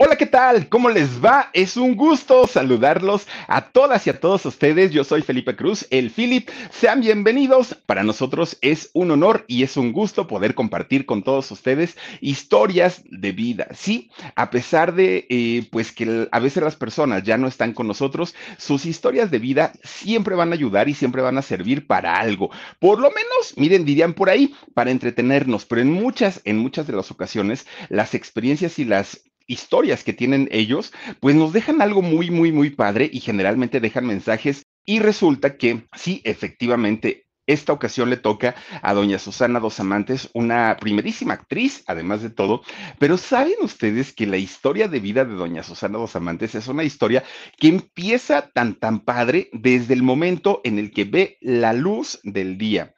Hola, 0.00 0.14
¿qué 0.14 0.26
tal? 0.26 0.68
¿Cómo 0.68 0.90
les 0.90 1.24
va? 1.24 1.50
Es 1.52 1.76
un 1.76 1.96
gusto 1.96 2.46
saludarlos 2.46 3.26
a 3.48 3.62
todas 3.72 4.06
y 4.06 4.10
a 4.10 4.20
todos 4.20 4.46
ustedes. 4.46 4.92
Yo 4.92 5.02
soy 5.02 5.22
Felipe 5.22 5.56
Cruz, 5.56 5.88
el 5.90 6.12
Philip. 6.12 6.48
Sean 6.70 7.00
bienvenidos. 7.00 7.74
Para 7.84 8.04
nosotros 8.04 8.58
es 8.60 8.90
un 8.92 9.10
honor 9.10 9.44
y 9.48 9.64
es 9.64 9.76
un 9.76 9.92
gusto 9.92 10.28
poder 10.28 10.54
compartir 10.54 11.04
con 11.04 11.24
todos 11.24 11.50
ustedes 11.50 11.96
historias 12.20 13.02
de 13.10 13.32
vida. 13.32 13.66
Sí, 13.74 14.08
a 14.36 14.50
pesar 14.50 14.94
de 14.94 15.26
eh, 15.30 15.66
pues 15.72 15.90
que 15.90 16.28
a 16.30 16.38
veces 16.38 16.62
las 16.62 16.76
personas 16.76 17.24
ya 17.24 17.36
no 17.36 17.48
están 17.48 17.72
con 17.72 17.88
nosotros, 17.88 18.36
sus 18.56 18.86
historias 18.86 19.32
de 19.32 19.40
vida 19.40 19.72
siempre 19.82 20.36
van 20.36 20.52
a 20.52 20.54
ayudar 20.54 20.88
y 20.88 20.94
siempre 20.94 21.22
van 21.22 21.38
a 21.38 21.42
servir 21.42 21.88
para 21.88 22.20
algo. 22.20 22.52
Por 22.78 23.00
lo 23.00 23.10
menos, 23.10 23.54
miren, 23.56 23.84
dirían 23.84 24.14
por 24.14 24.30
ahí, 24.30 24.54
para 24.74 24.92
entretenernos, 24.92 25.64
pero 25.64 25.80
en 25.80 25.90
muchas, 25.90 26.40
en 26.44 26.56
muchas 26.58 26.86
de 26.86 26.92
las 26.92 27.10
ocasiones, 27.10 27.66
las 27.88 28.14
experiencias 28.14 28.78
y 28.78 28.84
las 28.84 29.22
historias 29.48 30.04
que 30.04 30.12
tienen 30.12 30.48
ellos, 30.52 30.92
pues 31.18 31.34
nos 31.34 31.52
dejan 31.52 31.82
algo 31.82 32.02
muy, 32.02 32.30
muy, 32.30 32.52
muy 32.52 32.70
padre 32.70 33.10
y 33.12 33.18
generalmente 33.18 33.80
dejan 33.80 34.06
mensajes. 34.06 34.62
Y 34.84 35.00
resulta 35.00 35.56
que 35.56 35.88
sí, 35.96 36.22
efectivamente, 36.24 37.26
esta 37.48 37.72
ocasión 37.72 38.10
le 38.10 38.18
toca 38.18 38.54
a 38.82 38.92
doña 38.92 39.18
Susana 39.18 39.58
Dos 39.58 39.80
Amantes, 39.80 40.28
una 40.34 40.76
primerísima 40.78 41.32
actriz, 41.34 41.82
además 41.86 42.22
de 42.22 42.30
todo, 42.30 42.62
pero 42.98 43.16
¿saben 43.16 43.54
ustedes 43.62 44.12
que 44.12 44.26
la 44.26 44.36
historia 44.36 44.86
de 44.86 45.00
vida 45.00 45.24
de 45.24 45.34
doña 45.34 45.62
Susana 45.62 45.98
Dos 45.98 46.14
Amantes 46.14 46.54
es 46.54 46.68
una 46.68 46.84
historia 46.84 47.24
que 47.58 47.68
empieza 47.68 48.50
tan, 48.50 48.74
tan 48.74 49.00
padre 49.00 49.48
desde 49.52 49.94
el 49.94 50.02
momento 50.02 50.60
en 50.62 50.78
el 50.78 50.90
que 50.90 51.04
ve 51.04 51.38
la 51.40 51.72
luz 51.72 52.20
del 52.22 52.58
día? 52.58 52.94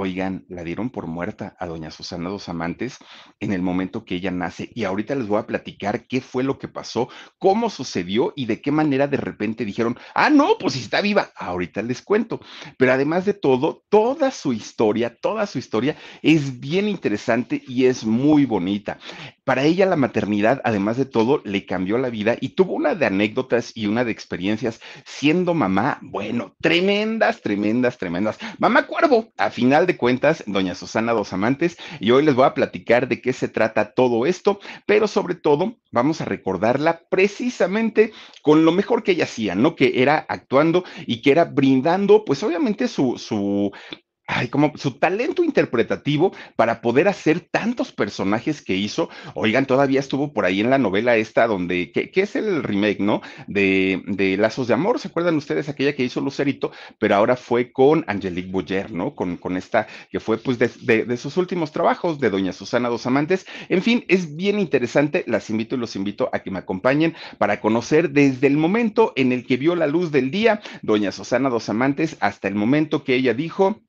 Oigan, 0.00 0.44
la 0.48 0.62
dieron 0.62 0.90
por 0.90 1.08
muerta 1.08 1.56
a 1.58 1.66
doña 1.66 1.90
Susana 1.90 2.30
Dos 2.30 2.48
Amantes 2.48 2.98
en 3.40 3.52
el 3.52 3.62
momento 3.62 4.04
que 4.04 4.14
ella 4.14 4.30
nace 4.30 4.70
y 4.72 4.84
ahorita 4.84 5.16
les 5.16 5.26
voy 5.26 5.40
a 5.40 5.46
platicar 5.48 6.06
qué 6.06 6.20
fue 6.20 6.44
lo 6.44 6.56
que 6.60 6.68
pasó, 6.68 7.08
cómo 7.38 7.68
sucedió 7.68 8.32
y 8.36 8.46
de 8.46 8.60
qué 8.60 8.70
manera 8.70 9.08
de 9.08 9.16
repente 9.16 9.64
dijeron, 9.64 9.98
ah, 10.14 10.30
no, 10.30 10.56
pues 10.56 10.74
si 10.74 10.82
está 10.82 11.00
viva, 11.00 11.32
ahorita 11.34 11.82
les 11.82 12.00
cuento. 12.00 12.38
Pero 12.76 12.92
además 12.92 13.24
de 13.24 13.34
todo, 13.34 13.82
toda 13.88 14.30
su 14.30 14.52
historia, 14.52 15.16
toda 15.20 15.46
su 15.46 15.58
historia 15.58 15.96
es 16.22 16.60
bien 16.60 16.88
interesante 16.88 17.64
y 17.66 17.86
es 17.86 18.04
muy 18.04 18.44
bonita. 18.44 19.00
Para 19.48 19.64
ella 19.64 19.86
la 19.86 19.96
maternidad, 19.96 20.60
además 20.62 20.98
de 20.98 21.06
todo, 21.06 21.40
le 21.42 21.64
cambió 21.64 21.96
la 21.96 22.10
vida 22.10 22.36
y 22.38 22.50
tuvo 22.50 22.74
una 22.74 22.94
de 22.94 23.06
anécdotas 23.06 23.72
y 23.74 23.86
una 23.86 24.04
de 24.04 24.12
experiencias 24.12 24.78
siendo 25.06 25.54
mamá, 25.54 26.00
bueno, 26.02 26.54
tremendas, 26.60 27.40
tremendas, 27.40 27.96
tremendas. 27.96 28.36
Mamá 28.58 28.86
Cuervo, 28.86 29.32
a 29.38 29.48
final 29.48 29.86
de 29.86 29.96
cuentas, 29.96 30.44
doña 30.46 30.74
Susana 30.74 31.14
Dos 31.14 31.32
Amantes, 31.32 31.78
y 31.98 32.10
hoy 32.10 32.26
les 32.26 32.34
voy 32.34 32.44
a 32.44 32.52
platicar 32.52 33.08
de 33.08 33.22
qué 33.22 33.32
se 33.32 33.48
trata 33.48 33.94
todo 33.94 34.26
esto, 34.26 34.60
pero 34.84 35.08
sobre 35.08 35.34
todo 35.34 35.76
vamos 35.92 36.20
a 36.20 36.26
recordarla 36.26 37.00
precisamente 37.08 38.12
con 38.42 38.66
lo 38.66 38.72
mejor 38.72 39.02
que 39.02 39.12
ella 39.12 39.24
hacía, 39.24 39.54
¿no? 39.54 39.76
Que 39.76 40.02
era 40.02 40.26
actuando 40.28 40.84
y 41.06 41.22
que 41.22 41.30
era 41.30 41.46
brindando, 41.46 42.26
pues 42.26 42.42
obviamente 42.42 42.86
su, 42.86 43.16
su 43.16 43.72
ay, 44.28 44.48
como 44.48 44.72
su 44.76 44.92
talento 44.92 45.42
interpretativo 45.42 46.32
para 46.54 46.82
poder 46.82 47.08
hacer 47.08 47.40
tantos 47.40 47.92
personajes 47.92 48.62
que 48.62 48.76
hizo. 48.76 49.08
Oigan, 49.34 49.66
todavía 49.66 50.00
estuvo 50.00 50.32
por 50.34 50.44
ahí 50.44 50.60
en 50.60 50.70
la 50.70 50.78
novela 50.78 51.16
esta 51.16 51.46
donde, 51.46 51.90
que, 51.90 52.10
es 52.14 52.36
el 52.36 52.62
remake, 52.62 53.00
¿no? 53.00 53.22
De, 53.46 54.02
de, 54.06 54.36
Lazos 54.36 54.68
de 54.68 54.74
Amor, 54.74 54.98
¿se 54.98 55.08
acuerdan 55.08 55.36
ustedes? 55.36 55.68
Aquella 55.68 55.94
que 55.94 56.04
hizo 56.04 56.20
Lucerito, 56.20 56.72
pero 56.98 57.16
ahora 57.16 57.36
fue 57.36 57.72
con 57.72 58.04
Angelique 58.06 58.50
Boyer, 58.50 58.92
¿no? 58.92 59.14
Con, 59.14 59.38
con 59.38 59.56
esta, 59.56 59.86
que 60.10 60.20
fue 60.20 60.36
pues 60.36 60.58
de, 60.58 60.68
de, 61.04 61.16
sus 61.16 61.38
últimos 61.38 61.72
trabajos, 61.72 62.20
de 62.20 62.28
Doña 62.28 62.52
Susana 62.52 62.90
Dos 62.90 63.06
Amantes. 63.06 63.46
En 63.70 63.82
fin, 63.82 64.04
es 64.08 64.36
bien 64.36 64.60
interesante, 64.60 65.24
las 65.26 65.48
invito 65.48 65.74
y 65.74 65.78
los 65.78 65.96
invito 65.96 66.28
a 66.32 66.40
que 66.40 66.50
me 66.50 66.58
acompañen 66.58 67.14
para 67.38 67.60
conocer 67.60 68.10
desde 68.10 68.46
el 68.46 68.58
momento 68.58 69.14
en 69.16 69.32
el 69.32 69.46
que 69.46 69.56
vio 69.56 69.74
la 69.74 69.86
luz 69.86 70.12
del 70.12 70.30
día, 70.30 70.60
Doña 70.82 71.12
Susana 71.12 71.48
Dos 71.48 71.70
Amantes, 71.70 72.18
hasta 72.20 72.46
el 72.46 72.54
momento 72.54 73.04
que 73.04 73.14
ella 73.14 73.32
dijo, 73.32 73.80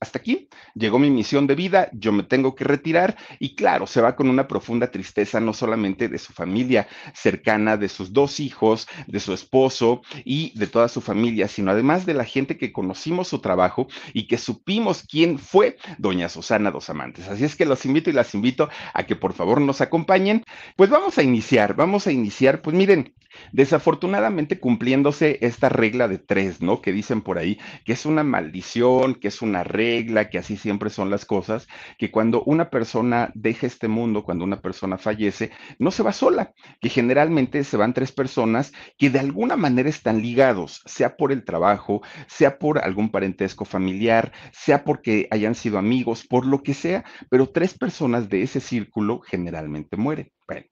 hasta 0.00 0.18
aquí, 0.18 0.48
llegó 0.74 0.98
mi 0.98 1.10
misión 1.10 1.46
de 1.46 1.54
vida, 1.54 1.88
yo 1.92 2.12
me 2.12 2.22
tengo 2.22 2.54
que 2.54 2.64
retirar 2.64 3.16
y 3.38 3.54
claro, 3.54 3.86
se 3.86 4.00
va 4.00 4.14
con 4.14 4.28
una 4.28 4.46
profunda 4.46 4.90
tristeza 4.90 5.40
no 5.40 5.52
solamente 5.52 6.08
de 6.08 6.18
su 6.18 6.32
familia 6.32 6.86
cercana, 7.14 7.76
de 7.76 7.88
sus 7.88 8.12
dos 8.12 8.40
hijos, 8.40 8.86
de 9.06 9.20
su 9.20 9.32
esposo 9.32 10.02
y 10.24 10.56
de 10.58 10.66
toda 10.66 10.88
su 10.88 11.00
familia, 11.00 11.48
sino 11.48 11.70
además 11.70 12.04
de 12.06 12.14
la 12.14 12.24
gente 12.24 12.58
que 12.58 12.72
conocimos 12.72 13.28
su 13.28 13.40
trabajo 13.40 13.86
y 14.12 14.26
que 14.26 14.38
supimos 14.38 15.02
quién 15.02 15.38
fue 15.38 15.76
doña 15.98 16.28
Susana 16.28 16.70
Dos 16.70 16.90
Amantes. 16.90 17.28
Así 17.28 17.44
es 17.44 17.56
que 17.56 17.64
los 17.64 17.84
invito 17.86 18.10
y 18.10 18.12
las 18.12 18.34
invito 18.34 18.68
a 18.92 19.04
que 19.04 19.16
por 19.16 19.32
favor 19.32 19.60
nos 19.60 19.80
acompañen. 19.80 20.44
Pues 20.76 20.90
vamos 20.90 21.18
a 21.18 21.22
iniciar, 21.22 21.74
vamos 21.74 22.06
a 22.06 22.12
iniciar, 22.12 22.60
pues 22.62 22.76
miren, 22.76 23.14
desafortunadamente 23.52 24.58
cumpliéndose 24.58 25.38
esta 25.40 25.68
regla 25.68 26.08
de 26.08 26.18
tres, 26.18 26.60
¿no? 26.60 26.80
Que 26.80 26.92
dicen 26.92 27.22
por 27.22 27.38
ahí 27.38 27.58
que 27.84 27.92
es 27.92 28.06
una 28.06 28.22
maldición, 28.22 29.14
que 29.14 29.28
es 29.28 29.42
una 29.42 29.64
regla 29.64 30.30
que 30.30 30.38
así 30.38 30.56
siempre 30.56 30.90
son 30.90 31.10
las 31.10 31.24
cosas, 31.24 31.68
que 31.98 32.10
cuando 32.10 32.42
una 32.44 32.70
persona 32.70 33.30
deja 33.34 33.66
este 33.66 33.88
mundo, 33.88 34.24
cuando 34.24 34.44
una 34.44 34.60
persona 34.60 34.98
fallece, 34.98 35.50
no 35.78 35.90
se 35.90 36.02
va 36.02 36.12
sola, 36.12 36.52
que 36.80 36.88
generalmente 36.88 37.64
se 37.64 37.76
van 37.76 37.94
tres 37.94 38.12
personas 38.12 38.72
que 38.98 39.10
de 39.10 39.18
alguna 39.18 39.56
manera 39.56 39.88
están 39.88 40.22
ligados, 40.22 40.82
sea 40.86 41.16
por 41.16 41.32
el 41.32 41.44
trabajo, 41.44 42.02
sea 42.26 42.58
por 42.58 42.78
algún 42.78 43.10
parentesco 43.10 43.64
familiar, 43.64 44.32
sea 44.52 44.84
porque 44.84 45.28
hayan 45.30 45.54
sido 45.54 45.78
amigos, 45.78 46.26
por 46.26 46.46
lo 46.46 46.62
que 46.62 46.74
sea, 46.74 47.04
pero 47.30 47.48
tres 47.48 47.76
personas 47.76 48.28
de 48.28 48.42
ese 48.42 48.60
círculo 48.60 49.20
generalmente 49.20 49.96
mueren. 49.96 50.30
Bueno, 50.46 50.66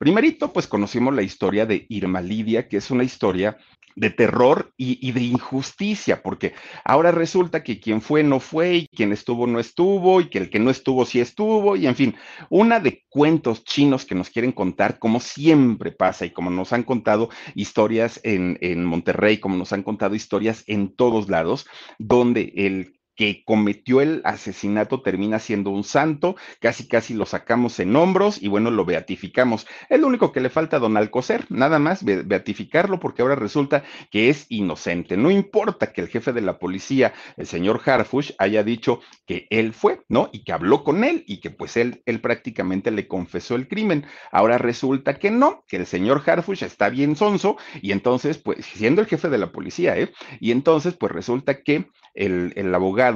primerito, 0.00 0.50
pues 0.50 0.66
conocimos 0.66 1.14
la 1.14 1.20
historia 1.20 1.66
de 1.66 1.84
Irma 1.90 2.22
Lidia, 2.22 2.68
que 2.68 2.78
es 2.78 2.90
una 2.90 3.04
historia 3.04 3.58
de 3.96 4.08
terror 4.08 4.72
y, 4.78 5.12
de 5.12 5.20
injusticia, 5.20 6.22
porque 6.22 6.54
ahora 6.86 7.10
resulta 7.10 7.62
que 7.62 7.80
quien 7.80 8.00
fue 8.00 8.22
no 8.22 8.40
fue 8.40 8.76
y 8.76 8.86
quien 8.86 9.12
estuvo 9.12 9.46
no 9.46 9.60
estuvo 9.60 10.22
y 10.22 10.30
que 10.30 10.38
el 10.38 10.48
que 10.48 10.58
no 10.58 10.70
estuvo 10.70 11.04
sí 11.04 11.20
estuvo 11.20 11.76
y 11.76 11.86
en 11.86 11.96
fin, 11.96 12.16
una 12.48 12.80
de 12.80 13.04
cuentos 13.10 13.62
chinos 13.62 14.06
que 14.06 14.14
nos 14.14 14.30
quieren 14.30 14.52
contar 14.52 14.98
como 14.98 15.20
siempre 15.20 15.92
pasa 15.92 16.24
y 16.24 16.30
como 16.30 16.48
nos 16.48 16.72
han 16.72 16.84
contado 16.84 17.28
historias 17.54 18.20
en, 18.22 18.56
en 18.62 18.86
Monterrey, 18.86 19.36
como 19.36 19.56
nos 19.56 19.74
han 19.74 19.82
contado 19.82 20.14
historias 20.14 20.64
en 20.66 20.96
todos 20.96 21.28
lados, 21.28 21.66
donde 21.98 22.54
el 22.56 22.99
que 23.20 23.44
cometió 23.44 24.00
el 24.00 24.22
asesinato 24.24 25.02
termina 25.02 25.38
siendo 25.40 25.68
un 25.68 25.84
santo, 25.84 26.36
casi 26.58 26.88
casi 26.88 27.12
lo 27.12 27.26
sacamos 27.26 27.78
en 27.78 27.94
hombros 27.94 28.40
y 28.40 28.48
bueno, 28.48 28.70
lo 28.70 28.86
beatificamos. 28.86 29.66
Es 29.90 30.00
lo 30.00 30.06
único 30.06 30.32
que 30.32 30.40
le 30.40 30.48
falta 30.48 30.78
a 30.78 30.80
don 30.80 30.96
Alcocer, 30.96 31.44
nada 31.50 31.78
más 31.78 32.02
beatificarlo 32.02 32.98
porque 32.98 33.20
ahora 33.20 33.34
resulta 33.34 33.84
que 34.10 34.30
es 34.30 34.46
inocente. 34.48 35.18
No 35.18 35.30
importa 35.30 35.92
que 35.92 36.00
el 36.00 36.08
jefe 36.08 36.32
de 36.32 36.40
la 36.40 36.58
policía, 36.58 37.12
el 37.36 37.46
señor 37.46 37.82
Harfush, 37.84 38.32
haya 38.38 38.62
dicho 38.62 39.00
que 39.26 39.46
él 39.50 39.74
fue, 39.74 40.00
¿no? 40.08 40.30
Y 40.32 40.42
que 40.42 40.54
habló 40.54 40.82
con 40.82 41.04
él 41.04 41.22
y 41.26 41.40
que 41.40 41.50
pues 41.50 41.76
él, 41.76 42.02
él 42.06 42.22
prácticamente 42.22 42.90
le 42.90 43.06
confesó 43.06 43.54
el 43.54 43.68
crimen. 43.68 44.06
Ahora 44.32 44.56
resulta 44.56 45.18
que 45.18 45.30
no, 45.30 45.62
que 45.68 45.76
el 45.76 45.84
señor 45.84 46.22
Harfush 46.24 46.62
está 46.62 46.88
bien 46.88 47.16
sonso 47.16 47.58
y 47.82 47.92
entonces, 47.92 48.38
pues, 48.38 48.64
siendo 48.64 49.02
el 49.02 49.08
jefe 49.08 49.28
de 49.28 49.36
la 49.36 49.52
policía, 49.52 49.98
¿eh? 49.98 50.10
Y 50.40 50.52
entonces, 50.52 50.94
pues 50.94 51.12
resulta 51.12 51.62
que 51.62 51.90
el, 52.14 52.74
abogado 52.74 53.09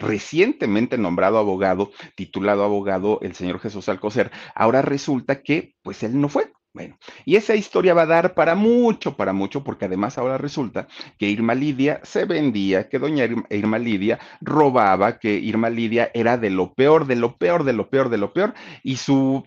recientemente 0.00 0.98
nombrado 0.98 1.38
abogado, 1.38 1.92
titulado 2.16 2.64
abogado, 2.64 3.18
el 3.22 3.34
señor 3.34 3.60
Jesús 3.60 3.88
Alcocer, 3.88 4.30
ahora 4.54 4.82
resulta 4.82 5.42
que 5.42 5.74
pues 5.82 6.02
él 6.02 6.20
no 6.20 6.28
fue, 6.28 6.52
Bueno, 6.74 6.98
y 7.24 7.36
esa 7.36 7.54
historia 7.54 7.94
va 7.94 8.02
a 8.02 8.06
dar 8.06 8.34
para 8.34 8.54
mucho, 8.54 9.16
para 9.16 9.32
mucho, 9.32 9.64
porque 9.64 9.86
además 9.86 10.18
ahora 10.18 10.36
resulta 10.36 10.88
que 11.18 11.26
Irma 11.26 11.54
Lidia 11.54 12.00
se 12.02 12.26
vendía, 12.26 12.88
que 12.90 12.98
doña 12.98 13.24
Irma 13.48 13.78
Lidia 13.78 14.18
robaba, 14.42 15.18
que 15.18 15.32
Irma 15.38 15.70
Lidia 15.70 16.10
era 16.12 16.36
de 16.36 16.50
lo 16.50 16.74
peor, 16.74 17.06
de 17.06 17.16
lo 17.16 17.38
peor, 17.38 17.64
de 17.64 17.72
lo 17.72 17.88
peor, 17.88 18.10
de 18.10 18.18
lo 18.18 18.32
peor, 18.34 18.52
y 18.82 18.96
su 18.96 19.46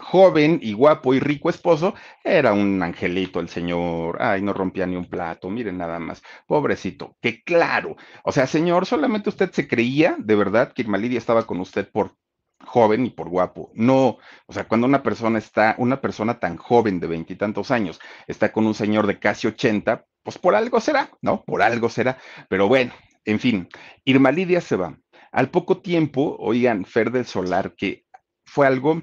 joven 0.00 0.58
y 0.62 0.72
guapo 0.72 1.14
y 1.14 1.20
rico 1.20 1.50
esposo, 1.50 1.94
era 2.24 2.52
un 2.52 2.82
angelito 2.82 3.38
el 3.40 3.48
señor, 3.48 4.20
ay, 4.20 4.42
no 4.42 4.52
rompía 4.52 4.86
ni 4.86 4.96
un 4.96 5.08
plato, 5.08 5.50
miren 5.50 5.78
nada 5.78 5.98
más, 5.98 6.22
pobrecito, 6.46 7.16
que 7.20 7.42
claro, 7.42 7.96
o 8.24 8.32
sea, 8.32 8.46
señor, 8.46 8.86
solamente 8.86 9.28
usted 9.28 9.50
se 9.52 9.68
creía 9.68 10.16
de 10.18 10.34
verdad 10.34 10.72
que 10.72 10.82
Irma 10.82 10.98
Lidia 10.98 11.18
estaba 11.18 11.46
con 11.46 11.60
usted 11.60 11.88
por 11.90 12.16
joven 12.64 13.06
y 13.06 13.10
por 13.10 13.28
guapo. 13.28 13.70
No, 13.74 14.18
o 14.46 14.52
sea, 14.52 14.68
cuando 14.68 14.86
una 14.86 15.02
persona 15.02 15.38
está, 15.38 15.74
una 15.78 16.00
persona 16.00 16.38
tan 16.38 16.56
joven 16.56 17.00
de 17.00 17.06
veintitantos 17.06 17.70
años, 17.70 18.00
está 18.26 18.52
con 18.52 18.66
un 18.66 18.74
señor 18.74 19.06
de 19.06 19.18
casi 19.18 19.46
ochenta, 19.46 20.04
pues 20.22 20.38
por 20.38 20.54
algo 20.54 20.80
será, 20.80 21.10
¿no? 21.22 21.42
Por 21.44 21.62
algo 21.62 21.88
será. 21.88 22.18
Pero 22.48 22.68
bueno, 22.68 22.92
en 23.24 23.40
fin, 23.40 23.68
Irma 24.04 24.30
Lidia 24.30 24.60
se 24.60 24.76
va. 24.76 24.98
Al 25.32 25.50
poco 25.50 25.78
tiempo, 25.78 26.36
oigan, 26.38 26.84
Fer 26.84 27.10
del 27.10 27.24
Solar, 27.24 27.74
que 27.76 28.04
fue 28.44 28.66
algo 28.66 29.02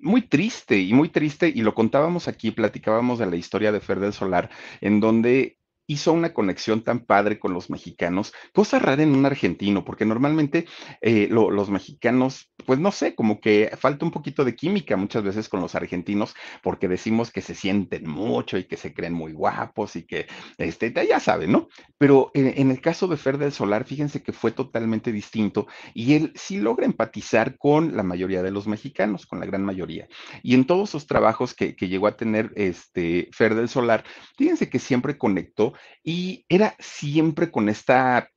muy 0.00 0.22
triste 0.22 0.78
y 0.78 0.92
muy 0.92 1.08
triste, 1.08 1.48
y 1.48 1.62
lo 1.62 1.74
contábamos 1.74 2.28
aquí, 2.28 2.50
platicábamos 2.50 3.18
de 3.18 3.26
la 3.26 3.36
historia 3.36 3.72
de 3.72 3.80
Fer 3.80 4.00
del 4.00 4.12
Solar, 4.12 4.50
en 4.80 5.00
donde 5.00 5.59
hizo 5.90 6.12
una 6.12 6.32
conexión 6.32 6.82
tan 6.82 7.00
padre 7.00 7.40
con 7.40 7.52
los 7.52 7.68
mexicanos, 7.68 8.32
cosa 8.52 8.78
rara 8.78 9.02
en 9.02 9.12
un 9.12 9.26
argentino, 9.26 9.84
porque 9.84 10.04
normalmente 10.04 10.66
eh, 11.00 11.26
los 11.28 11.68
mexicanos, 11.68 12.52
pues 12.64 12.78
no 12.78 12.92
sé, 12.92 13.16
como 13.16 13.40
que 13.40 13.72
falta 13.76 14.04
un 14.04 14.12
poquito 14.12 14.44
de 14.44 14.54
química 14.54 14.96
muchas 14.96 15.24
veces 15.24 15.48
con 15.48 15.60
los 15.60 15.74
argentinos, 15.74 16.34
porque 16.62 16.86
decimos 16.86 17.32
que 17.32 17.40
se 17.40 17.56
sienten 17.56 18.08
mucho 18.08 18.56
y 18.56 18.68
que 18.68 18.76
se 18.76 18.94
creen 18.94 19.14
muy 19.14 19.32
guapos 19.32 19.96
y 19.96 20.04
que, 20.04 20.28
este, 20.58 20.94
ya 21.08 21.18
saben, 21.18 21.50
¿no? 21.50 21.68
Pero 21.98 22.30
en, 22.34 22.54
en 22.56 22.70
el 22.70 22.80
caso 22.80 23.08
de 23.08 23.16
Fer 23.16 23.36
del 23.36 23.50
Solar, 23.50 23.84
fíjense 23.84 24.22
que 24.22 24.32
fue 24.32 24.52
totalmente 24.52 25.10
distinto 25.10 25.66
y 25.92 26.14
él 26.14 26.32
sí 26.36 26.58
logra 26.58 26.86
empatizar 26.86 27.58
con 27.58 27.96
la 27.96 28.04
mayoría 28.04 28.44
de 28.44 28.52
los 28.52 28.68
mexicanos, 28.68 29.26
con 29.26 29.40
la 29.40 29.46
gran 29.46 29.64
mayoría. 29.64 30.06
Y 30.44 30.54
en 30.54 30.66
todos 30.66 30.88
sus 30.88 31.08
trabajos 31.08 31.52
que, 31.52 31.74
que 31.74 31.88
llegó 31.88 32.06
a 32.06 32.16
tener 32.16 32.52
este 32.54 33.28
Fer 33.32 33.56
del 33.56 33.68
Solar, 33.68 34.04
fíjense 34.38 34.70
que 34.70 34.78
siempre 34.78 35.18
conectó 35.18 35.74
y 36.02 36.44
era 36.48 36.74
siempre 36.78 37.50
con 37.50 37.68
esta 37.68 38.28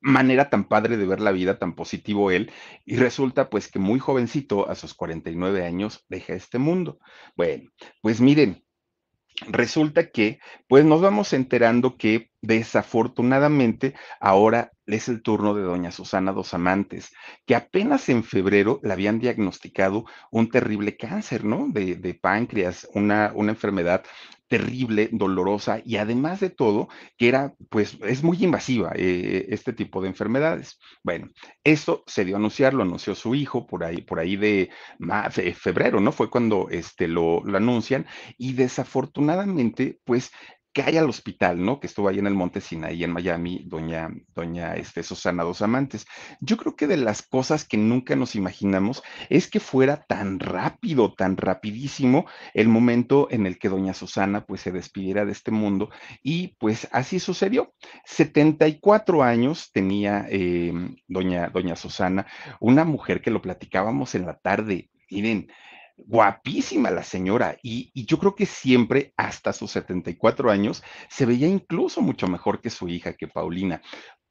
manera 0.00 0.50
tan 0.50 0.64
padre 0.64 0.96
de 0.96 1.06
ver 1.06 1.20
la 1.20 1.32
vida, 1.32 1.58
tan 1.58 1.74
positivo 1.74 2.30
él, 2.30 2.50
y 2.84 2.96
resulta 2.96 3.48
pues 3.48 3.70
que 3.70 3.78
muy 3.78 3.98
jovencito, 3.98 4.68
a 4.68 4.74
sus 4.74 4.94
49 4.94 5.64
años, 5.64 6.04
deja 6.08 6.34
este 6.34 6.58
mundo. 6.58 6.98
Bueno, 7.36 7.70
pues 8.00 8.20
miren, 8.20 8.64
resulta 9.48 10.10
que 10.10 10.38
pues 10.68 10.84
nos 10.84 11.00
vamos 11.00 11.32
enterando 11.32 11.96
que 11.96 12.30
desafortunadamente 12.40 13.94
ahora 14.20 14.72
es 14.86 15.08
el 15.08 15.22
turno 15.22 15.54
de 15.54 15.62
doña 15.62 15.90
Susana 15.90 16.32
Dos 16.32 16.54
Amantes, 16.54 17.12
que 17.46 17.54
apenas 17.54 18.08
en 18.08 18.24
febrero 18.24 18.80
le 18.82 18.92
habían 18.92 19.20
diagnosticado 19.20 20.04
un 20.30 20.50
terrible 20.50 20.96
cáncer, 20.96 21.44
¿no? 21.44 21.66
De, 21.68 21.94
de 21.94 22.14
páncreas, 22.14 22.88
una, 22.92 23.32
una 23.34 23.52
enfermedad 23.52 24.04
terrible, 24.52 25.08
dolorosa 25.12 25.80
y 25.82 25.96
además 25.96 26.40
de 26.40 26.50
todo, 26.50 26.90
que 27.16 27.28
era, 27.28 27.54
pues, 27.70 27.96
es 28.02 28.22
muy 28.22 28.36
invasiva 28.44 28.92
eh, 28.94 29.46
este 29.48 29.72
tipo 29.72 30.02
de 30.02 30.08
enfermedades. 30.08 30.78
Bueno, 31.02 31.30
eso 31.64 32.04
se 32.06 32.26
dio 32.26 32.34
a 32.34 32.38
anunciar, 32.38 32.74
lo 32.74 32.82
anunció 32.82 33.14
su 33.14 33.34
hijo 33.34 33.66
por 33.66 33.82
ahí, 33.82 34.02
por 34.02 34.20
ahí 34.20 34.36
de, 34.36 34.68
febrero, 35.54 36.00
¿no? 36.00 36.12
Fue 36.12 36.28
cuando 36.28 36.68
este, 36.68 37.08
lo, 37.08 37.42
lo 37.46 37.56
anuncian 37.56 38.04
y 38.36 38.52
desafortunadamente, 38.52 40.00
pues, 40.04 40.30
cae 40.72 40.98
al 40.98 41.08
hospital, 41.08 41.62
¿no? 41.64 41.80
Que 41.80 41.86
estuvo 41.86 42.08
ahí 42.08 42.18
en 42.18 42.26
el 42.26 42.34
Monte 42.34 42.60
Sinaí, 42.60 43.04
en 43.04 43.12
Miami, 43.12 43.62
doña, 43.66 44.10
doña 44.34 44.74
este, 44.74 45.02
Susana 45.02 45.42
Dos 45.44 45.62
Amantes. 45.62 46.06
Yo 46.40 46.56
creo 46.56 46.76
que 46.76 46.86
de 46.86 46.96
las 46.96 47.22
cosas 47.22 47.64
que 47.64 47.76
nunca 47.76 48.16
nos 48.16 48.34
imaginamos 48.34 49.02
es 49.28 49.48
que 49.48 49.60
fuera 49.60 50.04
tan 50.04 50.40
rápido, 50.40 51.12
tan 51.14 51.36
rapidísimo 51.36 52.26
el 52.54 52.68
momento 52.68 53.28
en 53.30 53.46
el 53.46 53.58
que 53.58 53.68
doña 53.68 53.94
Susana 53.94 54.44
pues 54.46 54.62
se 54.62 54.72
despidiera 54.72 55.24
de 55.24 55.32
este 55.32 55.50
mundo 55.50 55.90
y 56.22 56.56
pues 56.58 56.88
así 56.92 57.20
sucedió. 57.20 57.74
74 58.04 59.22
años 59.22 59.70
tenía 59.72 60.26
eh, 60.28 60.72
doña, 61.08 61.48
doña 61.48 61.76
Susana, 61.76 62.26
una 62.60 62.84
mujer 62.84 63.20
que 63.20 63.30
lo 63.30 63.42
platicábamos 63.42 64.14
en 64.14 64.26
la 64.26 64.38
tarde. 64.38 64.90
Miren, 65.10 65.48
guapísima 65.96 66.90
la 66.90 67.02
señora 67.02 67.56
y, 67.62 67.90
yo 68.06 68.18
creo 68.18 68.34
que 68.34 68.46
siempre 68.46 69.12
hasta 69.16 69.52
sus 69.52 69.70
74 69.72 70.50
años 70.50 70.82
se 71.08 71.26
veía 71.26 71.46
incluso 71.46 72.00
mucho 72.00 72.26
mejor 72.28 72.60
que 72.60 72.70
su 72.70 72.88
hija, 72.88 73.14
que 73.14 73.28
Paulina 73.28 73.80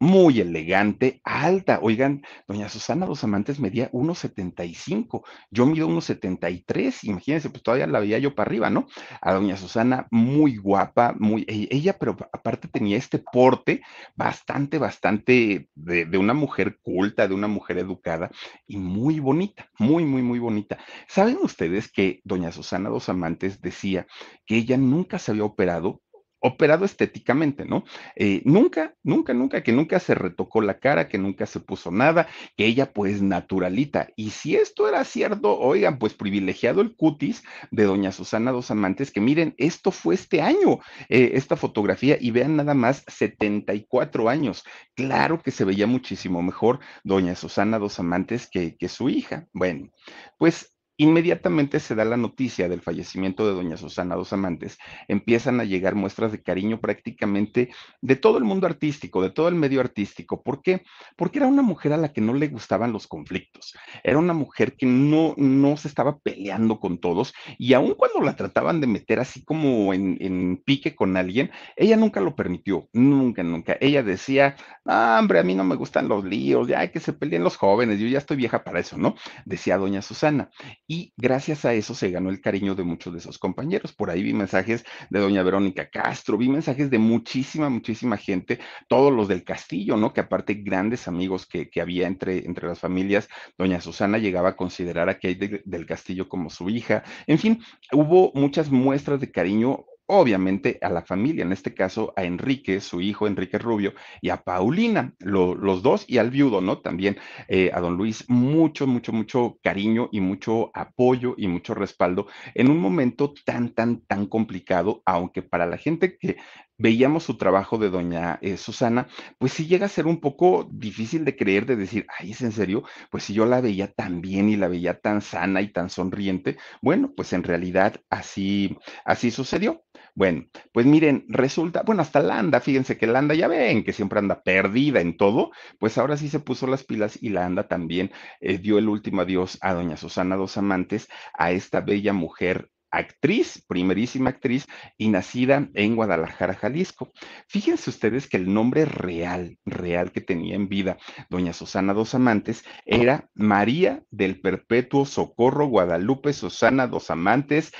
muy 0.01 0.39
elegante, 0.39 1.21
alta. 1.23 1.77
Oigan, 1.79 2.23
doña 2.47 2.69
Susana 2.69 3.05
Dos 3.05 3.23
Amantes 3.23 3.59
medía 3.59 3.91
1,75. 3.91 5.21
Yo 5.51 5.67
mido 5.67 5.87
1,73. 5.87 7.03
Imagínense, 7.03 7.51
pues 7.51 7.61
todavía 7.61 7.85
la 7.85 7.99
veía 7.99 8.17
yo 8.17 8.33
para 8.33 8.49
arriba, 8.49 8.71
¿no? 8.71 8.87
A 9.21 9.31
doña 9.33 9.57
Susana 9.57 10.07
muy 10.09 10.57
guapa, 10.57 11.13
muy, 11.19 11.45
e, 11.47 11.67
ella, 11.69 11.99
pero 11.99 12.17
aparte 12.33 12.67
tenía 12.67 12.97
este 12.97 13.19
porte 13.19 13.83
bastante, 14.15 14.79
bastante 14.79 15.69
de, 15.75 16.05
de 16.05 16.17
una 16.17 16.33
mujer 16.33 16.79
culta, 16.81 17.27
de 17.27 17.35
una 17.35 17.47
mujer 17.47 17.77
educada 17.77 18.31
y 18.65 18.77
muy 18.77 19.19
bonita, 19.19 19.69
muy, 19.77 20.03
muy, 20.03 20.23
muy 20.23 20.39
bonita. 20.39 20.79
¿Saben 21.07 21.37
ustedes 21.43 21.50
que 21.93 22.21
doña 22.23 22.51
Susana 22.51 22.89
Dos 22.89 23.09
Amantes 23.09 23.61
decía 23.61 24.07
que 24.45 24.57
ella 24.57 24.77
nunca 24.77 25.19
se 25.19 25.31
había 25.31 25.45
operado 25.45 26.01
operado 26.41 26.85
estéticamente, 26.85 27.65
¿no? 27.65 27.85
Eh, 28.15 28.41
nunca, 28.45 28.95
nunca, 29.03 29.33
nunca, 29.33 29.61
que 29.61 29.71
nunca 29.71 29.99
se 29.99 30.15
retocó 30.15 30.61
la 30.61 30.79
cara, 30.79 31.07
que 31.07 31.19
nunca 31.19 31.45
se 31.45 31.59
puso 31.59 31.91
nada, 31.91 32.27
que 32.57 32.65
ella 32.65 32.91
pues 32.91 33.21
naturalita. 33.21 34.09
Y 34.15 34.31
si 34.31 34.55
esto 34.55 34.89
era 34.89 35.03
cierto, 35.05 35.57
oigan, 35.59 35.99
pues 35.99 36.15
privilegiado 36.15 36.81
el 36.81 36.95
cutis 36.95 37.43
de 37.69 37.83
doña 37.83 38.11
Susana 38.11 38.51
Dos 38.51 38.71
Amantes, 38.71 39.11
que 39.11 39.21
miren, 39.21 39.53
esto 39.57 39.91
fue 39.91 40.15
este 40.15 40.41
año, 40.41 40.79
eh, 41.09 41.31
esta 41.35 41.55
fotografía, 41.55 42.17
y 42.19 42.31
vean 42.31 42.55
nada 42.55 42.73
más, 42.73 43.03
74 43.07 44.27
años. 44.27 44.63
Claro 44.95 45.41
que 45.41 45.51
se 45.51 45.63
veía 45.63 45.85
muchísimo 45.85 46.41
mejor 46.41 46.79
doña 47.03 47.35
Susana 47.35 47.77
Dos 47.77 47.99
Amantes 47.99 48.49
que, 48.51 48.75
que 48.77 48.89
su 48.89 49.09
hija. 49.09 49.47
Bueno, 49.53 49.91
pues 50.39 50.70
Inmediatamente 51.01 51.79
se 51.79 51.95
da 51.95 52.05
la 52.05 52.15
noticia 52.15 52.69
del 52.69 52.79
fallecimiento 52.79 53.47
de 53.47 53.53
doña 53.53 53.75
Susana 53.75 54.13
Dos 54.13 54.33
Amantes, 54.33 54.77
empiezan 55.07 55.59
a 55.59 55.63
llegar 55.63 55.95
muestras 55.95 56.31
de 56.31 56.43
cariño 56.43 56.79
prácticamente 56.79 57.71
de 58.01 58.15
todo 58.15 58.37
el 58.37 58.43
mundo 58.43 58.67
artístico, 58.67 59.23
de 59.23 59.31
todo 59.31 59.47
el 59.47 59.55
medio 59.55 59.79
artístico. 59.79 60.43
¿Por 60.43 60.61
qué? 60.61 60.83
Porque 61.15 61.39
era 61.39 61.47
una 61.47 61.63
mujer 61.63 61.93
a 61.93 61.97
la 61.97 62.13
que 62.13 62.21
no 62.21 62.35
le 62.35 62.49
gustaban 62.49 62.93
los 62.93 63.07
conflictos, 63.07 63.73
era 64.03 64.19
una 64.19 64.33
mujer 64.33 64.75
que 64.75 64.85
no, 64.85 65.33
no 65.37 65.75
se 65.75 65.87
estaba 65.87 66.19
peleando 66.19 66.79
con 66.79 66.99
todos 66.99 67.33
y 67.57 67.73
aun 67.73 67.95
cuando 67.95 68.21
la 68.21 68.35
trataban 68.35 68.79
de 68.79 68.85
meter 68.85 69.19
así 69.19 69.43
como 69.43 69.95
en, 69.95 70.19
en 70.19 70.61
pique 70.63 70.93
con 70.93 71.17
alguien, 71.17 71.49
ella 71.77 71.97
nunca 71.97 72.21
lo 72.21 72.35
permitió, 72.35 72.89
nunca, 72.93 73.41
nunca. 73.41 73.75
Ella 73.81 74.03
decía, 74.03 74.55
hombre, 74.85 75.39
a 75.39 75.43
mí 75.43 75.55
no 75.55 75.63
me 75.63 75.77
gustan 75.77 76.07
los 76.07 76.23
líos, 76.23 76.67
ya 76.67 76.91
que 76.91 76.99
se 76.99 77.13
peleen 77.13 77.43
los 77.43 77.57
jóvenes, 77.57 77.99
yo 77.99 78.05
ya 78.05 78.19
estoy 78.19 78.37
vieja 78.37 78.63
para 78.63 78.79
eso, 78.79 78.99
¿no? 78.99 79.15
Decía 79.45 79.79
doña 79.79 80.03
Susana 80.03 80.51
y 80.91 81.13
gracias 81.15 81.63
a 81.63 81.73
eso 81.73 81.95
se 81.95 82.11
ganó 82.11 82.29
el 82.29 82.41
cariño 82.41 82.75
de 82.75 82.83
muchos 82.83 83.13
de 83.13 83.21
sus 83.21 83.39
compañeros. 83.39 83.93
Por 83.93 84.09
ahí 84.09 84.21
vi 84.21 84.33
mensajes 84.33 84.83
de 85.09 85.21
doña 85.21 85.41
Verónica 85.41 85.89
Castro, 85.89 86.37
vi 86.37 86.49
mensajes 86.49 86.89
de 86.89 86.97
muchísima, 86.97 87.69
muchísima 87.69 88.17
gente, 88.17 88.59
todos 88.89 89.13
los 89.13 89.29
del 89.29 89.45
castillo, 89.45 89.95
¿no? 89.95 90.11
Que 90.11 90.19
aparte 90.19 90.55
grandes 90.55 91.07
amigos 91.07 91.45
que, 91.45 91.69
había 91.79 92.07
entre, 92.07 92.45
entre 92.45 92.67
las 92.67 92.79
familias, 92.79 93.29
doña 93.57 93.79
Susana 93.79 94.17
llegaba 94.17 94.49
a 94.49 94.55
considerar 94.57 95.07
a 95.07 95.13
Kate 95.13 95.61
del 95.63 95.85
Castillo 95.85 96.27
como 96.27 96.49
su 96.49 96.69
hija. 96.69 97.03
En 97.25 97.39
fin, 97.39 97.63
hubo 97.93 98.33
muchas 98.35 98.69
muestras 98.69 99.21
de 99.21 99.31
cariño 99.31 99.85
obviamente 100.11 100.77
a 100.81 100.89
la 100.89 101.03
familia, 101.03 101.43
en 101.43 101.53
este 101.53 101.73
caso 101.73 102.13
a 102.17 102.23
Enrique, 102.25 102.81
su 102.81 102.99
hijo 102.99 103.27
Enrique 103.27 103.57
Rubio, 103.57 103.93
y 104.21 104.27
a 104.29 104.43
Paulina, 104.43 105.13
los 105.19 105.81
dos, 105.81 106.03
y 106.05 106.17
al 106.17 106.31
viudo, 106.31 106.59
¿no? 106.59 106.79
También 106.79 107.17
eh, 107.47 107.71
a 107.73 107.79
don 107.79 107.95
Luis, 107.95 108.29
mucho, 108.29 108.87
mucho, 108.87 109.13
mucho 109.13 109.57
cariño 109.63 110.09
y 110.11 110.19
mucho 110.19 110.69
apoyo 110.73 111.33
y 111.37 111.47
mucho 111.47 111.73
respaldo 111.73 112.27
en 112.55 112.69
un 112.69 112.79
momento 112.79 113.33
tan, 113.45 113.73
tan, 113.73 114.01
tan 114.01 114.25
complicado, 114.25 115.01
aunque 115.05 115.41
para 115.43 115.65
la 115.65 115.77
gente 115.77 116.17
que 116.17 116.35
veíamos 116.77 117.23
su 117.23 117.37
trabajo 117.37 117.77
de 117.77 117.89
doña 117.89 118.39
eh, 118.41 118.57
Susana, 118.57 119.07
pues 119.37 119.53
sí 119.53 119.67
llega 119.67 119.85
a 119.85 119.89
ser 119.89 120.07
un 120.07 120.19
poco 120.19 120.67
difícil 120.71 121.23
de 121.25 121.35
creer, 121.35 121.65
de 121.65 121.75
decir, 121.75 122.05
ay, 122.19 122.31
¿es 122.31 122.41
en 122.41 122.51
serio? 122.51 122.83
Pues 123.09 123.23
si 123.23 123.33
yo 123.33 123.45
la 123.45 123.61
veía 123.61 123.91
tan 123.93 124.19
bien 124.19 124.49
y 124.49 124.57
la 124.57 124.67
veía 124.67 124.99
tan 124.99 125.21
sana 125.21 125.61
y 125.61 125.71
tan 125.71 125.89
sonriente, 125.89 126.57
bueno, 126.81 127.13
pues 127.15 127.33
en 127.33 127.43
realidad 127.43 128.01
así, 128.09 128.77
así 129.05 129.31
sucedió. 129.31 129.83
Bueno, 130.15 130.45
pues 130.73 130.85
miren, 130.85 131.25
resulta, 131.29 131.83
bueno, 131.83 132.01
hasta 132.01 132.21
Landa, 132.21 132.59
fíjense 132.59 132.97
que 132.97 133.07
Landa 133.07 133.33
ya 133.33 133.47
ven 133.47 133.83
que 133.83 133.93
siempre 133.93 134.19
anda 134.19 134.41
perdida 134.43 134.99
en 134.99 135.15
todo, 135.17 135.51
pues 135.79 135.97
ahora 135.97 136.17
sí 136.17 136.29
se 136.29 136.39
puso 136.39 136.67
las 136.67 136.83
pilas 136.83 137.17
y 137.21 137.29
Landa 137.29 137.67
también 137.67 138.11
eh, 138.41 138.57
dio 138.57 138.77
el 138.77 138.89
último 138.89 139.21
adiós 139.21 139.57
a 139.61 139.73
doña 139.73 139.97
Susana 139.97 140.35
Dos 140.35 140.57
Amantes, 140.57 141.07
a 141.33 141.51
esta 141.51 141.81
bella 141.81 142.13
mujer 142.13 142.69
actriz, 142.91 143.63
primerísima 143.67 144.31
actriz, 144.31 144.67
y 144.97 145.07
nacida 145.09 145.69
en 145.73 145.95
Guadalajara, 145.95 146.53
Jalisco. 146.53 147.11
Fíjense 147.47 147.89
ustedes 147.89 148.27
que 148.27 148.37
el 148.37 148.53
nombre 148.53 148.85
real, 148.85 149.57
real 149.65 150.11
que 150.11 150.21
tenía 150.21 150.55
en 150.55 150.67
vida 150.67 150.97
doña 151.29 151.53
Susana 151.53 151.93
Dos 151.93 152.13
Amantes 152.13 152.63
era 152.85 153.29
María 153.33 154.03
del 154.11 154.41
Perpetuo 154.41 155.05
Socorro 155.05 155.67
Guadalupe 155.67 156.33
Susana 156.33 156.87
Dos 156.87 157.09
Amantes 157.09 157.71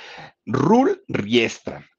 Rul 0.46 1.04
Riestra 1.08 1.91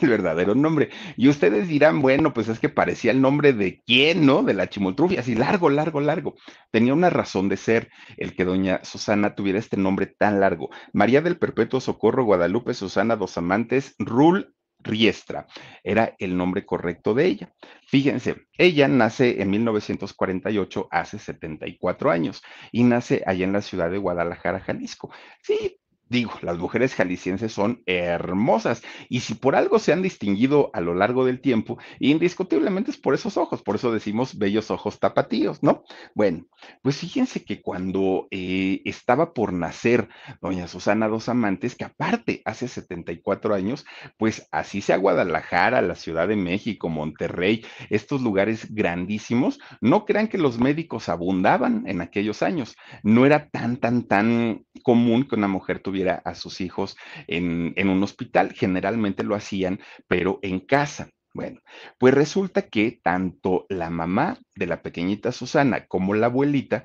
el 0.00 0.08
verdadero 0.08 0.54
nombre. 0.54 0.90
Y 1.16 1.28
ustedes 1.28 1.68
dirán, 1.68 2.02
bueno, 2.02 2.32
pues 2.32 2.48
es 2.48 2.58
que 2.58 2.68
parecía 2.68 3.10
el 3.10 3.20
nombre 3.20 3.52
de 3.52 3.82
quién, 3.86 4.26
¿no? 4.26 4.42
De 4.42 4.54
la 4.54 4.68
chimoltrufia, 4.68 5.20
así 5.20 5.34
largo, 5.34 5.70
largo, 5.70 6.00
largo. 6.00 6.34
Tenía 6.70 6.94
una 6.94 7.10
razón 7.10 7.48
de 7.48 7.56
ser 7.56 7.90
el 8.16 8.34
que 8.34 8.44
doña 8.44 8.80
Susana 8.84 9.34
tuviera 9.34 9.58
este 9.58 9.76
nombre 9.76 10.06
tan 10.06 10.40
largo. 10.40 10.70
María 10.92 11.20
del 11.20 11.38
Perpetuo 11.38 11.80
Socorro 11.80 12.24
Guadalupe 12.24 12.74
Susana 12.74 13.16
Dos 13.16 13.36
Amantes 13.38 13.94
Rul 13.98 14.54
Riestra. 14.80 15.46
Era 15.82 16.14
el 16.18 16.36
nombre 16.36 16.64
correcto 16.64 17.14
de 17.14 17.26
ella. 17.26 17.52
Fíjense, 17.86 18.46
ella 18.56 18.86
nace 18.88 19.42
en 19.42 19.50
1948, 19.50 20.88
hace 20.90 21.18
74 21.18 22.10
años, 22.10 22.42
y 22.70 22.84
nace 22.84 23.22
allá 23.26 23.44
en 23.44 23.52
la 23.52 23.62
ciudad 23.62 23.90
de 23.90 23.98
Guadalajara, 23.98 24.60
Jalisco. 24.60 25.10
Sí, 25.42 25.80
Digo, 26.08 26.32
las 26.40 26.56
mujeres 26.56 26.94
jaliscienses 26.94 27.52
son 27.52 27.82
hermosas 27.84 28.82
y 29.10 29.20
si 29.20 29.34
por 29.34 29.56
algo 29.56 29.78
se 29.78 29.92
han 29.92 30.00
distinguido 30.00 30.70
a 30.72 30.80
lo 30.80 30.94
largo 30.94 31.26
del 31.26 31.40
tiempo, 31.40 31.78
indiscutiblemente 32.00 32.90
es 32.90 32.96
por 32.96 33.14
esos 33.14 33.36
ojos, 33.36 33.62
por 33.62 33.76
eso 33.76 33.92
decimos 33.92 34.38
bellos 34.38 34.70
ojos 34.70 34.98
tapatíos, 35.00 35.62
¿no? 35.62 35.82
Bueno, 36.14 36.46
pues 36.82 36.96
fíjense 36.96 37.44
que 37.44 37.60
cuando 37.60 38.26
eh, 38.30 38.80
estaba 38.84 39.34
por 39.34 39.52
nacer 39.52 40.08
doña 40.40 40.66
Susana 40.66 41.08
Dos 41.08 41.28
Amantes, 41.28 41.74
que 41.74 41.84
aparte 41.84 42.40
hace 42.46 42.68
74 42.68 43.54
años, 43.54 43.84
pues 44.16 44.48
así 44.50 44.80
sea 44.80 44.96
Guadalajara, 44.96 45.82
la 45.82 45.94
Ciudad 45.94 46.26
de 46.26 46.36
México, 46.36 46.88
Monterrey, 46.88 47.64
estos 47.90 48.22
lugares 48.22 48.74
grandísimos, 48.74 49.58
no 49.82 50.06
crean 50.06 50.28
que 50.28 50.38
los 50.38 50.58
médicos 50.58 51.08
abundaban 51.08 51.84
en 51.86 52.00
aquellos 52.00 52.42
años, 52.42 52.76
no 53.02 53.26
era 53.26 53.48
tan, 53.50 53.76
tan, 53.76 54.04
tan 54.04 54.64
común 54.82 55.24
que 55.28 55.34
una 55.34 55.48
mujer 55.48 55.80
tuviera 55.80 55.97
a 56.06 56.34
sus 56.34 56.60
hijos 56.60 56.96
en, 57.26 57.88
un 57.88 58.02
hospital. 58.02 58.52
Generalmente 58.52 59.24
lo 59.24 59.34
hacían, 59.34 59.80
pero 60.06 60.38
en 60.42 60.60
casa. 60.60 61.10
Bueno, 61.34 61.60
pues 61.98 62.14
resulta 62.14 62.62
que 62.62 63.00
tanto 63.02 63.66
la 63.68 63.90
mamá 63.90 64.38
de 64.56 64.66
la 64.66 64.82
pequeñita 64.82 65.30
Susana 65.30 65.86
como 65.86 66.14
la 66.14 66.26
abuelita. 66.26 66.84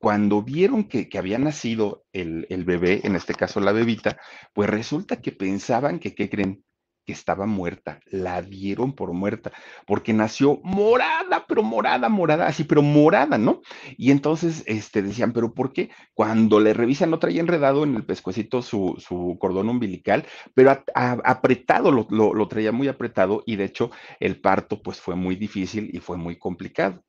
Cuando 0.00 0.42
vieron 0.42 0.84
que, 0.84 1.06
había 1.18 1.38
nacido 1.38 2.06
el, 2.14 2.46
bebé, 2.64 3.02
en 3.04 3.16
este 3.16 3.34
caso 3.34 3.60
la 3.60 3.72
bebita, 3.72 4.18
pues 4.54 4.70
resulta 4.70 5.20
que 5.20 5.30
pensaban 5.30 5.98
que, 5.98 6.14
¿qué 6.14 6.30
creen? 6.30 6.64
que 7.04 7.12
estaba 7.12 7.44
muerta, 7.44 8.00
la 8.06 8.40
dieron 8.40 8.94
por 8.94 9.12
muerta, 9.12 9.52
porque 9.86 10.14
nació 10.14 10.60
morada, 10.62 11.44
pero 11.46 11.62
morada, 11.62 12.08
morada, 12.08 12.46
así, 12.46 12.64
pero 12.64 12.82
morada, 12.82 13.36
¿no? 13.36 13.60
Y 13.98 14.10
entonces 14.10 14.62
este, 14.66 15.02
decían, 15.02 15.32
¿pero 15.32 15.52
por 15.52 15.72
qué? 15.72 15.90
Cuando 16.14 16.60
le 16.60 16.72
revisan, 16.72 17.10
no 17.10 17.18
traía 17.18 17.40
enredado 17.40 17.84
en 17.84 17.94
el 17.94 18.04
pescuecito 18.04 18.62
su, 18.62 19.36
cordón 19.38 19.68
umbilical, 19.68 20.24
pero 20.54 20.82
apretado, 20.94 21.90
lo, 21.90 22.06
lo, 22.10 22.32
lo 22.32 22.48
traía 22.48 22.72
muy 22.72 22.88
apretado 22.88 23.42
y 23.44 23.56
de 23.56 23.64
hecho 23.64 23.90
el 24.18 24.40
parto 24.40 24.82
pues 24.82 24.98
fue 25.00 25.14
muy 25.14 25.36
difícil 25.36 25.90
y 25.92 26.00
fue 26.00 26.16
muy 26.16 26.38
complicado. 26.38 27.02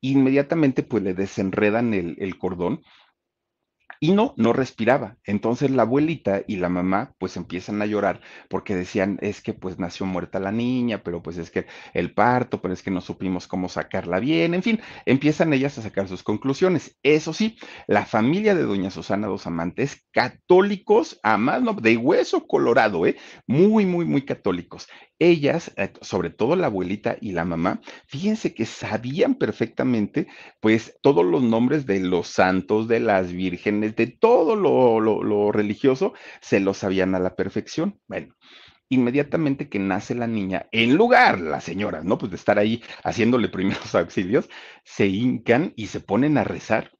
Inmediatamente 0.00 0.82
pues 0.82 1.02
le 1.02 1.14
desenredan 1.14 1.94
el, 1.94 2.16
el 2.18 2.38
cordón 2.38 2.80
y 4.00 4.12
no, 4.12 4.34
no 4.36 4.52
respiraba. 4.52 5.16
Entonces 5.24 5.70
la 5.70 5.82
abuelita 5.82 6.42
y 6.46 6.56
la 6.56 6.68
mamá 6.68 7.14
pues 7.18 7.36
empiezan 7.36 7.80
a 7.80 7.86
llorar 7.86 8.20
porque 8.48 8.74
decían, 8.74 9.18
es 9.22 9.40
que 9.40 9.54
pues 9.54 9.78
nació 9.78 10.06
muerta 10.06 10.38
la 10.38 10.52
niña, 10.52 11.02
pero 11.02 11.22
pues 11.22 11.38
es 11.38 11.50
que 11.50 11.66
el 11.94 12.12
parto, 12.12 12.60
pero 12.60 12.74
es 12.74 12.82
que 12.82 12.90
no 12.90 13.00
supimos 13.00 13.46
cómo 13.46 13.68
sacarla 13.68 14.20
bien, 14.20 14.54
en 14.54 14.62
fin, 14.62 14.80
empiezan 15.06 15.52
ellas 15.52 15.78
a 15.78 15.82
sacar 15.82 16.08
sus 16.08 16.22
conclusiones. 16.22 16.98
Eso 17.02 17.32
sí, 17.32 17.56
la 17.86 18.04
familia 18.04 18.54
de 18.54 18.62
doña 18.64 18.90
Susana 18.90 19.28
Dos 19.28 19.46
Amantes, 19.46 20.06
católicos 20.12 21.18
a 21.22 21.38
más, 21.38 21.62
no, 21.62 21.72
de 21.74 21.96
hueso 21.96 22.46
colorado, 22.46 23.06
¿eh? 23.06 23.16
Muy, 23.46 23.86
muy, 23.86 24.04
muy 24.04 24.24
católicos 24.24 24.88
ellas, 25.18 25.72
eh, 25.76 25.92
sobre 26.00 26.30
todo 26.30 26.56
la 26.56 26.66
abuelita 26.66 27.16
y 27.20 27.32
la 27.32 27.44
mamá, 27.44 27.80
fíjense 28.06 28.54
que 28.54 28.66
sabían 28.66 29.34
perfectamente, 29.36 30.26
pues, 30.60 30.98
todos 31.02 31.24
los 31.24 31.42
nombres 31.42 31.86
de 31.86 32.00
los 32.00 32.28
santos, 32.28 32.88
de 32.88 33.00
las 33.00 33.32
vírgenes, 33.32 33.96
de 33.96 34.06
todo 34.08 34.56
lo, 34.56 35.00
lo, 35.00 35.52
religioso, 35.52 36.14
se 36.40 36.60
lo 36.60 36.74
sabían 36.74 37.14
a 37.14 37.18
la 37.20 37.36
perfección. 37.36 38.00
Bueno, 38.08 38.34
inmediatamente 38.88 39.68
que 39.68 39.78
nace 39.78 40.14
la 40.14 40.26
niña, 40.26 40.66
en 40.72 40.96
lugar, 40.96 41.40
las 41.40 41.64
señoras, 41.64 42.04
¿no? 42.04 42.18
Pues 42.18 42.30
de 42.30 42.36
estar 42.36 42.58
ahí 42.58 42.82
haciéndole 43.04 43.48
primeros 43.50 43.94
auxilios, 43.94 44.48
se 44.84 45.06
hincan 45.06 45.72
y 45.76 45.88
se 45.88 46.00
ponen 46.00 46.38
a 46.38 46.44
rezar 46.44 46.95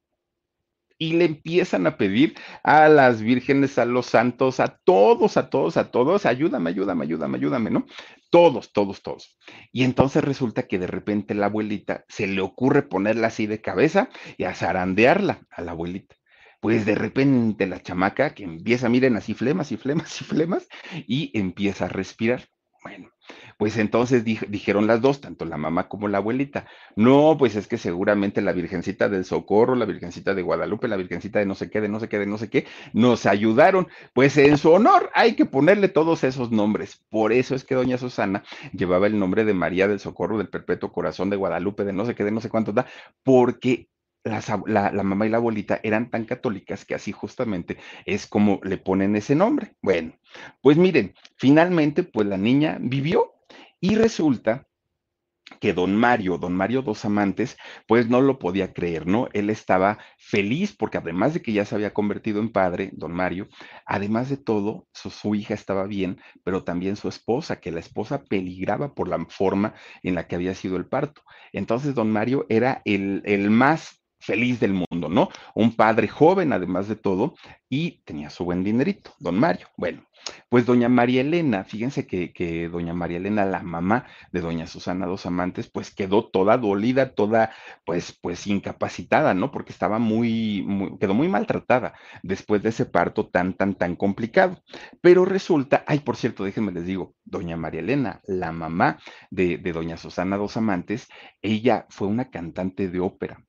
y 0.98 1.12
le 1.14 1.26
empiezan 1.26 1.86
a 1.86 1.96
pedir 1.96 2.34
a 2.62 2.88
las 2.88 3.20
vírgenes, 3.20 3.78
a 3.78 3.84
los 3.84 4.06
santos, 4.06 4.60
a 4.60 4.78
todos, 4.84 5.36
a 5.36 5.50
todos, 5.50 5.76
a 5.76 5.90
todos, 5.90 6.26
ayúdame, 6.26 6.70
ayúdame, 6.70 7.04
ayúdame, 7.04 7.38
ayúdame, 7.38 7.70
¿no? 7.70 7.86
Todos, 8.30 8.72
todos, 8.72 9.02
todos. 9.02 9.38
Y 9.72 9.84
entonces 9.84 10.24
resulta 10.24 10.66
que 10.66 10.78
de 10.78 10.86
repente 10.86 11.34
la 11.34 11.46
abuelita 11.46 12.04
se 12.08 12.26
le 12.26 12.40
ocurre 12.40 12.82
ponerla 12.82 13.28
así 13.28 13.46
de 13.46 13.60
cabeza 13.60 14.08
y 14.36 14.44
a 14.44 14.54
zarandearla 14.54 15.42
a 15.50 15.62
la 15.62 15.72
abuelita. 15.72 16.16
Pues 16.60 16.86
de 16.86 16.94
repente 16.94 17.66
la 17.66 17.82
chamaca 17.82 18.34
que 18.34 18.44
empieza, 18.44 18.88
miren, 18.88 19.16
así 19.16 19.34
flemas 19.34 19.70
y 19.72 19.76
flemas 19.76 20.20
y 20.20 20.24
flemas, 20.24 20.68
y 21.06 21.38
empieza 21.38 21.84
a 21.84 21.88
respirar. 21.88 22.48
Bueno, 22.86 23.10
pues 23.58 23.78
entonces 23.78 24.22
dijeron 24.22 24.86
las 24.86 25.00
dos, 25.00 25.20
tanto 25.20 25.44
la 25.44 25.56
mamá 25.56 25.88
como 25.88 26.06
la 26.06 26.18
abuelita, 26.18 26.68
no, 26.94 27.34
pues 27.36 27.56
es 27.56 27.66
que 27.66 27.78
seguramente 27.78 28.40
la 28.42 28.52
Virgencita 28.52 29.08
del 29.08 29.24
Socorro, 29.24 29.74
la 29.74 29.86
Virgencita 29.86 30.34
de 30.34 30.42
Guadalupe, 30.42 30.86
la 30.86 30.96
Virgencita 30.96 31.40
de 31.40 31.46
no 31.46 31.56
sé 31.56 31.68
qué, 31.68 31.80
de 31.80 31.88
no 31.88 31.98
sé 31.98 32.08
qué, 32.08 32.20
de 32.20 32.26
no 32.26 32.38
sé 32.38 32.48
qué, 32.48 32.64
nos 32.92 33.26
ayudaron. 33.26 33.88
Pues 34.14 34.36
en 34.36 34.56
su 34.56 34.70
honor 34.70 35.10
hay 35.14 35.34
que 35.34 35.46
ponerle 35.46 35.88
todos 35.88 36.22
esos 36.22 36.52
nombres. 36.52 37.02
Por 37.10 37.32
eso 37.32 37.56
es 37.56 37.64
que 37.64 37.74
doña 37.74 37.98
Susana 37.98 38.44
llevaba 38.72 39.08
el 39.08 39.18
nombre 39.18 39.44
de 39.44 39.52
María 39.52 39.88
del 39.88 39.98
Socorro, 39.98 40.38
del 40.38 40.48
Perpetuo 40.48 40.92
Corazón 40.92 41.28
de 41.28 41.36
Guadalupe, 41.36 41.82
de 41.82 41.92
no 41.92 42.06
sé 42.06 42.14
qué, 42.14 42.22
de 42.22 42.30
no 42.30 42.40
sé 42.40 42.50
cuánto 42.50 42.72
da, 42.72 42.86
porque 43.24 43.88
la, 44.26 44.90
la, 44.92 45.02
mamá 45.02 45.26
y 45.26 45.30
la 45.30 45.36
abuelita 45.38 45.80
eran 45.82 46.10
tan 46.10 46.24
católicas 46.24 46.84
que 46.84 46.94
así 46.94 47.12
justamente 47.12 47.78
es 48.04 48.26
como 48.26 48.60
le 48.64 48.78
ponen 48.78 49.16
ese 49.16 49.34
nombre. 49.34 49.76
Bueno, 49.82 50.14
pues 50.62 50.76
miren, 50.76 51.14
finalmente 51.36 52.02
pues 52.02 52.26
la 52.26 52.36
niña 52.36 52.78
vivió 52.80 53.34
y 53.80 53.94
resulta 53.94 54.66
que 55.60 55.72
don 55.72 55.94
Mario, 55.94 56.38
don 56.38 56.54
Mario 56.54 56.82
Dos 56.82 57.04
Amantes, 57.04 57.56
pues 57.86 58.08
no 58.08 58.20
lo 58.20 58.38
podía 58.38 58.72
creer, 58.72 59.06
¿no? 59.06 59.28
Él 59.32 59.48
estaba 59.48 59.98
feliz 60.18 60.74
porque 60.76 60.98
además 60.98 61.34
de 61.34 61.42
que 61.42 61.52
ya 61.52 61.64
se 61.64 61.74
había 61.74 61.94
convertido 61.94 62.40
en 62.40 62.50
padre, 62.50 62.90
don 62.92 63.12
Mario, 63.12 63.48
además 63.86 64.28
de 64.28 64.36
todo, 64.36 64.88
su, 64.92 65.10
su, 65.10 65.34
hija 65.34 65.54
estaba 65.54 65.86
bien, 65.86 66.20
pero 66.42 66.64
también 66.64 66.96
su 66.96 67.08
esposa, 67.08 67.60
que 67.60 67.70
la 67.70 67.80
esposa 67.80 68.24
peligraba 68.24 68.94
por 68.94 69.08
la 69.08 69.24
forma 69.28 69.74
en 70.02 70.16
la 70.16 70.26
que 70.26 70.34
había 70.34 70.54
sido 70.54 70.76
el 70.76 70.88
parto. 70.88 71.22
Entonces, 71.52 71.94
don 71.94 72.10
Mario 72.10 72.46
era 72.48 72.82
el, 72.84 73.22
el 73.24 73.50
más 73.50 74.02
feliz 74.26 74.60
del 74.60 74.74
mundo, 74.74 75.08
¿no? 75.08 75.28
Un 75.54 75.76
padre 75.76 76.08
joven, 76.08 76.52
además 76.52 76.88
de 76.88 76.96
todo, 76.96 77.34
y 77.68 78.02
tenía 78.04 78.28
su 78.30 78.44
buen 78.44 78.64
dinerito, 78.64 79.12
don 79.20 79.38
Mario. 79.38 79.68
Bueno, 79.76 80.02
pues 80.48 80.66
doña 80.66 80.88
María 80.88 81.20
Elena, 81.20 81.64
fíjense 81.64 82.06
que, 82.06 82.68
doña 82.70 82.92
María 82.94 83.18
Elena, 83.18 83.44
la 83.44 83.62
mamá 83.62 84.06
de 84.32 84.40
doña 84.40 84.66
Susana 84.66 85.06
Dos 85.06 85.26
Amantes, 85.26 85.70
pues 85.70 85.94
quedó 85.94 86.28
toda 86.28 86.58
dolida, 86.58 87.14
toda, 87.14 87.52
pues, 87.84 88.18
pues 88.20 88.46
incapacitada, 88.46 89.34
¿no? 89.34 89.50
Porque 89.50 89.72
estaba 89.72 89.98
muy, 89.98 90.62
muy, 90.66 90.98
quedó 90.98 91.14
muy 91.14 91.28
maltratada 91.28 91.94
después 92.22 92.62
de 92.62 92.70
ese 92.70 92.86
parto 92.86 93.28
tan, 93.28 93.54
tan, 93.54 93.74
tan 93.74 93.96
complicado. 93.96 94.62
Pero 95.00 95.24
resulta, 95.24 95.84
ay, 95.86 96.00
por 96.00 96.16
cierto, 96.16 96.44
déjenme 96.44 96.72
les 96.72 96.86
digo, 96.86 97.14
doña 97.24 97.56
María 97.56 97.80
Elena, 97.80 98.20
la 98.26 98.52
mamá 98.52 98.98
de, 99.30 99.58
de 99.58 99.72
doña 99.72 99.96
Susana 99.96 100.36
Dos 100.36 100.56
Amantes, 100.56 101.08
ella 101.42 101.86
fue 101.90 102.08
una 102.08 102.30
cantante 102.30 102.88
de 102.88 103.00
ópera 103.00 103.46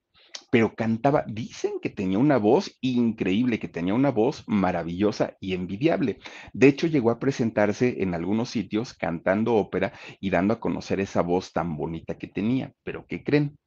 pero 0.51 0.75
cantaba, 0.75 1.23
dicen 1.27 1.73
que 1.81 1.89
tenía 1.89 2.19
una 2.19 2.37
voz 2.37 2.77
increíble, 2.81 3.59
que 3.59 3.67
tenía 3.67 3.93
una 3.93 4.11
voz 4.11 4.43
maravillosa 4.47 5.35
y 5.39 5.53
envidiable. 5.53 6.19
De 6.53 6.67
hecho, 6.67 6.87
llegó 6.87 7.11
a 7.11 7.19
presentarse 7.19 8.01
en 8.01 8.13
algunos 8.13 8.49
sitios 8.49 8.93
cantando 8.93 9.55
ópera 9.55 9.93
y 10.19 10.29
dando 10.29 10.53
a 10.55 10.59
conocer 10.59 10.99
esa 10.99 11.21
voz 11.21 11.51
tan 11.53 11.75
bonita 11.77 12.17
que 12.17 12.27
tenía. 12.27 12.73
Pero 12.83 13.05
¿qué 13.07 13.23
creen? 13.23 13.57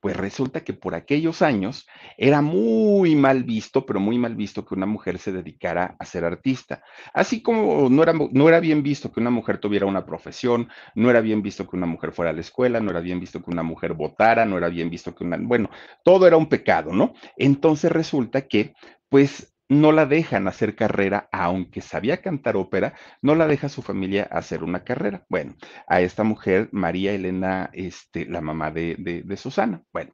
Pues 0.00 0.16
resulta 0.16 0.62
que 0.62 0.72
por 0.72 0.94
aquellos 0.94 1.42
años 1.42 1.86
era 2.16 2.42
muy 2.42 3.16
mal 3.16 3.44
visto, 3.44 3.86
pero 3.86 3.98
muy 3.98 4.18
mal 4.18 4.36
visto 4.36 4.64
que 4.64 4.74
una 4.74 4.86
mujer 4.86 5.18
se 5.18 5.32
dedicara 5.32 5.96
a 5.98 6.04
ser 6.04 6.24
artista. 6.24 6.82
Así 7.12 7.42
como 7.42 7.88
no 7.88 8.02
era, 8.02 8.12
no 8.12 8.48
era 8.48 8.60
bien 8.60 8.82
visto 8.82 9.10
que 9.10 9.20
una 9.20 9.30
mujer 9.30 9.58
tuviera 9.58 9.86
una 9.86 10.04
profesión, 10.06 10.68
no 10.94 11.10
era 11.10 11.20
bien 11.20 11.42
visto 11.42 11.68
que 11.68 11.76
una 11.76 11.86
mujer 11.86 12.12
fuera 12.12 12.30
a 12.30 12.34
la 12.34 12.40
escuela, 12.40 12.78
no 12.80 12.90
era 12.90 13.00
bien 13.00 13.18
visto 13.18 13.42
que 13.42 13.50
una 13.50 13.62
mujer 13.62 13.94
votara, 13.94 14.44
no 14.44 14.58
era 14.58 14.68
bien 14.68 14.90
visto 14.90 15.14
que 15.14 15.24
una, 15.24 15.38
bueno, 15.40 15.70
todo 16.04 16.26
era 16.26 16.36
un 16.36 16.48
pecado, 16.48 16.92
¿no? 16.92 17.14
Entonces 17.36 17.90
resulta 17.90 18.42
que, 18.42 18.74
pues 19.08 19.55
no 19.68 19.92
la 19.92 20.06
dejan 20.06 20.48
hacer 20.48 20.76
carrera, 20.76 21.28
aunque 21.32 21.80
sabía 21.80 22.22
cantar 22.22 22.56
ópera, 22.56 22.94
no 23.22 23.34
la 23.34 23.46
deja 23.46 23.68
su 23.68 23.82
familia 23.82 24.24
hacer 24.30 24.62
una 24.64 24.84
carrera. 24.84 25.24
Bueno, 25.28 25.54
a 25.88 26.00
esta 26.00 26.24
mujer, 26.24 26.68
María 26.72 27.12
Elena, 27.12 27.70
este, 27.72 28.26
la 28.26 28.40
mamá 28.40 28.70
de, 28.70 28.96
de 29.24 29.36
Susana. 29.36 29.82
Bueno, 29.92 30.12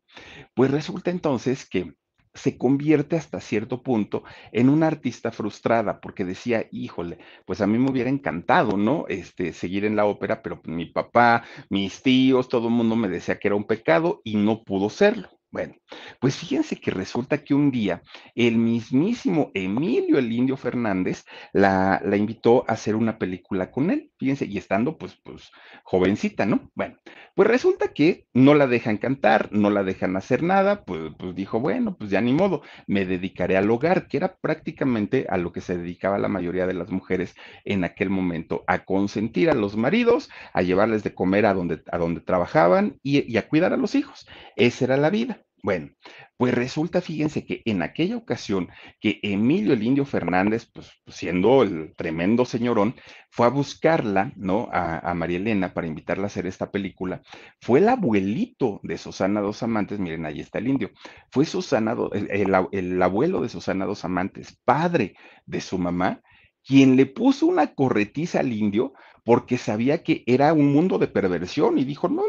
pues 0.54 0.71
resulta 0.71 1.11
entonces 1.11 1.68
que 1.68 1.94
se 2.35 2.56
convierte 2.56 3.16
hasta 3.16 3.40
cierto 3.40 3.82
punto 3.82 4.25
en 4.52 4.68
una 4.68 4.87
artista 4.87 5.32
frustrada, 5.32 6.00
porque 6.00 6.25
decía, 6.25 6.66
híjole, 6.71 7.18
pues 7.47 7.61
a 7.61 7.66
mí 7.66 7.78
me 7.78 7.90
hubiera 7.90 8.11
encantado, 8.11 8.76
¿no? 8.76 9.04
Este, 9.09 9.52
seguir 9.52 9.85
en 9.85 9.97
la 9.97 10.06
ópera, 10.06 10.42
pero 10.42 10.61
mi 10.64 10.87
papá, 10.87 11.44
mis 11.68 12.02
tíos, 12.02 12.49
todo 12.49 12.68
el 12.68 12.75
mundo 12.75 12.97
me 12.97 13.09
decía 13.09 13.38
que 13.38 13.49
era 13.49 13.56
un 13.56 13.66
pecado 13.66 14.21
y 14.25 14.37
no 14.37 14.62
pudo 14.64 14.88
serlo. 14.90 15.28
Bueno, 15.52 15.75
pues 16.18 16.35
fíjense 16.37 16.76
que 16.80 16.90
resulta 16.90 17.44
que 17.44 17.52
un 17.52 17.71
día 17.71 18.02
el 18.35 18.56
mismísimo 18.56 19.50
Emilio 19.52 20.18
el 20.18 20.32
Indio 20.32 20.56
Fernández 20.56 21.26
la, 21.52 22.00
la, 22.02 22.16
invitó 22.16 22.64
a 22.66 22.73
hacer 22.73 22.97
una 22.97 23.18
película 23.18 23.71
con 23.71 23.90
él, 23.90 24.11
fíjense, 24.18 24.47
y 24.47 24.56
estando 24.56 24.97
pues, 24.97 25.14
pues 25.23 25.50
jovencita, 25.85 26.47
¿no? 26.47 26.71
Bueno, 26.75 26.97
pues 27.35 27.49
resulta 27.49 27.88
que 27.92 28.26
no 28.32 28.54
la 28.54 28.66
dejan 28.66 28.97
cantar, 28.97 29.50
no 29.52 29.68
la 29.68 29.85
dejan 29.85 30.16
hacer 30.16 30.42
nada, 30.42 30.85
pues, 30.87 31.12
pues 31.18 31.35
dijo, 31.35 31.61
bueno, 31.61 31.97
pues 31.99 32.09
ya 32.09 32.23
ni 32.23 32.32
modo, 32.32 32.62
me 32.87 33.04
dedicaré 33.04 33.59
al 33.59 33.71
hogar, 33.71 34.09
que 34.09 34.16
era 34.16 34.37
prácticamente 34.37 35.26
a 35.28 35.37
lo 35.37 35.52
que 35.52 35.61
se 35.61 35.76
dedicaba 35.76 36.16
la 36.18 36.28
mayoría 36.28 36.66
de 36.66 36.75
las 36.75 36.90
mujeres 36.90 37.35
en 37.66 37.85
aquel 37.85 38.09
momento, 38.09 38.64
a 38.66 38.87
consentir 38.87 39.50
a 39.50 39.54
los 39.54 39.76
maridos, 39.76 40.30
a 40.54 40.62
llevarles 40.62 41.02
de 41.02 41.14
comer 41.14 41.44
a 41.44 41.52
donde, 41.52 41.82
a 41.92 41.99
donde 41.99 42.23
trabajaban 42.23 42.99
y, 43.02 43.30
y 43.30 43.37
a 43.37 43.49
cuidar 43.49 43.75
a 43.75 43.76
los 43.76 43.94
hijos. 43.94 44.26
Esa 44.56 44.85
era 44.87 44.97
la 44.97 45.11
vida. 45.11 45.42
Bueno, 45.64 45.90
pues 46.37 46.52
resulta, 46.54 47.00
fíjense 47.00 47.47
que 47.47 47.62
en 47.66 47.83
aquella 47.83 48.16
ocasión 48.16 48.69
que 49.00 49.21
Emilio 49.23 49.75
el 49.75 49.85
Indio 49.85 50.04
Fernández, 50.04 50.69
pues 50.73 50.90
siendo 51.07 51.62
el 51.62 51.95
tremendo 51.95 52.45
señorón, 52.45 52.97
fue 53.31 53.47
a 53.47 53.50
buscarla, 53.50 54.33
¿no? 54.35 54.69
A, 54.73 55.14
María 55.14 55.37
Elena 55.37 55.73
para 55.73 55.87
invitarla 55.87 56.25
a 56.25 56.26
hacer 56.26 56.47
esta 56.47 56.73
película, 56.73 57.23
fue 57.61 57.78
el 57.78 57.88
abuelito 57.88 58.81
de 58.83 58.99
Susana 58.99 59.40
Dos 59.40 59.62
Amantes, 59.62 60.00
miren, 60.00 60.26
ahí 60.26 60.40
está 60.40 60.59
el 60.59 60.66
indio, 60.66 60.90
fue 61.31 61.45
Susana, 61.45 61.95
el, 62.12 62.52
el 62.73 63.02
abuelo 63.02 63.40
de 63.40 63.49
Susana 63.49 63.87
Dos 63.87 64.04
Amantes, 64.04 64.59
padre 64.64 65.14
de 65.47 65.61
su 65.61 65.78
mamá, 65.78 66.23
quien 66.64 66.97
le 66.97 67.07
puso 67.07 67.47
una 67.47 67.69
corretiza 67.75 68.40
al 68.40 68.52
indio 68.52 68.95
porque 69.25 69.59
sabía 69.59 70.02
que 70.02 70.25
era 70.26 70.52
un 70.52 70.73
mundo 70.73 70.99
de 70.99 71.07
perversión 71.07 71.78
y 71.78 71.85
dijo, 71.85 72.09
no, 72.09 72.23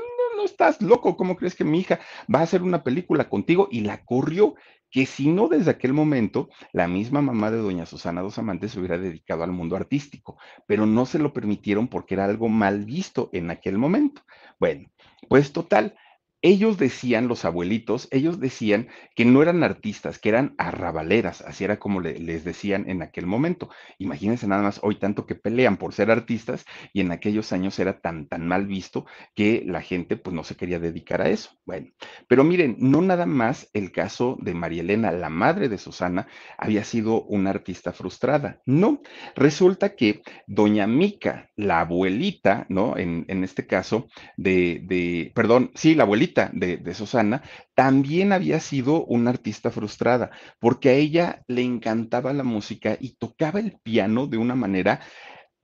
estás 0.46 0.82
loco, 0.82 1.18
¿cómo 1.18 1.36
crees 1.36 1.56
que 1.56 1.64
mi 1.64 1.80
hija 1.80 2.00
va 2.34 2.40
a 2.40 2.44
hacer 2.44 2.64
una 2.64 2.84
película 2.84 3.30
contigo? 3.30 3.68
Y 3.72 3.82
la 3.82 4.04
corrió, 4.06 4.56
que 4.90 5.06
si 5.06 5.28
no 5.30 5.48
desde 5.48 5.72
aquel 5.72 5.92
momento, 5.92 6.50
la 6.72 6.88
misma 6.88 7.22
mamá 7.22 7.50
de 7.50 7.58
doña 7.58 7.86
Susana 7.86 8.22
Dos 8.22 8.38
Amantes 8.38 8.72
se 8.72 8.80
hubiera 8.80 8.98
dedicado 8.98 9.44
al 9.44 9.52
mundo 9.52 9.76
artístico, 9.76 10.38
pero 10.68 10.86
no 10.86 11.06
se 11.06 11.20
lo 11.20 11.34
permitieron 11.34 11.88
porque 11.88 12.14
era 12.14 12.26
algo 12.26 12.48
mal 12.48 12.86
visto 12.86 13.30
en 13.34 13.50
aquel 13.50 13.78
momento. 13.78 14.22
Bueno, 14.60 14.90
pues 15.30 15.52
total, 15.52 15.96
ellos 16.44 16.78
decían, 16.78 17.30
los 17.30 17.46
abuelitos, 17.46 18.10
ellos 18.12 18.40
decían 18.40 18.90
que 19.16 19.24
no 19.24 19.42
eran 19.42 19.64
artistas, 19.64 20.20
que 20.20 20.28
eran 20.28 20.56
arrabaleras, 20.58 21.42
así 21.42 21.64
era 21.64 21.80
como 21.80 22.02
les 22.02 22.44
decían 22.44 22.90
en 22.90 23.02
aquel 23.02 23.26
momento. 23.26 23.70
Imagínense 23.98 24.46
nada 24.46 24.62
más 24.62 24.82
hoy 24.84 24.96
tanto 24.96 25.26
que 25.26 25.36
pelean 25.36 25.78
por 25.78 25.94
ser 25.94 26.12
artistas 26.12 26.66
y 26.92 27.00
en 27.00 27.12
aquellos 27.12 27.54
años 27.54 27.80
era 27.80 28.02
tan, 28.02 28.28
tan 28.28 28.46
mal 28.46 28.68
visto 28.68 29.06
que 29.34 29.64
la 29.66 29.82
gente 29.82 30.18
pues 30.18 30.36
no 30.36 30.44
se 30.44 30.56
quería 30.56 30.80
dedicar 30.80 31.22
a 31.22 31.30
eso. 31.30 31.52
Bueno, 31.66 31.88
pero 32.28 32.44
miren, 32.44 32.76
no 32.78 33.02
nada 33.02 33.26
más 33.26 33.70
el 33.74 33.94
caso 33.94 34.38
de 34.42 34.54
María 34.54 34.82
Elena, 34.82 35.14
la 35.14 35.30
madre 35.30 35.70
de 35.70 35.78
Susana, 35.78 36.28
había 36.58 36.84
sido 36.84 37.24
una 37.24 37.52
artista 37.52 37.94
frustrada. 37.94 38.62
No, 38.66 39.02
resulta 39.34 39.96
que 39.96 40.22
doña 40.46 40.88
Mica, 40.88 41.50
la 41.56 41.80
abuelita, 41.80 42.66
¿no? 42.68 42.98
En, 42.98 43.24
en 43.30 43.46
este 43.46 43.66
caso 43.66 44.08
de, 44.36 44.82
de, 44.84 45.32
perdón, 45.34 45.72
sí, 45.74 45.96
la 45.96 46.04
abuelita, 46.04 46.33
de, 46.34 46.94
Susana, 46.94 47.44
también 47.76 48.32
había 48.34 48.60
sido 48.60 49.06
una 49.06 49.30
artista 49.30 49.72
frustrada, 49.72 50.32
porque 50.60 50.90
a 50.90 50.94
ella 50.94 51.44
le 51.48 51.62
encantaba 51.62 52.34
la 52.34 52.44
música 52.44 52.98
y 53.00 53.16
tocaba 53.16 53.60
el 53.60 53.78
piano 53.84 54.28
de 54.28 54.38
una 54.38 54.56
manera, 54.56 55.02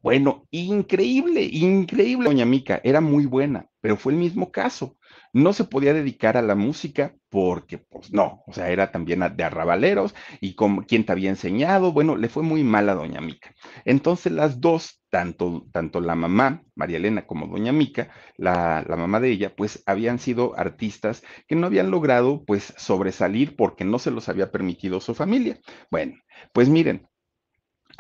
bueno, 0.01 0.47
increíble, 0.51 1.43
increíble. 1.43 2.29
Doña 2.29 2.45
Mica 2.45 2.79
era 2.83 3.01
muy 3.01 3.25
buena, 3.25 3.67
pero 3.81 3.97
fue 3.97 4.13
el 4.13 4.19
mismo 4.19 4.51
caso 4.51 4.97
no 5.33 5.53
se 5.53 5.63
podía 5.65 5.93
dedicar 5.93 6.37
a 6.37 6.41
la 6.41 6.55
música 6.55 7.15
porque, 7.29 7.77
pues 7.77 8.11
no, 8.11 8.43
o 8.47 8.53
sea, 8.53 8.69
era 8.71 8.91
también 8.91 9.19
de 9.35 9.43
arrabaleros 9.43 10.15
y 10.41 10.55
como 10.55 10.83
quien 10.83 11.05
te 11.05 11.11
había 11.11 11.29
enseñado, 11.29 11.91
bueno, 11.93 12.15
le 12.17 12.29
fue 12.29 12.43
muy 12.43 12.63
mal 12.63 12.89
a 12.89 12.95
doña 12.95 13.21
Mica. 13.21 13.53
Entonces 13.85 14.31
las 14.31 14.59
dos, 14.61 15.01
tanto, 15.09 15.67
tanto 15.71 16.01
la 16.01 16.15
mamá, 16.15 16.63
María 16.75 16.97
Elena, 16.97 17.25
como 17.27 17.47
doña 17.47 17.71
Mica, 17.71 18.09
la, 18.37 18.83
la 18.87 18.95
mamá 18.95 19.19
de 19.19 19.29
ella, 19.31 19.55
pues 19.55 19.83
habían 19.85 20.19
sido 20.19 20.57
artistas 20.57 21.23
que 21.47 21.55
no 21.55 21.67
habían 21.67 21.91
logrado, 21.91 22.43
pues, 22.45 22.73
sobresalir 22.77 23.55
porque 23.55 23.85
no 23.85 23.99
se 23.99 24.11
los 24.11 24.29
había 24.29 24.51
permitido 24.51 24.99
su 25.01 25.13
familia. 25.15 25.59
Bueno, 25.91 26.15
pues 26.53 26.69
miren, 26.69 27.07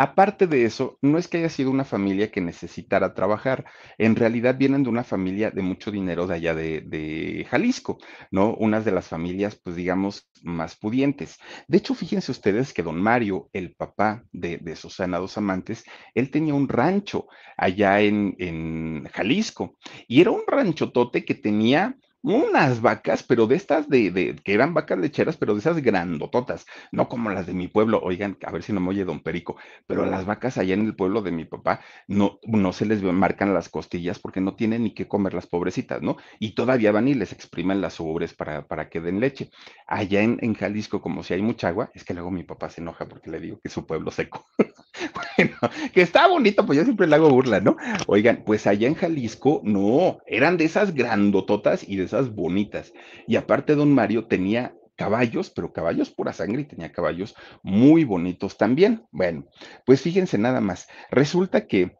Aparte 0.01 0.47
de 0.47 0.63
eso, 0.63 0.97
no 1.01 1.17
es 1.17 1.27
que 1.27 1.39
haya 1.39 1.49
sido 1.49 1.69
una 1.71 1.83
familia 1.83 2.31
que 2.31 2.39
necesitara 2.39 3.13
trabajar, 3.13 3.65
en 3.97 4.15
realidad 4.15 4.57
vienen 4.57 4.83
de 4.83 4.89
una 4.89 5.03
familia 5.03 5.51
de 5.51 5.61
mucho 5.61 5.91
dinero 5.91 6.25
de 6.25 6.35
allá 6.35 6.55
de, 6.55 7.45
Jalisco, 7.49 7.97
¿no? 8.31 8.55
Unas 8.55 8.85
de 8.85 8.93
las 8.93 9.09
familias, 9.09 9.59
pues 9.61 9.75
digamos, 9.75 10.31
más 10.41 10.77
pudientes. 10.77 11.37
De 11.67 11.79
hecho, 11.79 11.95
fíjense 11.95 12.31
ustedes 12.31 12.73
que 12.73 12.81
don 12.81 13.01
Mario, 13.01 13.49
el 13.51 13.75
papá 13.75 14.23
de, 14.31 14.55
de 14.59 14.77
Susana 14.77 15.19
Dos 15.19 15.37
Amantes, 15.37 15.83
él 16.13 16.31
tenía 16.31 16.53
un 16.53 16.69
rancho 16.69 17.27
allá 17.57 17.99
en, 17.99 18.37
en 18.39 19.03
Jalisco 19.11 19.75
y 20.07 20.21
era 20.21 20.31
un 20.31 20.43
ranchotote 20.47 21.25
que 21.25 21.35
tenía 21.35 21.97
unas 22.21 22.81
vacas, 22.81 23.23
pero 23.23 23.47
de 23.47 23.55
estas 23.55 23.89
de, 23.89 24.11
de, 24.11 24.35
que 24.35 24.53
eran 24.53 24.73
vacas 24.73 24.97
lecheras, 24.99 25.37
pero 25.37 25.53
de 25.53 25.59
esas 25.59 25.81
grandototas, 25.81 26.65
no 26.91 27.07
como 27.07 27.29
las 27.29 27.45
de 27.45 27.53
mi 27.53 27.67
pueblo. 27.67 27.99
Oigan, 28.03 28.37
a 28.45 28.51
ver 28.51 28.63
si 28.63 28.73
no 28.73 28.79
me 28.79 28.89
oye 28.89 29.05
don 29.05 29.21
Perico, 29.21 29.57
pero 29.87 30.05
las 30.05 30.25
vacas 30.25 30.57
allá 30.57 30.73
en 30.73 30.85
el 30.85 30.95
pueblo 30.95 31.21
de 31.21 31.31
mi 31.31 31.45
papá 31.45 31.81
no, 32.07 32.39
no 32.43 32.73
se 32.73 32.85
les 32.85 33.01
marcan 33.01 33.53
las 33.53 33.69
costillas 33.69 34.19
porque 34.19 34.41
no 34.41 34.55
tienen 34.55 34.83
ni 34.83 34.93
qué 34.93 35.07
comer 35.07 35.33
las 35.33 35.47
pobrecitas, 35.47 36.01
¿no? 36.01 36.17
Y 36.39 36.51
todavía 36.55 36.91
van 36.91 37.07
y 37.07 37.13
les 37.13 37.31
exprimen 37.31 37.81
las 37.81 37.99
ubres 37.99 38.33
para, 38.33 38.67
para 38.67 38.89
que 38.89 39.01
den 39.01 39.19
leche. 39.19 39.49
Allá 39.87 40.21
en, 40.21 40.53
Jalisco, 40.53 41.01
como 41.01 41.23
si 41.23 41.33
hay 41.33 41.41
mucha 41.41 41.69
agua, 41.69 41.89
es 41.93 42.03
que 42.03 42.13
luego 42.13 42.31
mi 42.31 42.43
papá 42.43 42.69
se 42.69 42.81
enoja 42.81 43.07
porque 43.07 43.29
le 43.29 43.39
digo 43.39 43.59
que 43.61 43.69
su 43.69 43.85
pueblo 43.85 44.11
seco. 44.11 44.45
bueno, 45.37 45.55
que 45.93 46.01
está 46.01 46.27
bonito, 46.27 46.65
pues 46.65 46.77
yo 46.77 46.83
siempre 46.83 47.07
le 47.07 47.15
hago 47.15 47.29
burla, 47.29 47.59
¿no? 47.59 47.77
Oigan, 48.07 48.43
pues 48.45 48.67
allá 48.67 48.87
en 48.87 48.95
Jalisco, 48.95 49.61
no, 49.63 50.19
eran 50.25 50.57
de 50.57 50.65
esas 50.65 50.93
grandototas 50.93 51.87
y 51.87 51.95
de 51.97 52.03
esas 52.03 52.33
bonitas. 52.33 52.93
Y 53.27 53.35
aparte, 53.35 53.75
don 53.75 53.93
Mario 53.93 54.25
tenía 54.25 54.73
caballos, 54.95 55.49
pero 55.49 55.71
caballos 55.71 56.09
pura 56.09 56.33
sangre 56.33 56.63
y 56.63 56.65
tenía 56.65 56.91
caballos 56.91 57.35
muy 57.63 58.03
bonitos 58.03 58.57
también. 58.57 59.05
Bueno, 59.11 59.45
pues 59.85 60.01
fíjense 60.01 60.37
nada 60.37 60.59
más. 60.59 60.87
Resulta 61.09 61.67
que 61.67 61.97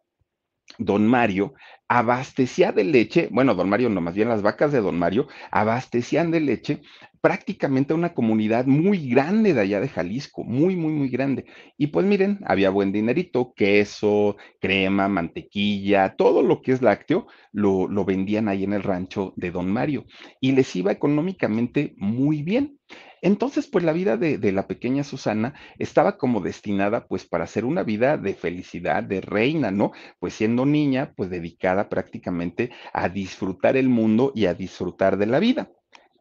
don 0.77 1.07
Mario 1.07 1.53
abastecía 1.89 2.71
de 2.71 2.83
leche, 2.83 3.27
bueno, 3.31 3.55
don 3.55 3.67
Mario 3.67 3.89
no, 3.89 3.99
más 3.99 4.13
bien 4.13 4.29
las 4.29 4.43
vacas 4.43 4.71
de 4.71 4.79
don 4.79 4.97
Mario 4.97 5.27
abastecían 5.51 6.31
de 6.31 6.39
leche 6.39 6.81
prácticamente 7.19 7.93
a 7.93 7.95
una 7.97 8.13
comunidad 8.13 8.65
muy 8.65 9.09
grande 9.09 9.53
de 9.53 9.61
allá 9.61 9.81
de 9.81 9.89
Jalisco, 9.89 10.43
muy, 10.43 10.75
muy, 10.75 10.93
muy 10.93 11.09
grande. 11.09 11.45
Y 11.77 11.87
pues 11.87 12.05
miren, 12.05 12.39
había 12.45 12.69
buen 12.69 12.91
dinerito, 12.91 13.53
queso, 13.55 14.37
crema, 14.61 15.09
mantequilla, 15.09 16.15
todo 16.15 16.43
lo 16.43 16.61
que 16.61 16.71
es 16.71 16.81
lácteo, 16.81 17.27
lo, 17.51 17.87
lo 17.87 18.05
vendían 18.05 18.47
ahí 18.47 18.63
en 18.63 18.73
el 18.73 18.83
rancho 18.83 19.33
de 19.35 19.51
don 19.51 19.71
Mario 19.71 20.05
y 20.39 20.53
les 20.53 20.73
iba 20.75 20.91
económicamente 20.91 21.93
muy 21.97 22.41
bien. 22.43 22.79
Entonces, 23.21 23.67
pues 23.67 23.83
la 23.83 23.93
vida 23.93 24.17
de, 24.17 24.51
la 24.51 24.67
pequeña 24.67 25.03
Susana 25.03 25.53
estaba 25.77 26.17
como 26.17 26.41
destinada 26.41 27.07
pues 27.07 27.25
para 27.25 27.47
ser 27.47 27.65
una 27.65 27.83
vida 27.83 28.17
de 28.17 28.33
felicidad, 28.33 29.03
de 29.03 29.21
reina, 29.21 29.71
¿no? 29.71 29.91
Pues 30.19 30.33
siendo 30.33 30.65
niña, 30.65 31.13
pues 31.15 31.29
dedicada 31.29 31.89
prácticamente 31.89 32.71
a 32.93 33.09
disfrutar 33.09 33.77
el 33.77 33.89
mundo 33.89 34.31
y 34.35 34.45
a 34.45 34.53
disfrutar 34.53 35.17
de 35.17 35.25
la 35.25 35.39
vida. 35.39 35.69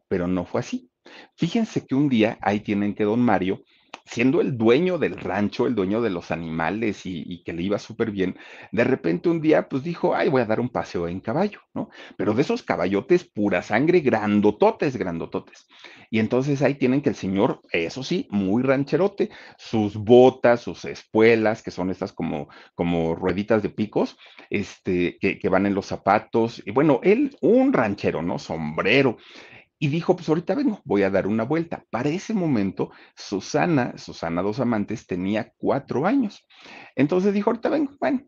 Pero 0.07 0.27
no 0.27 0.45
fue 0.45 0.61
así. 0.61 0.89
Fíjense 1.35 1.85
que 1.85 1.95
un 1.95 2.09
día 2.09 2.37
ahí 2.41 2.59
tienen 2.59 2.93
que 2.93 3.03
don 3.03 3.21
Mario 3.21 3.61
siendo 4.09 4.41
el 4.41 4.57
dueño 4.57 4.97
del 4.97 5.17
rancho, 5.17 5.67
el 5.67 5.75
dueño 5.75 6.01
de 6.01 6.09
los 6.09 6.31
animales 6.31 7.05
y, 7.05 7.43
que 7.43 7.53
le 7.53 7.61
iba 7.61 7.77
súper 7.77 8.09
bien, 8.09 8.37
de 8.71 8.83
repente 8.83 9.29
un 9.29 9.39
día 9.39 9.69
pues 9.69 9.83
dijo, 9.83 10.15
ay, 10.15 10.29
voy 10.29 10.41
a 10.41 10.45
dar 10.45 10.59
un 10.59 10.69
paseo 10.69 11.07
en 11.07 11.19
caballo, 11.19 11.59
¿no? 11.75 11.89
Pero 12.17 12.33
de 12.33 12.41
esos 12.41 12.63
caballotes 12.63 13.23
pura 13.23 13.61
sangre, 13.61 13.99
grandototes, 13.99 14.97
grandototes. 14.97 15.67
Y 16.09 16.19
entonces 16.19 16.63
ahí 16.63 16.73
tienen 16.73 17.01
que 17.01 17.09
el 17.09 17.15
señor, 17.15 17.61
eso 17.71 18.01
sí, 18.01 18.27
muy 18.31 18.63
rancherote, 18.63 19.29
sus 19.57 19.95
botas, 19.95 20.61
sus 20.61 20.85
espuelas, 20.85 21.61
que 21.61 21.69
son 21.69 21.91
estas 21.91 22.11
como, 22.11 22.49
como 22.73 23.13
rueditas 23.13 23.61
de 23.61 23.69
picos, 23.69 24.17
este, 24.49 25.19
que, 25.19 25.37
que 25.37 25.49
van 25.49 25.67
en 25.67 25.75
los 25.75 25.85
zapatos, 25.85 26.63
y 26.65 26.71
bueno, 26.71 26.99
él, 27.03 27.37
un 27.41 27.73
ranchero, 27.73 28.23
¿no? 28.23 28.39
Sombrero 28.39 29.17
y 29.79 29.87
dijo, 29.87 30.15
pues 30.15 30.27
ahorita 30.29 30.55
vengo, 30.55 30.81
voy 30.83 31.03
a 31.03 31.09
dar 31.09 31.25
una 31.27 31.43
vuelta. 31.43 31.85
Para 31.89 32.09
ese 32.09 32.33
momento, 32.33 32.91
Susana, 33.15 33.97
Susana 33.97 34.41
Dos 34.41 34.59
Amantes, 34.59 35.07
tenía 35.07 35.53
cuatro 35.57 36.05
años. 36.05 36.45
Entonces 36.95 37.33
dijo, 37.33 37.49
ahorita 37.49 37.69
vengo, 37.69 37.93
bueno. 37.99 38.21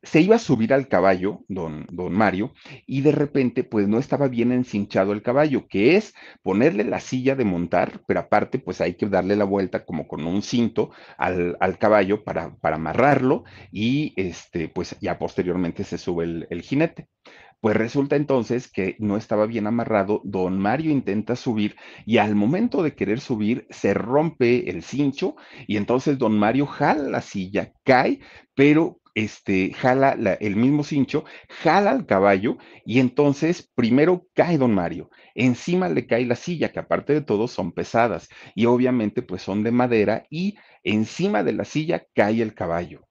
Se 0.00 0.20
iba 0.20 0.36
a 0.36 0.38
subir 0.38 0.72
al 0.72 0.86
caballo, 0.86 1.44
don, 1.48 1.84
don 1.90 2.12
Mario, 2.12 2.52
y 2.86 3.00
de 3.00 3.10
repente, 3.10 3.64
pues 3.64 3.88
no 3.88 3.98
estaba 3.98 4.28
bien 4.28 4.52
encinchado 4.52 5.12
el 5.12 5.22
caballo, 5.22 5.66
que 5.68 5.96
es 5.96 6.14
ponerle 6.42 6.84
la 6.84 7.00
silla 7.00 7.34
de 7.34 7.44
montar, 7.44 8.00
pero 8.06 8.20
aparte, 8.20 8.60
pues 8.60 8.80
hay 8.80 8.94
que 8.94 9.06
darle 9.06 9.34
la 9.34 9.42
vuelta 9.44 9.84
como 9.84 10.06
con 10.06 10.24
un 10.24 10.42
cinto 10.42 10.92
al, 11.18 11.56
al 11.58 11.78
caballo 11.78 12.22
para, 12.22 12.54
para 12.58 12.76
amarrarlo 12.76 13.42
y 13.72 14.14
este, 14.16 14.68
pues 14.68 14.96
ya 15.00 15.18
posteriormente 15.18 15.82
se 15.82 15.98
sube 15.98 16.24
el, 16.24 16.46
el 16.50 16.62
jinete. 16.62 17.08
Pues 17.60 17.76
resulta 17.76 18.14
entonces 18.14 18.70
que 18.70 18.94
no 19.00 19.16
estaba 19.16 19.46
bien 19.46 19.66
amarrado, 19.66 20.20
don 20.24 20.58
Mario 20.60 20.92
intenta 20.92 21.34
subir 21.34 21.74
y 22.06 22.18
al 22.18 22.36
momento 22.36 22.84
de 22.84 22.94
querer 22.94 23.20
subir 23.20 23.66
se 23.70 23.94
rompe 23.94 24.70
el 24.70 24.82
cincho 24.84 25.34
y 25.66 25.76
entonces 25.76 26.18
don 26.18 26.38
Mario 26.38 26.66
jala 26.66 27.08
la 27.10 27.20
silla, 27.20 27.72
cae, 27.84 28.20
pero 28.54 29.00
este, 29.16 29.72
jala 29.74 30.12
el 30.40 30.54
mismo 30.54 30.84
cincho, 30.84 31.24
jala 31.48 31.90
al 31.90 32.06
caballo 32.06 32.58
y 32.84 33.00
entonces 33.00 33.68
primero 33.74 34.28
cae 34.34 34.56
don 34.56 34.72
Mario, 34.72 35.10
encima 35.34 35.88
le 35.88 36.06
cae 36.06 36.26
la 36.26 36.36
silla, 36.36 36.70
que 36.70 36.78
aparte 36.78 37.12
de 37.12 37.22
todo 37.22 37.48
son 37.48 37.72
pesadas 37.72 38.28
y 38.54 38.66
obviamente 38.66 39.22
pues 39.22 39.42
son 39.42 39.64
de 39.64 39.72
madera 39.72 40.24
y 40.30 40.56
encima 40.84 41.42
de 41.42 41.54
la 41.54 41.64
silla 41.64 42.04
cae 42.14 42.40
el 42.40 42.54
caballo 42.54 43.07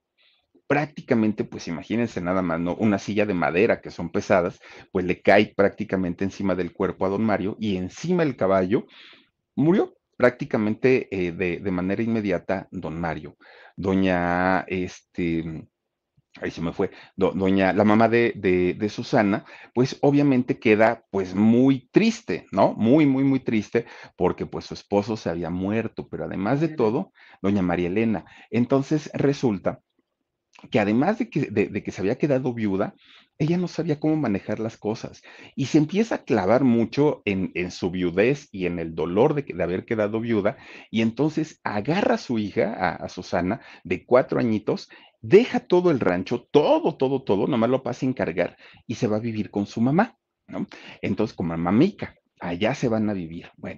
prácticamente, 0.68 1.44
pues 1.44 1.66
imagínense 1.66 2.20
nada 2.20 2.42
más, 2.42 2.60
¿no? 2.60 2.74
Una 2.76 2.98
silla 2.98 3.26
de 3.26 3.34
madera 3.34 3.80
que 3.80 3.90
son 3.90 4.10
pesadas, 4.10 4.60
pues 4.92 5.04
le 5.06 5.22
cae 5.22 5.54
prácticamente 5.56 6.24
encima 6.24 6.54
del 6.54 6.72
cuerpo 6.72 7.06
a 7.06 7.08
don 7.08 7.24
Mario 7.24 7.56
y 7.58 7.76
encima 7.76 8.22
el 8.22 8.36
caballo 8.36 8.86
murió 9.56 9.94
prácticamente 10.16 11.08
eh, 11.10 11.32
de, 11.32 11.70
manera 11.70 12.02
inmediata 12.02 12.68
don 12.70 13.00
Mario. 13.00 13.36
Doña, 13.76 14.60
este, 14.68 15.68
ahí 16.42 16.50
se 16.50 16.60
me 16.60 16.72
fue, 16.72 16.90
doña, 17.16 17.72
la 17.72 17.84
mamá 17.84 18.08
de, 18.08 18.32
de, 18.36 18.88
Susana, 18.90 19.46
pues 19.74 19.96
obviamente 20.02 20.58
queda 20.58 21.04
pues 21.10 21.34
muy 21.34 21.88
triste, 21.92 22.46
¿no? 22.52 22.74
Muy, 22.74 23.06
muy, 23.06 23.24
muy 23.24 23.40
triste 23.40 23.86
porque 24.16 24.44
pues 24.44 24.66
su 24.66 24.74
esposo 24.74 25.16
se 25.16 25.30
había 25.30 25.50
muerto, 25.50 26.08
pero 26.08 26.24
además 26.24 26.60
de 26.60 26.68
todo, 26.68 27.12
doña 27.40 27.62
María 27.62 27.88
Elena. 27.88 28.26
Entonces 28.50 29.10
resulta 29.14 29.80
que 30.70 30.80
además 30.80 31.18
de 31.18 31.30
que, 31.30 31.92
se 31.92 32.00
había 32.00 32.18
quedado 32.18 32.52
viuda, 32.52 32.94
ella 33.38 33.56
no 33.56 33.68
sabía 33.68 34.00
cómo 34.00 34.16
manejar 34.16 34.58
las 34.58 34.76
cosas 34.76 35.22
y 35.54 35.66
se 35.66 35.78
empieza 35.78 36.16
a 36.16 36.24
clavar 36.24 36.64
mucho 36.64 37.22
en, 37.24 37.70
su 37.70 37.90
viudez 37.90 38.48
y 38.50 38.66
en 38.66 38.78
el 38.78 38.94
dolor 38.94 39.34
de, 39.34 39.42
de, 39.42 39.62
haber 39.62 39.84
quedado 39.84 40.20
viuda 40.20 40.56
y 40.90 41.02
entonces 41.02 41.60
agarra 41.62 42.16
a 42.16 42.18
su 42.18 42.38
hija, 42.38 42.94
a, 42.94 43.08
Susana, 43.08 43.60
de 43.84 44.04
cuatro 44.04 44.40
añitos, 44.40 44.88
deja 45.20 45.60
todo 45.60 45.90
el 45.90 46.00
rancho, 46.00 46.48
todo, 46.50 46.96
todo, 46.96 47.22
todo, 47.22 47.46
nomás 47.46 47.70
lo 47.70 47.82
pasa 47.82 48.04
a 48.04 48.08
encargar 48.08 48.56
y 48.86 48.96
se 48.96 49.06
va 49.06 49.16
a 49.16 49.20
vivir 49.20 49.50
con 49.50 49.66
su 49.66 49.80
mamá, 49.80 50.18
¿no? 50.46 50.66
Entonces, 51.02 51.36
como 51.36 51.56
mamica. 51.56 52.14
Allá 52.40 52.74
se 52.74 52.88
van 52.88 53.10
a 53.10 53.14
vivir. 53.14 53.50
Bueno. 53.56 53.77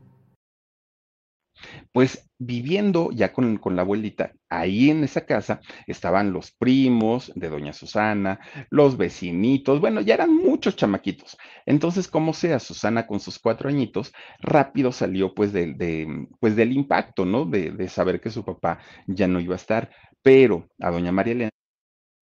Pues 1.93 2.29
viviendo 2.37 3.09
ya 3.11 3.33
con, 3.33 3.59
la 3.75 3.81
abuelita, 3.81 4.33
ahí 4.49 4.89
en 4.89 5.03
esa 5.03 5.25
casa 5.25 5.59
estaban 5.87 6.31
los 6.31 6.51
primos 6.51 7.31
de 7.35 7.49
doña 7.49 7.73
Susana, 7.73 8.39
los 8.69 8.97
vecinitos, 8.97 9.81
bueno, 9.81 10.01
ya 10.01 10.13
eran 10.13 10.33
muchos 10.33 10.75
chamaquitos. 10.75 11.37
Entonces, 11.65 12.07
como 12.07 12.33
sea, 12.33 12.59
Susana 12.59 13.07
con 13.07 13.19
sus 13.19 13.39
cuatro 13.39 13.69
añitos, 13.69 14.13
rápido 14.39 14.91
salió 14.91 15.33
pues, 15.33 15.51
de, 15.53 16.27
pues 16.39 16.55
del 16.55 16.71
impacto, 16.71 17.25
¿no? 17.25 17.45
De, 17.45 17.71
de, 17.71 17.89
saber 17.89 18.21
que 18.21 18.31
su 18.31 18.45
papá 18.45 18.79
ya 19.07 19.27
no 19.27 19.39
iba 19.39 19.55
a 19.55 19.57
estar, 19.57 19.91
pero 20.21 20.69
a 20.79 20.91
doña 20.91 21.11
María 21.11 21.33
Elena 21.33 21.51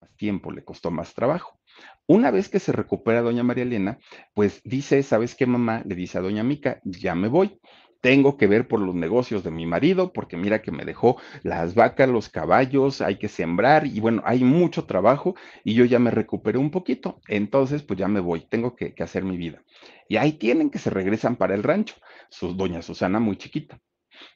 más 0.01 0.15
tiempo, 0.15 0.51
le 0.51 0.63
costó 0.63 0.91
más 0.91 1.13
trabajo. 1.13 1.59
Una 2.07 2.31
vez 2.31 2.49
que 2.49 2.59
se 2.59 2.71
recupera 2.71 3.21
doña 3.21 3.43
María 3.43 3.63
Elena, 3.63 3.99
pues 4.33 4.61
dice, 4.63 5.03
¿sabes 5.03 5.35
qué, 5.35 5.45
mamá? 5.45 5.83
Le 5.85 5.95
dice 5.95 6.17
a 6.17 6.21
doña 6.21 6.43
Mica, 6.43 6.81
ya 6.83 7.15
me 7.15 7.27
voy. 7.27 7.59
Tengo 8.01 8.37
que 8.37 8.47
ver 8.47 8.67
por 8.67 8.79
los 8.79 8.95
negocios 8.95 9.43
de 9.43 9.51
mi 9.51 9.65
marido, 9.65 10.13
porque 10.13 10.37
mira 10.37 10.61
que 10.61 10.71
me 10.71 10.85
dejó 10.85 11.17
las 11.43 11.75
vacas, 11.75 12.07
los 12.09 12.29
caballos, 12.29 13.01
hay 13.01 13.17
que 13.17 13.27
sembrar 13.27 13.85
y 13.85 13.99
bueno, 13.99 14.21
hay 14.25 14.43
mucho 14.43 14.85
trabajo 14.85 15.35
y 15.63 15.73
yo 15.73 15.83
ya 15.85 15.99
me 15.99 16.11
recuperé 16.11 16.57
un 16.57 16.71
poquito. 16.71 17.19
Entonces, 17.27 17.83
pues 17.83 17.99
ya 17.99 18.07
me 18.07 18.21
voy, 18.21 18.45
tengo 18.49 18.75
que, 18.75 18.93
que 18.93 19.03
hacer 19.03 19.23
mi 19.23 19.37
vida. 19.37 19.63
Y 20.07 20.17
ahí 20.17 20.33
tienen 20.33 20.69
que 20.69 20.79
se 20.79 20.89
regresan 20.89 21.35
para 21.35 21.55
el 21.55 21.63
rancho, 21.63 21.95
su, 22.29 22.53
doña 22.53 22.81
Susana 22.81 23.19
muy 23.19 23.37
chiquita. 23.37 23.79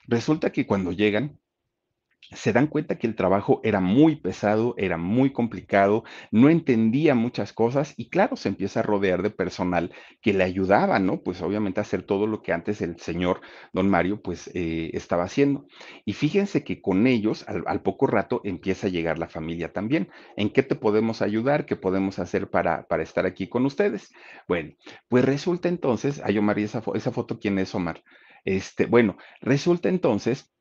Resulta 0.07 0.51
que 0.51 0.65
cuando 0.65 0.91
llegan, 0.91 1.39
se 2.31 2.53
dan 2.53 2.67
cuenta 2.67 2.97
que 2.97 3.07
el 3.07 3.15
trabajo 3.15 3.59
era 3.63 3.79
muy 3.79 4.15
pesado, 4.15 4.75
era 4.77 4.97
muy 4.97 5.31
complicado, 5.31 6.03
no 6.31 6.49
entendía 6.49 7.15
muchas 7.15 7.53
cosas 7.53 7.93
y 7.97 8.09
claro, 8.09 8.35
se 8.35 8.49
empieza 8.49 8.79
a 8.79 8.83
rodear 8.83 9.21
de 9.21 9.29
personal 9.29 9.91
que 10.21 10.33
le 10.33 10.43
ayudaba, 10.43 10.99
¿no? 10.99 11.21
Pues 11.21 11.41
obviamente 11.41 11.79
a 11.79 11.83
hacer 11.83 12.03
todo 12.03 12.27
lo 12.27 12.41
que 12.41 12.53
antes 12.53 12.81
el 12.81 12.99
señor 12.99 13.41
don 13.73 13.89
Mario 13.89 14.21
pues 14.21 14.49
eh, 14.53 14.91
estaba 14.93 15.23
haciendo. 15.23 15.65
Y 16.05 16.13
fíjense 16.13 16.63
que 16.63 16.81
con 16.81 17.07
ellos 17.07 17.45
al, 17.47 17.81
poco 17.81 18.07
rato 18.07 18.41
empieza 18.43 18.87
a 18.87 18.89
llegar 18.89 19.19
la 19.19 19.27
familia 19.27 19.73
también. 19.73 20.09
¿En 20.37 20.49
qué 20.49 20.63
te 20.63 20.75
podemos 20.75 21.21
ayudar? 21.21 21.65
¿Qué 21.65 21.75
podemos 21.75 22.19
hacer 22.19 22.49
para, 22.49 22.87
para 22.87 23.03
estar 23.03 23.25
aquí 23.25 23.47
con 23.47 23.65
ustedes? 23.65 24.11
Bueno, 24.47 24.73
pues 25.09 25.25
resulta 25.25 25.69
entonces, 25.69 26.21
ay 26.23 26.37
Omar, 26.37 26.59
¿y 26.59 26.63
esa, 26.63 26.81
esa 26.95 27.11
foto 27.11 27.39
quién 27.39 27.59
es 27.59 27.73
Omar? 27.75 28.03
Este, 28.45 28.85
bueno, 28.85 29.17
resulta 29.41 29.89
entonces 29.89 30.51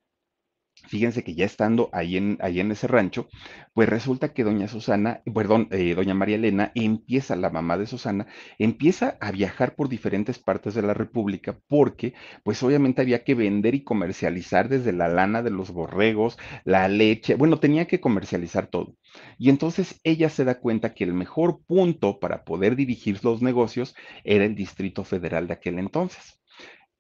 Fíjense 0.87 1.23
que 1.25 1.35
ya 1.35 1.45
estando 1.45 1.89
ahí 1.93 2.17
en, 2.17 2.39
ese 2.71 2.87
rancho, 2.87 3.29
pues 3.73 3.89
resulta 3.89 4.33
que 4.33 4.45
doña 4.45 4.69
Susana, 4.69 5.23
perdón, 5.35 5.69
eh, 5.71 5.95
doña 5.95 6.15
María 6.15 6.37
Elena 6.37 6.73
empieza, 6.75 7.37
la 7.37 7.51
mamá 7.51 7.79
de 7.79 7.87
Susana, 7.87 8.27
empieza 8.59 9.17
a 9.21 9.31
viajar 9.31 9.75
por 9.75 9.89
diferentes 9.89 10.39
partes 10.39 10.75
de 10.75 10.83
la 10.83 10.95
República 10.95 11.59
porque, 11.69 12.15
pues 12.45 12.63
obviamente 12.63 13.01
había 13.01 13.25
que 13.25 13.35
vender 13.35 13.75
y 13.75 13.85
comercializar 13.85 14.69
desde 14.69 14.93
la 14.93 15.09
lana 15.09 15.43
de 15.43 15.51
los 15.51 15.71
borregos, 15.71 16.39
la 16.65 16.89
leche, 16.89 17.37
bueno, 17.37 17.59
tenía 17.59 17.87
que 17.87 18.01
comercializar 18.01 18.67
todo. 18.67 18.97
Y 19.39 19.51
entonces 19.51 20.01
ella 20.05 20.29
se 20.31 20.45
da 20.45 20.59
cuenta 20.59 20.95
que 20.95 21.05
el 21.05 21.15
mejor 21.15 21.61
punto 21.67 22.19
para 22.19 22.45
poder 22.45 22.77
dirigir 22.77 23.21
los 23.25 23.41
negocios 23.43 23.95
era 24.25 24.45
el 24.45 24.55
Distrito 24.55 25.05
Federal 25.05 25.47
de 25.47 25.55
aquel 25.55 25.79
entonces 25.79 26.42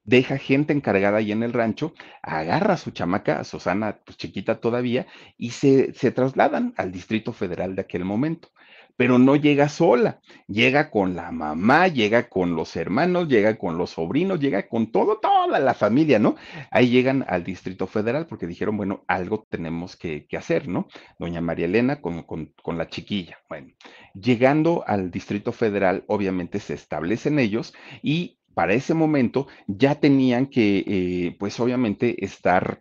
deja 0.04 0.38
gente 0.38 0.72
encargada 0.72 1.18
ahí 1.18 1.32
en 1.32 1.42
el 1.42 1.52
rancho, 1.52 1.94
agarra 2.22 2.74
a 2.74 2.78
su 2.78 2.90
chamaca, 2.90 3.38
a 3.40 3.44
Susana, 3.44 3.98
pues 4.04 4.16
chiquita 4.16 4.60
todavía, 4.60 5.06
y 5.36 5.50
se, 5.50 5.92
se 5.94 6.10
trasladan 6.10 6.74
al 6.76 6.92
Distrito 6.92 7.32
Federal 7.32 7.76
de 7.76 7.82
aquel 7.82 8.04
momento. 8.04 8.48
Pero 8.94 9.18
no 9.18 9.36
llega 9.36 9.70
sola, 9.70 10.20
llega 10.46 10.90
con 10.90 11.16
la 11.16 11.32
mamá, 11.32 11.88
llega 11.88 12.28
con 12.28 12.54
los 12.54 12.76
hermanos, 12.76 13.26
llega 13.26 13.56
con 13.56 13.78
los 13.78 13.90
sobrinos, 13.90 14.38
llega 14.38 14.68
con 14.68 14.92
todo, 14.92 15.18
toda 15.18 15.58
la 15.58 15.72
familia, 15.72 16.18
¿no? 16.18 16.36
Ahí 16.70 16.90
llegan 16.90 17.24
al 17.26 17.42
Distrito 17.42 17.86
Federal 17.86 18.26
porque 18.26 18.46
dijeron, 18.46 18.76
bueno, 18.76 19.02
algo 19.08 19.46
tenemos 19.48 19.96
que, 19.96 20.26
hacer, 20.36 20.68
¿no? 20.68 20.88
Doña 21.18 21.40
María 21.40 21.64
Elena 21.64 22.02
con, 22.02 22.22
con 22.22 22.78
la 22.78 22.88
chiquilla. 22.90 23.38
Bueno, 23.48 23.68
llegando 24.14 24.84
al 24.86 25.10
Distrito 25.10 25.52
Federal, 25.52 26.04
obviamente 26.06 26.60
se 26.60 26.74
establecen 26.74 27.38
ellos 27.38 27.72
y 28.02 28.38
para 28.54 28.74
ese 28.74 28.94
momento 28.94 29.46
ya 29.66 29.94
tenían 29.96 30.46
que, 30.46 30.84
eh, 30.86 31.36
pues 31.38 31.58
obviamente, 31.60 32.24
estar 32.24 32.80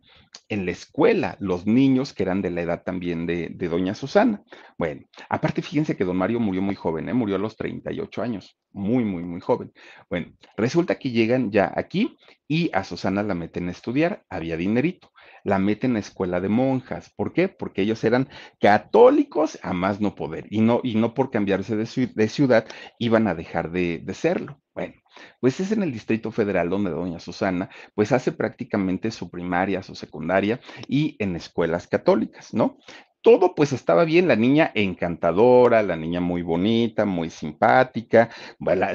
en 0.50 0.66
la 0.66 0.72
escuela 0.72 1.38
los 1.40 1.66
niños 1.66 2.14
que 2.14 2.24
eran 2.24 2.42
de 2.42 2.52
la 2.52 2.62
edad 2.62 2.84
también 2.84 3.26
de, 3.26 3.50
doña 3.50 3.96
Susana. 3.96 4.44
Bueno, 4.78 5.02
aparte 5.30 5.62
fíjense 5.62 5.96
que 5.96 6.04
don 6.04 6.18
Mario 6.18 6.40
murió 6.40 6.62
muy 6.62 6.76
joven, 6.76 7.10
¿eh? 7.10 7.14
murió 7.14 7.36
a 7.36 7.40
los 7.40 7.56
38 7.56 8.22
años, 8.22 8.58
muy, 8.72 9.06
muy, 9.06 9.24
muy 9.24 9.40
joven. 9.40 9.72
Bueno, 10.10 10.34
resulta 10.58 10.96
que 10.96 11.12
llegan 11.12 11.52
ya 11.52 11.72
aquí 11.74 12.18
y 12.48 12.70
a 12.74 12.84
Susana 12.84 13.24
la 13.24 13.34
meten 13.34 13.70
a 13.70 13.72
estudiar, 13.72 14.24
había 14.30 14.58
dinerito, 14.58 15.12
la 15.44 15.60
meten 15.60 15.96
a 15.96 16.00
escuela 16.00 16.40
de 16.40 16.50
monjas. 16.50 17.10
¿Por 17.16 17.34
qué? 17.34 17.48
Porque 17.48 17.82
ellos 17.82 18.04
eran 18.04 18.30
católicos 18.60 19.60
a 19.64 19.74
más 19.74 20.02
no 20.02 20.16
poder 20.16 20.48
y 20.50 20.62
no, 20.62 20.82
y 20.84 20.96
no 20.96 21.14
por 21.14 21.32
cambiarse 21.32 21.76
de, 21.76 22.28
ciudad 22.28 22.66
iban 23.00 23.28
a 23.28 23.36
dejar 23.36 23.72
de, 23.72 24.00
de 24.00 24.14
serlo. 24.14 24.62
Bueno, 24.74 24.94
pues 25.40 25.60
es 25.60 25.72
en 25.72 25.84
el 25.84 25.92
Distrito 25.92 26.32
Federal 26.32 26.70
donde 26.70 26.92
doña 26.92 27.20
Susana, 27.20 27.70
pues 27.96 28.12
hace 28.12 28.32
prácticamente 28.32 29.12
su 29.12 29.30
primaria, 29.30 29.84
su 29.84 29.96
secundaria 29.96 30.60
y 30.88 31.18
en 31.20 31.36
escuelas 31.36 31.88
católicas, 31.88 32.54
¿no? 32.54 32.78
Todo 33.22 33.54
pues 33.54 33.72
estaba 33.72 34.04
bien, 34.04 34.28
la 34.28 34.36
niña 34.36 34.72
encantadora, 34.74 35.84
la 35.84 35.96
niña 35.96 36.20
muy 36.20 36.42
bonita, 36.42 37.06
muy 37.06 37.30
simpática, 37.30 38.30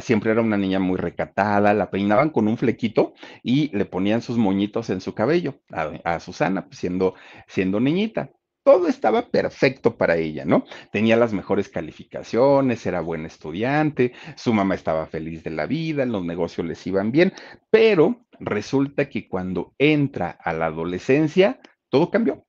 siempre 0.00 0.32
era 0.32 0.40
una 0.40 0.56
niña 0.56 0.80
muy 0.80 0.96
recatada, 0.96 1.72
la 1.74 1.90
peinaban 1.90 2.30
con 2.30 2.48
un 2.48 2.56
flequito 2.56 3.14
y 3.44 3.74
le 3.76 3.84
ponían 3.84 4.22
sus 4.22 4.36
moñitos 4.36 4.90
en 4.90 5.00
su 5.00 5.14
cabello 5.14 5.60
a, 5.70 6.18
Susana, 6.18 6.66
pues, 6.66 6.78
siendo, 6.78 7.14
siendo 7.46 7.78
niñita 7.78 8.30
todo 8.64 8.88
estaba 8.88 9.30
perfecto 9.30 9.96
para 9.96 10.16
ella, 10.16 10.44
¿no? 10.44 10.64
Tenía 10.90 11.16
las 11.16 11.32
mejores 11.32 11.68
calificaciones, 11.68 12.84
era 12.84 13.00
buen 13.00 13.24
estudiante, 13.24 14.12
su 14.34 14.52
mamá 14.52 14.74
estaba 14.74 15.06
feliz 15.06 15.44
de 15.44 15.50
la 15.50 15.66
vida, 15.66 16.04
los 16.04 16.24
negocios 16.24 16.66
les 16.66 16.84
iban 16.84 17.12
bien, 17.12 17.32
pero 17.70 18.26
resulta 18.40 19.08
que 19.08 19.28
cuando 19.28 19.72
entra 19.78 20.30
a 20.30 20.52
la 20.52 20.66
adolescencia, 20.66 21.60
todo 21.90 22.10
cambió. 22.10 22.45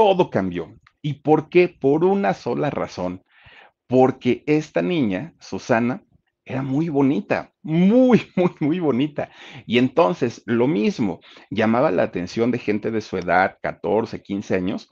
Todo 0.00 0.30
cambió. 0.30 0.80
¿Y 1.02 1.20
por 1.20 1.50
qué? 1.50 1.68
Por 1.68 2.06
una 2.06 2.32
sola 2.32 2.70
razón. 2.70 3.22
Porque 3.86 4.42
esta 4.46 4.80
niña, 4.80 5.34
Susana, 5.40 6.02
era 6.46 6.62
muy 6.62 6.88
bonita, 6.88 7.52
muy, 7.60 8.22
muy, 8.34 8.50
muy 8.60 8.80
bonita. 8.80 9.28
Y 9.66 9.76
entonces, 9.76 10.42
lo 10.46 10.66
mismo, 10.68 11.20
llamaba 11.50 11.90
la 11.90 12.04
atención 12.04 12.50
de 12.50 12.56
gente 12.56 12.90
de 12.90 13.02
su 13.02 13.18
edad, 13.18 13.58
14, 13.60 14.22
15 14.22 14.54
años, 14.54 14.88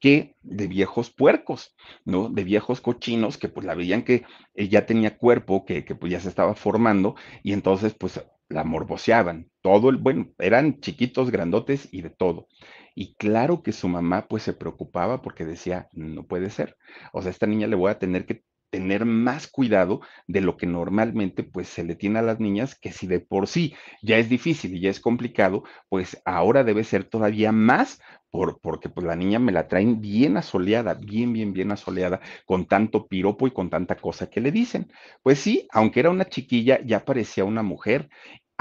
que 0.00 0.34
de 0.42 0.66
viejos 0.66 1.12
puercos, 1.12 1.76
¿no? 2.04 2.28
De 2.28 2.42
viejos 2.42 2.80
cochinos 2.80 3.38
que 3.38 3.48
pues 3.48 3.64
la 3.64 3.76
veían 3.76 4.02
que 4.02 4.24
ya 4.56 4.84
tenía 4.84 5.16
cuerpo, 5.16 5.64
que, 5.64 5.84
que 5.84 5.94
pues 5.94 6.10
ya 6.10 6.18
se 6.18 6.28
estaba 6.28 6.56
formando 6.56 7.14
y 7.44 7.52
entonces 7.52 7.94
pues 7.94 8.20
la 8.48 8.64
morboseaban. 8.64 9.48
Todo 9.62 9.90
el, 9.90 9.98
bueno, 9.98 10.26
eran 10.38 10.80
chiquitos, 10.80 11.30
grandotes 11.30 11.88
y 11.92 12.02
de 12.02 12.10
todo. 12.10 12.48
Y 12.94 13.14
claro 13.14 13.62
que 13.62 13.72
su 13.72 13.88
mamá 13.88 14.26
pues 14.28 14.42
se 14.42 14.52
preocupaba 14.52 15.22
porque 15.22 15.44
decía, 15.44 15.88
no 15.92 16.26
puede 16.26 16.50
ser. 16.50 16.76
O 17.12 17.22
sea, 17.22 17.30
esta 17.30 17.46
niña 17.46 17.66
le 17.66 17.76
voy 17.76 17.90
a 17.90 17.98
tener 17.98 18.26
que 18.26 18.44
tener 18.70 19.04
más 19.04 19.48
cuidado 19.48 20.00
de 20.28 20.40
lo 20.40 20.56
que 20.56 20.66
normalmente 20.66 21.42
pues 21.42 21.68
se 21.68 21.82
le 21.84 21.96
tiene 21.96 22.20
a 22.20 22.22
las 22.22 22.38
niñas, 22.38 22.76
que 22.76 22.92
si 22.92 23.06
de 23.06 23.18
por 23.20 23.48
sí 23.48 23.74
ya 24.00 24.16
es 24.18 24.28
difícil 24.28 24.76
y 24.76 24.80
ya 24.80 24.90
es 24.90 25.00
complicado, 25.00 25.64
pues 25.88 26.20
ahora 26.24 26.62
debe 26.64 26.84
ser 26.84 27.04
todavía 27.04 27.50
más 27.52 28.00
por, 28.30 28.60
porque 28.60 28.88
pues 28.88 29.04
la 29.04 29.16
niña 29.16 29.40
me 29.40 29.50
la 29.50 29.66
traen 29.66 30.00
bien 30.00 30.36
asoleada, 30.36 30.94
bien, 30.94 31.32
bien, 31.32 31.52
bien 31.52 31.72
asoleada, 31.72 32.20
con 32.46 32.66
tanto 32.66 33.08
piropo 33.08 33.48
y 33.48 33.50
con 33.50 33.70
tanta 33.70 33.96
cosa 33.96 34.30
que 34.30 34.40
le 34.40 34.52
dicen. 34.52 34.90
Pues 35.22 35.40
sí, 35.40 35.66
aunque 35.72 35.98
era 36.00 36.10
una 36.10 36.26
chiquilla, 36.26 36.80
ya 36.84 37.04
parecía 37.04 37.44
una 37.44 37.62
mujer 37.64 38.08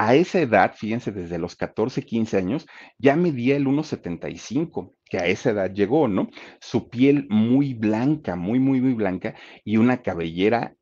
a 0.01 0.15
esa 0.15 0.39
edad, 0.39 0.75
fíjense, 0.75 1.11
desde 1.11 1.37
los 1.37 1.57
14, 1.57 2.03
15 2.03 2.37
años, 2.37 2.65
ya 2.97 3.17
medía 3.17 3.57
el 3.57 3.67
1,75, 3.67 4.95
que 5.03 5.17
a 5.17 5.25
esa 5.25 5.49
edad 5.49 5.73
llegó, 5.73 6.07
¿no? 6.07 6.29
Su 6.61 6.89
piel 6.89 7.27
muy 7.29 7.73
blanca, 7.73 8.37
muy, 8.37 8.61
muy, 8.61 8.79
muy 8.79 8.93
blanca, 8.93 9.35
y 9.65 9.75
una 9.75 10.01
cabellera 10.01 10.73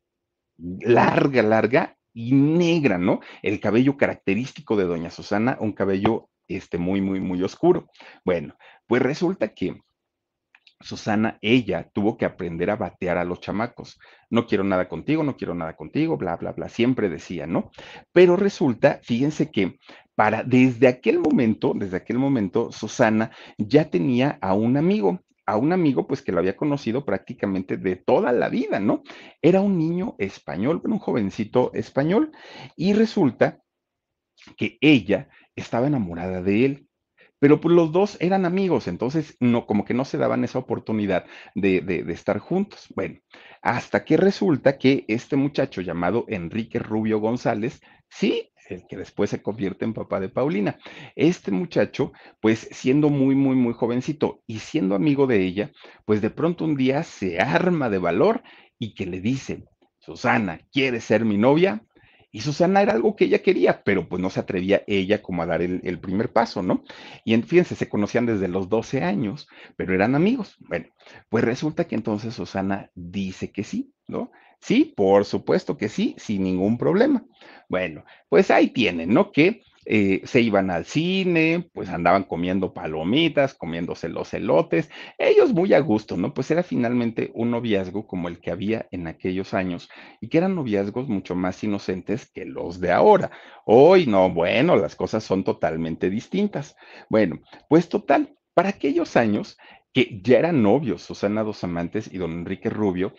larga, 0.56 1.42
larga 1.42 1.96
y 2.14 2.32
negra, 2.32 2.96
¿no? 2.96 3.18
El 3.42 3.58
cabello 3.58 3.96
característico 3.96 4.76
de 4.76 4.84
doña 4.84 5.10
Susana, 5.10 5.58
un 5.60 5.72
cabello 5.72 6.30
este, 6.46 6.78
muy, 6.78 7.00
muy, 7.00 7.18
muy 7.18 7.42
oscuro. 7.42 7.90
Bueno, 8.24 8.54
pues 8.86 9.02
resulta 9.02 9.48
que 9.48 9.80
Susana, 10.80 11.38
ella 11.42 11.90
tuvo 11.92 12.16
que 12.16 12.24
aprender 12.24 12.70
a 12.70 12.76
batear 12.76 13.18
a 13.18 13.24
los 13.24 13.40
chamacos. 13.40 13.98
No 14.30 14.46
quiero 14.46 14.62
nada 14.64 14.88
contigo, 14.88 15.24
no 15.24 15.36
quiero 15.36 15.54
nada 15.54 15.74
contigo, 15.76 16.16
bla, 16.16 16.36
bla, 16.36 16.52
bla, 16.52 16.68
siempre 16.68 17.08
decía, 17.08 17.46
¿no? 17.46 17.70
Pero 18.12 18.36
resulta, 18.36 19.00
fíjense 19.02 19.50
que 19.50 19.78
para, 20.14 20.42
desde 20.44 20.88
aquel 20.88 21.18
momento, 21.18 21.72
desde 21.74 21.96
aquel 21.96 22.18
momento, 22.18 22.70
Susana 22.72 23.30
ya 23.56 23.90
tenía 23.90 24.38
a 24.40 24.54
un 24.54 24.76
amigo, 24.76 25.20
a 25.46 25.56
un 25.56 25.72
amigo 25.72 26.06
pues 26.06 26.22
que 26.22 26.32
lo 26.32 26.38
había 26.38 26.56
conocido 26.56 27.04
prácticamente 27.04 27.76
de 27.76 27.96
toda 27.96 28.32
la 28.32 28.48
vida, 28.48 28.78
¿no? 28.80 29.02
Era 29.42 29.60
un 29.60 29.78
niño 29.78 30.14
español, 30.18 30.80
un 30.84 30.98
jovencito 30.98 31.72
español, 31.74 32.32
y 32.76 32.92
resulta 32.92 33.60
que 34.56 34.78
ella 34.80 35.28
estaba 35.56 35.88
enamorada 35.88 36.42
de 36.42 36.64
él 36.64 36.87
pero 37.38 37.60
pues 37.60 37.74
los 37.74 37.92
dos 37.92 38.16
eran 38.20 38.44
amigos, 38.44 38.88
entonces 38.88 39.36
no, 39.40 39.66
como 39.66 39.84
que 39.84 39.94
no 39.94 40.04
se 40.04 40.18
daban 40.18 40.44
esa 40.44 40.58
oportunidad 40.58 41.24
de, 41.54 41.80
de, 41.80 42.12
estar 42.12 42.38
juntos. 42.38 42.88
Bueno, 42.94 43.18
hasta 43.62 44.04
que 44.04 44.16
resulta 44.16 44.78
que 44.78 45.04
este 45.08 45.36
muchacho 45.36 45.80
llamado 45.80 46.24
Enrique 46.28 46.78
Rubio 46.78 47.20
González, 47.20 47.80
sí, 48.08 48.50
el 48.68 48.86
que 48.86 48.96
después 48.96 49.30
se 49.30 49.42
convierte 49.42 49.84
en 49.84 49.94
papá 49.94 50.20
de 50.20 50.28
Paulina, 50.28 50.78
este 51.16 51.50
muchacho, 51.50 52.12
pues 52.40 52.68
siendo 52.70 53.08
muy, 53.08 53.34
muy, 53.34 53.56
muy 53.56 53.72
jovencito 53.72 54.42
y 54.46 54.58
siendo 54.58 54.94
amigo 54.94 55.26
de 55.26 55.42
ella, 55.44 55.72
pues 56.04 56.20
de 56.20 56.30
pronto 56.30 56.64
un 56.64 56.76
día 56.76 57.02
se 57.02 57.40
arma 57.40 57.88
de 57.88 57.98
valor 57.98 58.42
y 58.78 58.94
que 58.94 59.06
le 59.06 59.20
dice, 59.20 59.64
Susana, 59.98 60.60
¿quieres 60.72 61.04
ser 61.04 61.24
mi 61.24 61.36
novia? 61.36 61.82
Y 62.30 62.40
Susana 62.42 62.82
era 62.82 62.92
algo 62.92 63.16
que 63.16 63.24
ella 63.24 63.42
quería, 63.42 63.82
pero 63.82 64.08
pues 64.08 64.20
no 64.20 64.28
se 64.28 64.40
atrevía 64.40 64.82
ella 64.86 65.22
como 65.22 65.42
a 65.42 65.46
dar 65.46 65.62
el, 65.62 65.98
primer 65.98 66.30
paso, 66.32 66.62
¿no? 66.62 66.84
Y 67.24 67.34
fíjense, 67.42 67.74
se 67.74 67.88
conocían 67.88 68.26
desde 68.26 68.48
los 68.48 68.68
12 68.68 69.02
años, 69.02 69.48
pero 69.76 69.94
eran 69.94 70.14
amigos. 70.14 70.56
Bueno, 70.60 70.86
pues 71.30 71.44
resulta 71.44 71.86
que 71.86 71.94
entonces 71.94 72.34
Susana 72.34 72.90
dice 72.94 73.50
que 73.50 73.64
sí, 73.64 73.94
¿no? 74.06 74.30
Sí, 74.60 74.92
por 74.96 75.24
supuesto 75.24 75.76
que 75.76 75.88
sí, 75.88 76.16
sin 76.18 76.42
ningún 76.42 76.78
problema. 76.78 77.24
Bueno, 77.68 78.04
pues 78.28 78.50
ahí 78.50 78.68
tienen, 78.68 79.14
¿no? 79.14 79.32
Que 79.32 79.62
eh, 79.90 80.20
se 80.24 80.42
iban 80.42 80.70
al 80.70 80.84
cine, 80.84 81.70
pues 81.72 81.88
andaban 81.88 82.24
comiendo 82.24 82.74
palomitas, 82.74 83.54
comiéndose 83.54 84.10
los 84.10 84.34
elotes, 84.34 84.90
ellos 85.16 85.54
muy 85.54 85.72
a 85.72 85.80
gusto, 85.80 86.18
¿no? 86.18 86.34
Pues 86.34 86.50
era 86.50 86.62
finalmente 86.62 87.30
un 87.34 87.50
noviazgo 87.50 88.06
como 88.06 88.28
el 88.28 88.38
que 88.38 88.50
había 88.50 88.86
en 88.90 89.06
aquellos 89.06 89.54
años 89.54 89.88
y 90.20 90.28
que 90.28 90.36
eran 90.36 90.54
noviazgos 90.54 91.08
mucho 91.08 91.34
más 91.34 91.64
inocentes 91.64 92.30
que 92.30 92.44
los 92.44 92.80
de 92.80 92.92
ahora. 92.92 93.30
Hoy 93.64 94.06
no, 94.06 94.28
bueno, 94.28 94.76
las 94.76 94.94
cosas 94.94 95.24
son 95.24 95.42
totalmente 95.42 96.10
distintas. 96.10 96.76
Bueno, 97.08 97.40
pues 97.70 97.88
total, 97.88 98.36
para 98.52 98.68
aquellos 98.68 99.16
años 99.16 99.56
que 99.94 100.20
ya 100.22 100.38
eran 100.38 100.62
novios, 100.62 101.02
Susana 101.02 101.42
Dos 101.42 101.64
Amantes 101.64 102.12
y 102.12 102.18
don 102.18 102.32
Enrique 102.32 102.68
Rubio, 102.68 103.14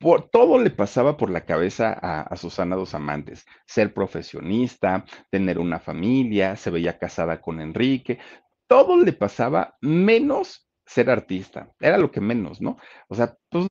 por, 0.00 0.30
todo 0.30 0.58
le 0.58 0.70
pasaba 0.70 1.18
por 1.18 1.30
la 1.30 1.44
cabeza 1.44 1.92
a, 1.92 2.34
Susana 2.36 2.74
Dos 2.74 2.94
Amantes, 2.94 3.46
ser 3.66 3.92
profesionista, 3.92 5.04
tener 5.30 5.58
una 5.58 5.78
familia, 5.78 6.56
se 6.56 6.70
veía 6.70 6.98
casada 6.98 7.40
con 7.42 7.60
Enrique, 7.60 8.18
todo 8.66 8.96
le 8.96 9.12
pasaba 9.12 9.76
menos 9.82 10.66
ser 10.86 11.10
artista, 11.10 11.70
era 11.78 11.98
lo 11.98 12.10
que 12.10 12.22
menos, 12.22 12.62
¿no? 12.62 12.78
O 13.08 13.14
sea, 13.14 13.36
pues 13.50 13.68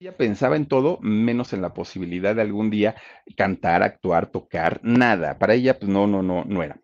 ella 0.00 0.16
pensaba 0.16 0.54
en 0.54 0.66
todo 0.66 0.98
menos 1.00 1.52
en 1.52 1.60
la 1.60 1.74
posibilidad 1.74 2.36
de 2.36 2.42
algún 2.42 2.70
día 2.70 2.94
cantar, 3.36 3.82
actuar, 3.82 4.30
tocar, 4.30 4.78
nada. 4.84 5.38
Para 5.40 5.54
ella, 5.54 5.76
pues 5.76 5.90
no, 5.90 6.06
no, 6.06 6.22
no, 6.22 6.44
no 6.44 6.62
era. 6.62 6.80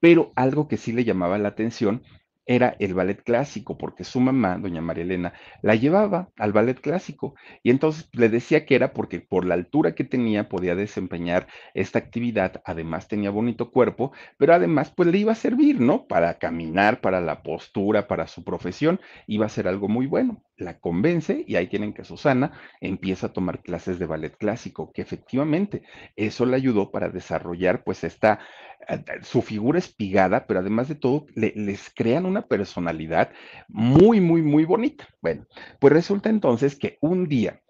Pero 0.00 0.32
algo 0.36 0.68
que 0.68 0.76
sí 0.76 0.92
le 0.92 1.04
llamaba 1.04 1.38
la 1.38 1.48
atención 1.48 2.02
era 2.48 2.74
el 2.78 2.94
ballet 2.94 3.22
clásico, 3.22 3.76
porque 3.76 4.04
su 4.04 4.20
mamá, 4.20 4.56
doña 4.58 4.80
María 4.80 5.04
Elena, 5.04 5.34
la 5.62 5.74
llevaba 5.74 6.30
al 6.38 6.52
ballet 6.52 6.80
clásico 6.80 7.34
y 7.62 7.70
entonces 7.70 8.08
le 8.12 8.30
decía 8.30 8.64
que 8.64 8.74
era 8.74 8.94
porque 8.94 9.20
por 9.20 9.44
la 9.44 9.54
altura 9.54 9.94
que 9.94 10.02
tenía 10.02 10.48
podía 10.48 10.74
desempeñar 10.74 11.46
esta 11.74 11.98
actividad, 11.98 12.62
además 12.64 13.06
tenía 13.06 13.30
bonito 13.30 13.70
cuerpo, 13.70 14.12
pero 14.38 14.54
además 14.54 14.90
pues 14.90 15.10
le 15.10 15.18
iba 15.18 15.32
a 15.32 15.34
servir, 15.36 15.78
¿no? 15.80 16.06
Para 16.06 16.38
caminar, 16.38 17.02
para 17.02 17.20
la 17.20 17.42
postura, 17.42 18.08
para 18.08 18.26
su 18.26 18.42
profesión, 18.44 18.98
iba 19.26 19.44
a 19.44 19.50
ser 19.50 19.68
algo 19.68 19.88
muy 19.88 20.06
bueno. 20.06 20.42
La 20.56 20.78
convence 20.80 21.44
y 21.46 21.56
ahí 21.56 21.66
tienen 21.68 21.92
que 21.92 22.04
Susana 22.04 22.52
empieza 22.80 23.26
a 23.26 23.32
tomar 23.32 23.62
clases 23.62 23.98
de 23.98 24.06
ballet 24.06 24.36
clásico, 24.36 24.90
que 24.92 25.02
efectivamente 25.02 25.82
eso 26.16 26.46
le 26.46 26.56
ayudó 26.56 26.90
para 26.90 27.10
desarrollar 27.10 27.84
pues 27.84 28.04
esta, 28.04 28.40
eh, 28.88 29.04
su 29.22 29.42
figura 29.42 29.78
espigada, 29.78 30.46
pero 30.46 30.60
además 30.60 30.88
de 30.88 30.94
todo 30.94 31.26
les 31.34 31.90
crean 31.94 32.26
una 32.26 32.37
personalidad 32.46 33.30
muy, 33.68 34.20
muy, 34.20 34.42
muy 34.42 34.64
bonita. 34.64 35.06
Bueno, 35.20 35.46
pues 35.80 35.92
resulta 35.92 36.30
entonces 36.30 36.76
que 36.76 36.98
un 37.00 37.28
día, 37.28 37.60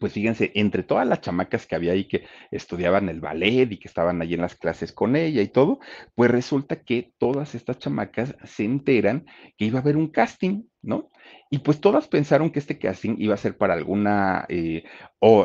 pues 0.00 0.12
fíjense, 0.12 0.50
entre 0.54 0.82
todas 0.82 1.06
las 1.06 1.20
chamacas 1.20 1.66
que 1.66 1.74
había 1.76 1.92
ahí 1.92 2.08
que 2.08 2.26
estudiaban 2.50 3.08
el 3.08 3.20
ballet 3.20 3.70
y 3.70 3.78
que 3.78 3.88
estaban 3.88 4.20
allí 4.20 4.34
en 4.34 4.40
las 4.40 4.56
clases 4.56 4.92
con 4.92 5.16
ella 5.16 5.42
y 5.42 5.48
todo, 5.48 5.78
pues 6.14 6.30
resulta 6.30 6.82
que 6.82 7.12
todas 7.18 7.54
estas 7.54 7.78
chamacas 7.78 8.34
se 8.44 8.64
enteran 8.64 9.26
que 9.56 9.66
iba 9.66 9.78
a 9.78 9.82
haber 9.82 9.96
un 9.96 10.08
casting, 10.08 10.64
¿no? 10.80 11.10
Y 11.50 11.58
pues 11.58 11.80
todas 11.80 12.08
pensaron 12.08 12.50
que 12.50 12.58
este 12.58 12.78
casting 12.78 13.16
iba 13.18 13.34
a 13.34 13.38
ser 13.38 13.56
para 13.56 13.74
alguna 13.74 14.46
eh, 14.48 14.84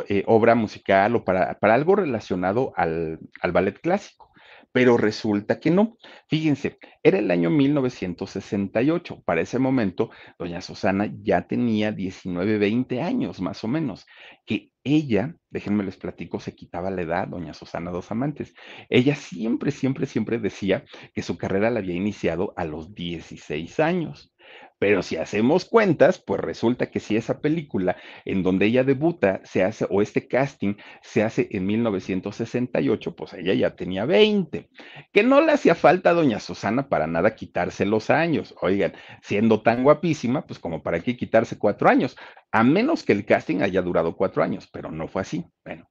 eh, 0.10 0.24
obra 0.26 0.56
musical 0.56 1.16
o 1.16 1.24
para, 1.24 1.60
para 1.60 1.74
algo 1.76 1.96
relacionado 1.96 2.74
al, 2.76 3.20
al 3.42 3.52
ballet 3.52 3.80
clásico 3.80 4.27
pero 4.72 4.98
resulta 4.98 5.60
que 5.60 5.72
no. 5.72 5.98
Fíjense, 6.28 6.78
era 7.04 7.20
el 7.20 7.32
año 7.32 7.50
1968. 7.50 9.24
Para 9.26 9.42
ese 9.42 9.60
momento, 9.60 10.10
doña 10.38 10.62
Susana 10.62 11.12
ya 11.22 11.48
tenía 11.48 11.92
19, 11.92 12.58
20 12.58 13.02
años 13.02 13.42
más 13.42 13.64
o 13.64 13.68
menos, 13.68 14.06
que 14.46 14.72
ella, 14.84 15.36
déjenme 15.50 15.84
les 15.84 15.98
platico, 15.98 16.40
se 16.40 16.56
quitaba 16.56 16.92
la 16.92 17.02
edad, 17.02 17.28
doña 17.28 17.54
Susana 17.54 17.92
Dos 17.92 18.12
Amantes. 18.12 18.54
Ella 18.90 19.16
siempre, 19.16 19.72
siempre, 19.72 20.06
siempre 20.06 20.40
decía 20.40 20.86
que 21.14 21.22
su 21.22 21.38
carrera 21.38 21.70
la 21.70 21.80
había 21.80 21.96
iniciado 21.96 22.54
a 22.56 22.64
los 22.64 22.94
16 22.96 23.80
años. 23.80 24.32
Pero 24.80 25.02
si 25.02 25.18
hacemos 25.18 25.66
cuentas, 25.66 26.20
pues 26.20 26.40
resulta 26.40 26.92
que 26.92 27.00
si 27.00 27.16
esa 27.16 27.42
película 27.42 27.98
en 28.26 28.44
donde 28.44 28.68
ella 28.68 28.84
debuta 28.84 29.42
se 29.44 29.64
hace, 29.64 29.88
o 29.90 30.02
este 30.02 30.28
casting 30.28 30.76
se 31.02 31.24
hace 31.24 31.48
en 31.52 31.66
1968, 31.66 33.16
pues 33.16 33.34
ella 33.34 33.54
ya 33.54 33.76
tenía 33.76 34.06
20. 34.06 34.70
Que 35.12 35.24
no 35.24 35.42
le 35.42 35.52
hacía 35.52 35.76
falta 35.76 36.12
a 36.12 36.14
doña 36.14 36.40
Susana 36.40 36.90
para 36.90 37.08
nada 37.08 37.36
quitarse 37.36 37.86
los 37.86 38.10
años. 38.10 38.54
Oigan, 38.62 38.94
siendo 39.22 39.62
tan 39.62 39.84
guapísima, 39.84 40.46
pues 40.46 40.60
como 40.60 40.84
para 40.84 41.00
qué 41.00 41.18
quitarse 41.18 41.58
cuatro 41.58 41.90
años, 41.90 42.16
a 42.52 42.64
menos 42.64 43.04
que 43.04 43.14
el 43.14 43.26
casting 43.26 43.62
haya 43.62 43.82
durado 43.82 44.16
cuatro 44.16 44.44
años, 44.44 44.70
pero 44.72 44.92
no 44.92 45.08
fue 45.08 45.22
así. 45.22 45.46
Bueno, 45.66 45.90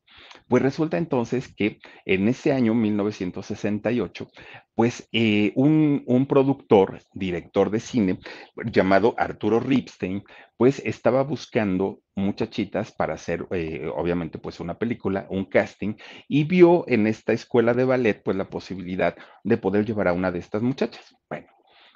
pues 0.49 0.63
resulta 0.63 0.99
entonces 0.99 1.53
que 1.55 1.79
en 2.05 2.29
ese 2.29 2.53
año 2.53 2.75
1968, 2.75 4.29
pues 4.75 5.09
eh, 5.13 5.53
un, 5.57 6.05
un, 6.07 6.27
productor, 6.27 7.01
director 7.15 7.71
de 7.71 7.81
cine 7.81 8.19
llamado 8.65 9.15
Arturo 9.19 9.61
Ripstein, 9.61 10.23
pues 10.57 10.81
estaba 10.85 11.23
buscando 11.23 12.01
muchachitas 12.15 12.93
para 12.93 13.15
hacer, 13.15 13.47
eh, 13.51 13.91
obviamente, 13.95 14.39
pues 14.39 14.61
una 14.61 14.79
película, 14.79 15.27
un 15.31 15.45
casting, 15.45 15.95
y 16.29 16.45
vio 16.45 16.85
en 16.89 17.07
esta 17.07 17.33
escuela 17.33 17.75
de 17.75 17.85
ballet, 17.85 18.23
pues 18.23 18.37
la 18.37 18.49
posibilidad 18.49 19.17
de 19.45 19.59
poder 19.59 19.85
llevar 19.85 20.09
a 20.09 20.13
una 20.13 20.31
de 20.33 20.39
estas 20.39 20.63
muchachas. 20.63 21.15
Bueno, 21.29 21.49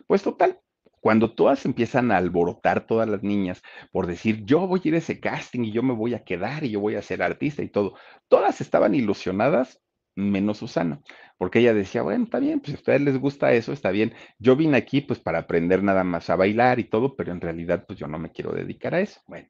pues 0.07 0.23
total, 0.23 0.59
cuando 1.01 1.35
todas 1.35 1.65
empiezan 1.65 2.13
a 2.13 2.19
alborotar, 2.19 2.87
todas 2.87 3.09
las 3.09 3.23
niñas, 3.23 3.63
por 3.91 4.07
decir, 4.07 4.45
yo 4.45 4.67
voy 4.67 4.81
a 4.85 4.89
ir 4.89 4.95
a 4.95 4.99
ese 4.99 5.21
casting 5.21 5.65
y 5.65 5.73
yo 5.73 5.83
me 5.83 5.95
voy 5.95 6.15
a 6.15 6.25
quedar 6.25 6.65
y 6.65 6.71
yo 6.71 6.81
voy 6.81 6.95
a 6.95 7.03
ser 7.03 7.23
artista 7.23 7.63
y 7.63 7.69
todo, 7.69 7.95
todas 8.29 8.61
estaban 8.61 8.95
ilusionadas, 8.95 9.81
menos 10.21 10.59
Susana, 10.59 11.01
porque 11.39 11.61
ella 11.61 11.75
decía, 11.75 12.03
bueno, 12.03 12.25
está 12.25 12.39
bien, 12.39 12.61
pues 12.61 12.75
a 12.75 12.79
ustedes 12.79 13.01
les 13.01 13.19
gusta 13.19 13.53
eso, 13.53 13.73
está 13.73 13.91
bien. 13.91 14.15
Yo 14.39 14.57
vine 14.57 14.77
aquí 14.77 15.01
pues 15.01 15.19
para 15.19 15.39
aprender 15.41 15.83
nada 15.83 16.05
más 16.05 16.31
a 16.31 16.37
bailar 16.37 16.79
y 16.79 16.85
todo, 16.85 17.17
pero 17.17 17.33
en 17.33 17.41
realidad 17.41 17.85
pues 17.87 17.99
yo 17.99 18.07
no 18.07 18.19
me 18.19 18.31
quiero 18.31 18.53
dedicar 18.53 18.95
a 18.95 19.01
eso. 19.01 19.21
Bueno, 19.27 19.49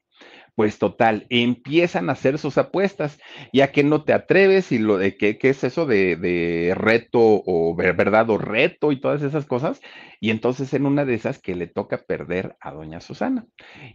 pues 0.55 0.79
total, 0.79 1.25
empiezan 1.29 2.09
a 2.09 2.13
hacer 2.13 2.37
sus 2.37 2.57
apuestas, 2.57 3.19
ya 3.53 3.71
que 3.71 3.83
no 3.83 4.03
te 4.03 4.13
atreves 4.13 4.71
y 4.71 4.79
lo 4.79 4.97
de 4.97 5.17
qué 5.17 5.37
es 5.41 5.63
eso 5.63 5.85
de, 5.85 6.73
reto 6.75 7.19
o 7.45 7.75
verdad 7.75 8.29
o 8.29 8.37
reto 8.37 8.91
y 8.91 8.99
todas 8.99 9.21
esas 9.21 9.45
cosas. 9.45 9.81
Y 10.19 10.29
entonces 10.29 10.73
en 10.73 10.85
una 10.85 11.05
de 11.05 11.15
esas 11.15 11.39
que 11.39 11.55
le 11.55 11.67
toca 11.67 12.03
perder 12.05 12.55
a 12.59 12.71
doña 12.71 13.01
Susana. 13.01 13.47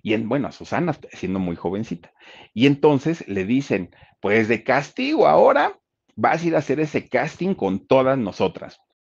Y 0.02 0.14
en, 0.14 0.28
bueno, 0.28 0.48
a 0.48 0.52
Susana 0.52 0.96
siendo 1.12 1.38
muy 1.38 1.56
jovencita. 1.56 2.12
Y 2.54 2.66
entonces 2.66 3.26
le 3.28 3.44
dicen, 3.44 3.90
pues 4.20 4.48
de 4.48 4.64
castigo 4.64 5.26
ahora 5.28 5.78
vas 6.16 6.42
a 6.42 6.46
ir 6.46 6.54
a 6.56 6.58
hacer 6.58 6.80
ese 6.80 7.08
casting 7.08 7.54
con 7.54 7.86
todas 7.86 8.18
nosotras. 8.18 8.80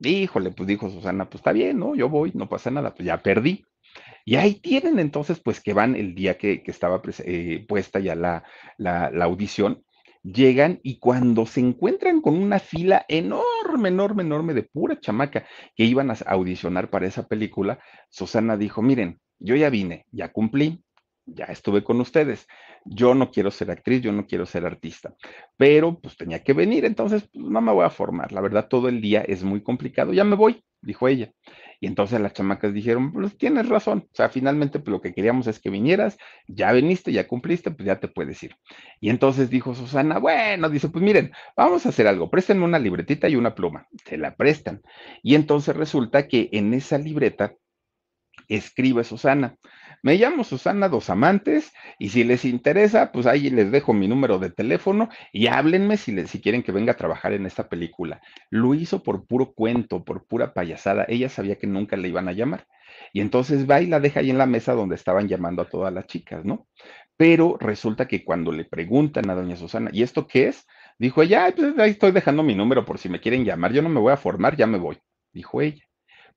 Híjole, 0.00 0.50
pues 0.52 0.66
dijo 0.66 0.90
Susana, 0.90 1.28
pues 1.28 1.40
está 1.40 1.52
bien, 1.52 1.78
¿no? 1.78 1.94
Yo 1.94 2.08
voy, 2.08 2.32
no 2.34 2.48
pasa 2.48 2.70
nada, 2.70 2.94
pues 2.94 3.06
ya 3.06 3.22
perdí. 3.22 3.64
Y 4.24 4.36
ahí 4.36 4.54
tienen 4.54 4.98
entonces, 4.98 5.40
pues 5.40 5.60
que 5.60 5.72
van 5.72 5.96
el 5.96 6.14
día 6.14 6.38
que, 6.38 6.62
estaba 6.66 7.00
eh, 7.24 7.64
puesta 7.66 7.98
ya 7.98 8.14
la, 8.14 8.44
la, 8.76 9.10
la 9.10 9.24
audición, 9.24 9.84
llegan 10.22 10.80
y 10.82 10.98
cuando 10.98 11.46
se 11.46 11.60
encuentran 11.60 12.20
con 12.20 12.36
una 12.36 12.58
fila 12.58 13.04
enorme, 13.08 13.88
enorme, 13.88 14.22
enorme 14.22 14.54
de 14.54 14.62
pura 14.62 15.00
chamaca 15.00 15.46
que 15.74 15.84
iban 15.84 16.10
a 16.10 16.16
audicionar 16.26 16.90
para 16.90 17.06
esa 17.06 17.26
película, 17.26 17.78
Susana 18.10 18.56
dijo, 18.56 18.82
miren, 18.82 19.20
yo 19.38 19.56
ya 19.56 19.70
vine, 19.70 20.06
ya 20.10 20.32
cumplí, 20.32 20.82
ya 21.34 21.46
estuve 21.46 21.84
con 21.84 22.00
ustedes. 22.00 22.46
Yo 22.84 23.14
no 23.14 23.30
quiero 23.30 23.50
ser 23.50 23.70
actriz, 23.70 24.02
yo 24.02 24.12
no 24.12 24.26
quiero 24.26 24.46
ser 24.46 24.64
artista, 24.64 25.14
pero 25.56 25.98
pues 26.00 26.16
tenía 26.16 26.42
que 26.42 26.52
venir, 26.52 26.84
entonces 26.84 27.28
pues, 27.32 27.44
no 27.44 27.60
me 27.60 27.72
voy 27.72 27.84
a 27.84 27.90
formar. 27.90 28.32
La 28.32 28.40
verdad, 28.40 28.68
todo 28.68 28.88
el 28.88 29.00
día 29.00 29.22
es 29.22 29.42
muy 29.42 29.62
complicado, 29.62 30.12
ya 30.12 30.24
me 30.24 30.36
voy, 30.36 30.64
dijo 30.80 31.08
ella. 31.08 31.32
Y 31.80 31.86
entonces 31.86 32.20
las 32.20 32.32
chamacas 32.32 32.74
dijeron, 32.74 33.12
pues 33.12 33.36
tienes 33.38 33.68
razón, 33.68 34.08
o 34.10 34.14
sea, 34.14 34.28
finalmente 34.28 34.80
pues, 34.80 34.90
lo 34.90 35.00
que 35.00 35.14
queríamos 35.14 35.46
es 35.46 35.60
que 35.60 35.70
vinieras, 35.70 36.18
ya 36.48 36.72
viniste, 36.72 37.12
ya 37.12 37.28
cumpliste, 37.28 37.70
pues 37.70 37.86
ya 37.86 38.00
te 38.00 38.08
puedes 38.08 38.42
ir. 38.42 38.56
Y 39.00 39.10
entonces 39.10 39.48
dijo 39.50 39.74
Susana, 39.74 40.18
bueno, 40.18 40.68
dice, 40.70 40.88
pues 40.88 41.04
miren, 41.04 41.30
vamos 41.56 41.86
a 41.86 41.90
hacer 41.90 42.08
algo, 42.08 42.30
préstenme 42.30 42.64
una 42.64 42.78
libretita 42.78 43.28
y 43.28 43.36
una 43.36 43.54
pluma, 43.54 43.86
se 44.04 44.16
la 44.16 44.34
prestan. 44.34 44.82
Y 45.22 45.34
entonces 45.34 45.76
resulta 45.76 46.26
que 46.26 46.48
en 46.52 46.74
esa 46.74 46.98
libreta 46.98 47.54
escribe 48.56 49.04
Susana, 49.04 49.56
me 50.02 50.14
llamo 50.16 50.44
Susana 50.44 50.88
Dos 50.88 51.10
Amantes 51.10 51.72
y 51.98 52.10
si 52.10 52.22
les 52.22 52.44
interesa, 52.44 53.10
pues 53.10 53.26
ahí 53.26 53.50
les 53.50 53.72
dejo 53.72 53.92
mi 53.92 54.06
número 54.06 54.38
de 54.38 54.50
teléfono 54.50 55.08
y 55.32 55.48
háblenme 55.48 55.96
si, 55.96 56.12
les, 56.12 56.30
si 56.30 56.40
quieren 56.40 56.62
que 56.62 56.70
venga 56.70 56.92
a 56.92 56.96
trabajar 56.96 57.32
en 57.32 57.46
esta 57.46 57.68
película. 57.68 58.20
Lo 58.50 58.74
hizo 58.74 59.02
por 59.02 59.26
puro 59.26 59.52
cuento, 59.52 60.04
por 60.04 60.24
pura 60.26 60.54
payasada. 60.54 61.04
Ella 61.08 61.28
sabía 61.28 61.56
que 61.56 61.66
nunca 61.66 61.96
le 61.96 62.08
iban 62.08 62.28
a 62.28 62.32
llamar. 62.32 62.66
Y 63.12 63.20
entonces 63.20 63.68
va 63.68 63.80
y 63.80 63.86
la 63.86 63.98
deja 63.98 64.20
ahí 64.20 64.30
en 64.30 64.38
la 64.38 64.46
mesa 64.46 64.72
donde 64.74 64.94
estaban 64.94 65.26
llamando 65.26 65.62
a 65.62 65.68
todas 65.68 65.92
las 65.92 66.06
chicas, 66.06 66.44
¿no? 66.44 66.68
Pero 67.16 67.56
resulta 67.58 68.06
que 68.06 68.24
cuando 68.24 68.52
le 68.52 68.64
preguntan 68.64 69.28
a 69.30 69.34
doña 69.34 69.56
Susana, 69.56 69.90
¿y 69.92 70.04
esto 70.04 70.28
qué 70.28 70.48
es? 70.48 70.64
Dijo 70.98 71.22
ella, 71.22 71.52
pues 71.54 71.76
ahí 71.78 71.90
estoy 71.90 72.12
dejando 72.12 72.44
mi 72.44 72.54
número 72.54 72.84
por 72.84 72.98
si 72.98 73.08
me 73.08 73.20
quieren 73.20 73.44
llamar. 73.44 73.72
Yo 73.72 73.82
no 73.82 73.88
me 73.88 74.00
voy 74.00 74.12
a 74.12 74.16
formar, 74.16 74.56
ya 74.56 74.66
me 74.68 74.78
voy. 74.78 74.98
Dijo 75.32 75.60
ella. 75.60 75.87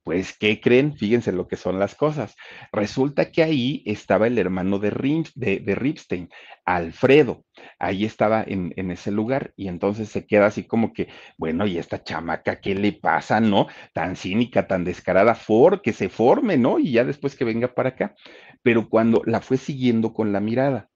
Pues, 0.04 0.36
¿qué 0.36 0.60
creen? 0.60 0.96
Fíjense 0.96 1.30
lo 1.30 1.46
que 1.46 1.56
son 1.56 1.78
las 1.78 1.94
cosas. 1.94 2.34
Resulta 2.72 3.30
que 3.30 3.44
ahí 3.44 3.82
estaba 3.86 4.26
el 4.26 4.36
hermano 4.36 4.80
de, 4.80 4.90
Ripstein, 4.90 6.28
Alfredo. 6.64 7.44
Ahí 7.78 8.04
estaba 8.04 8.42
en, 8.44 8.72
en, 8.76 8.90
ese 8.90 9.12
lugar 9.12 9.52
y 9.56 9.68
entonces 9.68 10.08
se 10.08 10.26
queda 10.26 10.46
así 10.46 10.64
como 10.64 10.92
que, 10.92 11.08
bueno, 11.38 11.66
y 11.66 11.78
esta 11.78 12.02
chamaca, 12.02 12.60
¿qué 12.60 12.74
le 12.74 12.92
pasa, 12.92 13.40
no? 13.40 13.68
Tan 13.92 14.16
cínica, 14.16 14.66
tan 14.66 14.84
descarada, 14.84 15.36
for, 15.36 15.82
que 15.82 15.92
se 15.92 16.08
forme, 16.08 16.56
¿no? 16.56 16.80
Y 16.80 16.92
ya 16.92 17.04
después 17.04 17.36
que 17.36 17.44
venga 17.44 17.72
para 17.72 17.90
acá. 17.90 18.14
Pero 18.62 18.88
cuando 18.88 19.22
la 19.24 19.40
fue 19.40 19.56
siguiendo 19.56 20.12
con 20.12 20.32
la 20.32 20.40
mirada, 20.40 20.88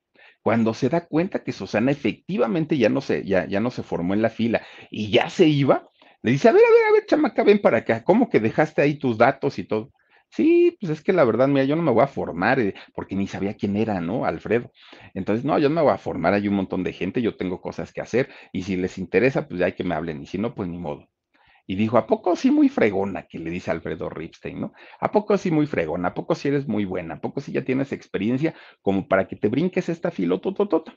cuando 0.42 0.74
se 0.74 0.88
da 0.88 1.06
cuenta 1.06 1.44
que 1.44 1.52
Susana 1.52 1.90
efectivamente 1.90 2.78
ya 2.78 2.88
no 2.88 3.00
se, 3.00 3.24
ya, 3.24 3.46
ya 3.46 3.60
no 3.60 3.70
se 3.70 3.82
formó 3.82 4.14
en 4.14 4.22
la 4.22 4.30
fila 4.30 4.62
y 4.90 5.10
ya 5.10 5.28
se 5.28 5.48
iba, 5.48 5.88
le 6.26 6.32
dice, 6.32 6.48
a 6.48 6.52
ver, 6.52 6.62
a 6.64 6.70
ver, 6.70 6.84
a 6.88 6.92
ver, 6.92 7.06
chamaca, 7.06 7.44
ven 7.44 7.60
para 7.60 7.78
acá. 7.78 8.02
¿Cómo 8.04 8.28
que 8.28 8.40
dejaste 8.40 8.82
ahí 8.82 8.98
tus 8.98 9.16
datos 9.16 9.58
y 9.58 9.64
todo? 9.64 9.92
Sí, 10.28 10.76
pues 10.80 10.90
es 10.90 11.02
que 11.02 11.12
la 11.12 11.24
verdad, 11.24 11.46
mira, 11.48 11.64
yo 11.64 11.76
no 11.76 11.82
me 11.82 11.92
voy 11.92 12.02
a 12.02 12.08
formar, 12.08 12.58
eh, 12.60 12.74
porque 12.94 13.14
ni 13.14 13.28
sabía 13.28 13.54
quién 13.54 13.76
era, 13.76 14.00
¿no? 14.00 14.24
Alfredo. 14.24 14.72
Entonces, 15.14 15.44
no, 15.44 15.58
yo 15.58 15.68
no 15.68 15.76
me 15.76 15.82
voy 15.82 15.92
a 15.92 15.98
formar, 15.98 16.34
hay 16.34 16.48
un 16.48 16.56
montón 16.56 16.82
de 16.82 16.92
gente, 16.92 17.22
yo 17.22 17.36
tengo 17.36 17.60
cosas 17.60 17.92
que 17.92 18.00
hacer, 18.00 18.28
y 18.52 18.64
si 18.64 18.76
les 18.76 18.98
interesa, 18.98 19.46
pues 19.48 19.60
ya 19.60 19.66
hay 19.66 19.72
que 19.74 19.84
me 19.84 19.94
hablen, 19.94 20.20
y 20.22 20.26
si 20.26 20.36
no, 20.38 20.54
pues 20.54 20.68
ni 20.68 20.78
modo. 20.78 21.08
Y 21.66 21.76
dijo, 21.76 21.98
¿a 21.98 22.06
poco 22.06 22.36
sí 22.36 22.50
muy 22.50 22.68
fregona? 22.68 23.24
Que 23.28 23.38
le 23.38 23.50
dice 23.50 23.70
Alfredo 23.70 24.10
Ripstein, 24.10 24.60
¿no? 24.60 24.72
¿A 25.00 25.12
poco 25.12 25.38
sí 25.38 25.50
muy 25.50 25.66
fregona? 25.66 26.08
¿A 26.08 26.14
poco 26.14 26.34
sí 26.34 26.48
eres 26.48 26.68
muy 26.68 26.84
buena? 26.84 27.14
¿A 27.16 27.20
poco 27.20 27.40
sí 27.40 27.52
ya 27.52 27.64
tienes 27.64 27.92
experiencia 27.92 28.54
como 28.82 29.08
para 29.08 29.28
que 29.28 29.36
te 29.36 29.48
brinques 29.48 29.88
esta 29.88 30.10
filotototota? 30.10 30.94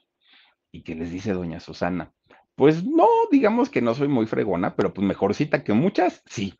Y 0.71 0.83
que 0.83 0.95
les 0.95 1.11
dice 1.11 1.33
doña 1.33 1.59
Susana, 1.59 2.13
pues 2.59 2.83
no, 2.83 3.07
digamos 3.31 3.69
que 3.69 3.81
no 3.81 3.95
soy 3.95 4.09
muy 4.09 4.25
fregona, 4.25 4.75
pero 4.75 4.93
pues 4.93 5.07
mejorcita 5.07 5.63
que 5.63 5.71
muchas, 5.71 6.21
sí. 6.25 6.55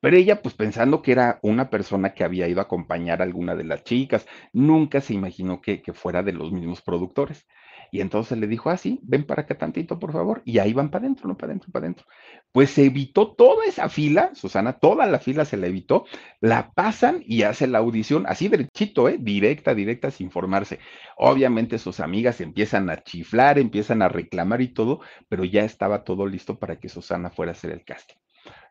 Pero 0.00 0.16
ella, 0.16 0.40
pues 0.40 0.54
pensando 0.54 1.02
que 1.02 1.12
era 1.12 1.38
una 1.42 1.68
persona 1.68 2.14
que 2.14 2.24
había 2.24 2.48
ido 2.48 2.60
a 2.60 2.64
acompañar 2.64 3.20
a 3.20 3.24
alguna 3.26 3.54
de 3.54 3.64
las 3.64 3.84
chicas, 3.84 4.26
nunca 4.54 5.02
se 5.02 5.12
imaginó 5.12 5.60
que, 5.60 5.82
que 5.82 5.92
fuera 5.92 6.22
de 6.22 6.32
los 6.32 6.50
mismos 6.50 6.80
productores. 6.80 7.46
Y 7.94 8.00
entonces 8.00 8.36
le 8.36 8.48
dijo, 8.48 8.70
ah, 8.70 8.76
sí, 8.76 8.98
ven 9.04 9.22
para 9.22 9.42
acá 9.42 9.56
tantito, 9.56 10.00
por 10.00 10.10
favor. 10.12 10.42
Y 10.44 10.58
ahí 10.58 10.72
van 10.72 10.90
para 10.90 11.04
adentro, 11.04 11.28
no 11.28 11.36
para 11.36 11.52
adentro, 11.52 11.70
para 11.70 11.84
adentro. 11.84 12.06
Pues 12.50 12.70
se 12.70 12.86
evitó 12.86 13.36
toda 13.36 13.64
esa 13.66 13.88
fila, 13.88 14.34
Susana, 14.34 14.72
toda 14.72 15.06
la 15.06 15.20
fila 15.20 15.44
se 15.44 15.56
la 15.56 15.68
evitó, 15.68 16.04
la 16.40 16.72
pasan 16.72 17.22
y 17.24 17.42
hace 17.42 17.68
la 17.68 17.78
audición 17.78 18.24
así 18.26 18.48
derechito, 18.48 19.08
¿eh? 19.08 19.16
directa, 19.20 19.76
directa, 19.76 20.10
sin 20.10 20.32
formarse. 20.32 20.80
Obviamente 21.16 21.78
sus 21.78 22.00
amigas 22.00 22.40
empiezan 22.40 22.90
a 22.90 23.00
chiflar, 23.00 23.60
empiezan 23.60 24.02
a 24.02 24.08
reclamar 24.08 24.60
y 24.60 24.74
todo, 24.74 24.98
pero 25.28 25.44
ya 25.44 25.62
estaba 25.62 26.02
todo 26.02 26.26
listo 26.26 26.58
para 26.58 26.80
que 26.80 26.88
Susana 26.88 27.30
fuera 27.30 27.52
a 27.52 27.54
hacer 27.54 27.70
el 27.70 27.84
casting. 27.84 28.16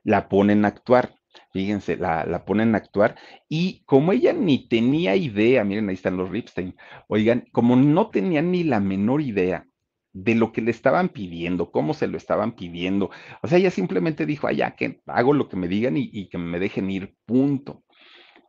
La 0.03 0.27
ponen 0.27 0.65
a 0.65 0.67
actuar 0.67 1.15
Fíjense, 1.53 1.97
la, 1.97 2.45
ponen 2.45 2.73
a 2.75 2.79
actuar 2.79 3.15
y 3.47 3.83
como 3.85 4.11
ella 4.11 4.33
ni 4.33 4.67
tenía 4.67 5.15
idea, 5.15 5.63
miren, 5.63 5.87
ahí 5.89 5.95
están 5.95 6.17
los 6.17 6.29
Ripstein, 6.29 6.75
oigan, 7.07 7.45
como 7.51 7.75
no 7.75 8.09
tenía 8.09 8.41
ni 8.41 8.63
la 8.63 8.79
menor 8.79 9.21
idea 9.21 9.67
de 10.13 10.35
lo 10.35 10.51
que 10.51 10.61
le 10.61 10.71
estaban 10.71 11.09
pidiendo, 11.09 11.71
cómo 11.71 11.93
se 11.93 12.07
lo 12.07 12.17
estaban 12.17 12.55
pidiendo, 12.55 13.11
o 13.43 13.47
sea, 13.47 13.59
ella 13.59 13.71
simplemente 13.71 14.25
dijo, 14.25 14.47
allá 14.47 14.75
que 14.75 15.01
hago 15.05 15.33
lo 15.33 15.47
que 15.47 15.55
me 15.57 15.67
digan 15.67 15.95
y, 15.95 16.09
y 16.11 16.27
que 16.29 16.39
me 16.39 16.59
dejen 16.59 16.89
ir, 16.89 17.15
punto 17.25 17.83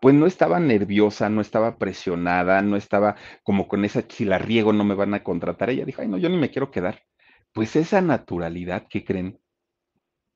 pues 0.04 0.14
no 0.14 0.26
estaba 0.26 0.60
nerviosa, 0.60 1.30
no 1.30 1.40
estaba 1.40 1.78
presionada, 1.78 2.60
no 2.60 2.76
estaba 2.76 3.16
como 3.42 3.68
con 3.68 3.86
esa, 3.86 4.04
si 4.06 4.26
la 4.26 4.36
riego 4.36 4.74
no 4.74 4.84
me 4.84 4.94
van 4.94 5.14
a 5.14 5.22
contratar. 5.24 5.70
Ella 5.70 5.86
dijo, 5.86 6.02
ay, 6.02 6.08
no, 6.08 6.18
yo 6.18 6.28
ni 6.28 6.36
me 6.36 6.50
quiero 6.50 6.70
quedar. 6.70 7.00
Pues 7.54 7.74
esa 7.74 8.02
naturalidad 8.02 8.86
que 8.86 9.02
creen, 9.02 9.40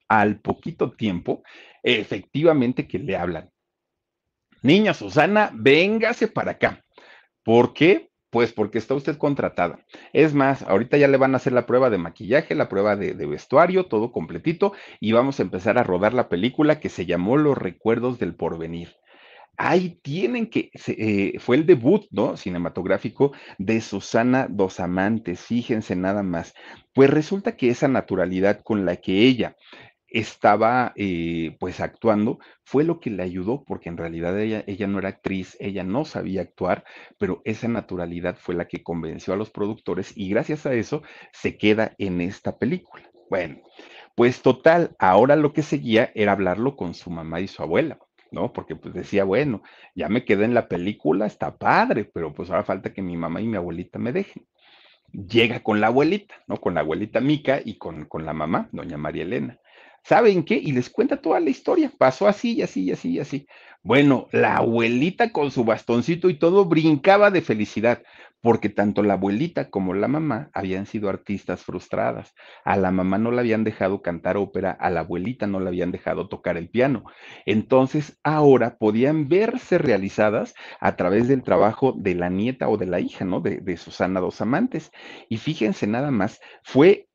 al 0.09 0.41
poquito 0.41 0.93
tiempo, 0.93 1.43
efectivamente 1.83 2.89
que 2.89 2.99
le 2.99 3.17
hablan. 3.17 3.51
Niña 4.63 4.95
Susana, 4.95 5.51
véngase 5.55 6.29
para 6.29 6.53
acá. 6.53 6.85
¿Por 7.45 7.73
qué? 7.75 8.11
Pues 8.31 8.53
porque 8.53 8.79
está 8.79 8.95
usted 8.95 9.17
contratada. 9.17 9.79
Es 10.13 10.35
más, 10.35 10.63
ahorita 10.63 10.99
ya 10.99 11.09
le 11.09 11.17
van 11.17 11.33
a 11.35 11.37
hacer 11.37 11.53
la 11.53 11.65
prueba 11.65 11.89
de 11.89 11.99
maquillaje, 11.99 12.55
la 12.55 12.69
prueba 12.69 12.97
de, 12.97 13.15
vestuario, 13.15 13.87
todo 13.87 14.13
completito, 14.13 14.75
y 15.01 15.13
vamos 15.13 15.39
a 15.39 15.43
empezar 15.43 15.79
a 15.79 15.83
rodar 15.83 16.13
la 16.13 16.29
película 16.29 16.81
que 16.81 16.89
se 16.89 17.07
llamó 17.07 17.37
Los 17.37 17.57
Recuerdos 17.57 18.19
del 18.19 18.35
Porvenir. 18.35 18.97
Ahí 19.57 19.99
tienen 20.03 20.51
que, 20.51 20.71
eh, 20.87 21.39
fue 21.41 21.57
el 21.57 21.67
debut, 21.67 22.07
¿no? 22.11 22.37
Cinematográfico 22.37 23.33
de 23.59 23.81
Susana 23.81 24.47
Dos 24.49 24.79
Amantes, 24.79 25.41
fíjense 25.41 25.97
nada 25.97 26.23
más. 26.23 26.55
Pues 26.95 27.11
resulta 27.11 27.57
que 27.57 27.71
esa 27.71 27.89
naturalidad 27.89 28.61
con 28.63 28.85
la 28.85 28.97
que 28.97 29.23
ella 29.23 29.57
estaba 30.09 30.93
eh, 30.97 31.57
pues 31.61 31.81
actuando 31.81 32.39
fue 32.65 32.85
lo 32.85 33.01
que 33.01 33.11
le 33.11 33.23
ayudó 33.23 33.65
porque 33.65 33.89
en 33.89 33.97
realidad 33.97 34.39
ella, 34.41 34.87
no 34.87 34.99
era 34.99 35.11
actriz, 35.11 35.57
ella 35.61 35.85
no 35.85 36.05
sabía 36.05 36.43
actuar, 36.43 36.85
pero 37.19 37.43
esa 37.45 37.69
naturalidad 37.69 38.37
fue 38.37 38.55
la 38.55 38.69
que 38.69 38.83
convenció 38.83 39.35
a 39.35 39.37
los 39.37 39.51
productores 39.51 40.13
y 40.17 40.29
gracias 40.31 40.67
a 40.67 40.75
eso 40.75 41.03
se 41.33 41.57
queda 41.57 41.95
en 41.99 42.21
esta 42.21 42.59
película. 42.59 43.11
Bueno, 43.31 43.59
pues 44.15 44.43
total, 44.43 44.97
ahora 44.99 45.37
lo 45.37 45.53
que 45.53 45.63
seguía 45.63 46.11
era 46.15 46.33
hablarlo 46.33 46.77
con 46.77 46.95
su 46.95 47.11
mamá 47.11 47.41
y 47.41 47.49
su 47.49 47.63
abuela. 47.63 47.99
¿no? 48.31 48.53
Porque 48.53 48.77
pues 48.77 48.95
decía, 48.95 49.25
bueno, 49.25 49.63
ya 49.95 50.09
me 50.09 50.25
quedé 50.25 50.45
en 50.45 50.55
la 50.55 50.69
película, 50.69 51.27
está 51.27 51.57
padre, 51.57 52.05
pero 52.05 52.35
pues 52.35 52.51
ahora 52.51 52.63
falta 52.65 52.93
que 52.93 53.01
mi 53.01 53.17
mamá 53.17 53.41
y 53.41 53.47
mi 53.47 53.57
abuelita 53.57 53.99
me 53.99 54.13
dejen. 54.13 54.47
Llega 55.13 55.63
con 55.63 55.81
la 55.81 55.87
abuelita, 55.87 56.35
¿no? 56.47 56.59
Con 56.59 56.75
la 56.75 56.81
abuelita 56.81 57.21
Mica 57.21 57.61
y 57.65 57.79
con, 57.79 58.05
con 58.05 58.27
la 58.27 58.35
mamá, 58.35 58.69
doña 58.73 58.99
María 58.99 59.23
Elena. 59.23 59.59
¿Saben 60.09 60.43
qué? 60.43 60.55
Y 60.55 60.73
les 60.73 60.89
cuenta 60.89 61.19
toda 61.21 61.39
la 61.39 61.51
historia. 61.51 61.93
Pasó 61.99 62.29
así 62.29 62.55
y 62.55 62.63
así 62.63 62.85
y 62.85 62.93
así 62.93 63.11
y 63.11 63.19
así. 63.21 63.47
Bueno, 63.83 64.27
la 64.33 64.57
abuelita 64.57 65.33
con 65.33 65.51
su 65.51 65.65
bastoncito 65.65 66.31
y 66.31 66.39
todo 66.39 66.65
brincaba 66.65 67.31
de 67.31 67.43
felicidad, 67.43 68.03
porque 68.41 68.71
tanto 68.71 69.03
la 69.03 69.15
abuelita 69.15 69.69
como 69.69 69.93
la 69.93 70.09
mamá 70.09 70.49
habían 70.55 70.87
sido 70.87 71.11
artistas 71.11 71.63
frustradas. 71.63 72.35
A 72.65 72.79
la 72.79 72.91
mamá 72.91 73.19
no 73.19 73.33
la 73.33 73.43
habían 73.43 73.65
dejado 73.65 74.01
cantar 74.01 74.39
ópera, 74.39 74.71
a 74.71 74.89
la 74.89 75.01
abuelita 75.01 75.47
no 75.47 75.61
la 75.61 75.69
habían 75.69 75.93
dejado 75.93 76.27
tocar 76.27 76.57
el 76.57 76.71
piano. 76.71 77.05
Entonces, 77.45 78.19
ahora 78.25 78.79
podían 78.79 79.29
verse 79.29 79.77
realizadas 79.77 80.55
a 80.81 80.97
través 80.97 81.29
del 81.29 81.43
trabajo 81.43 81.93
de 81.95 82.15
la 82.15 82.31
nieta 82.31 82.71
o 82.71 82.79
de 82.79 82.87
la 82.87 83.01
hija, 83.01 83.27
¿no? 83.27 83.41
De, 83.43 83.59
de 83.61 83.77
Susana 83.77 84.21
Dos 84.21 84.41
Amantes. 84.41 84.91
Y 85.29 85.37
fíjense 85.37 85.87
nada 85.87 86.11
más, 86.11 86.41
fue 86.63 87.08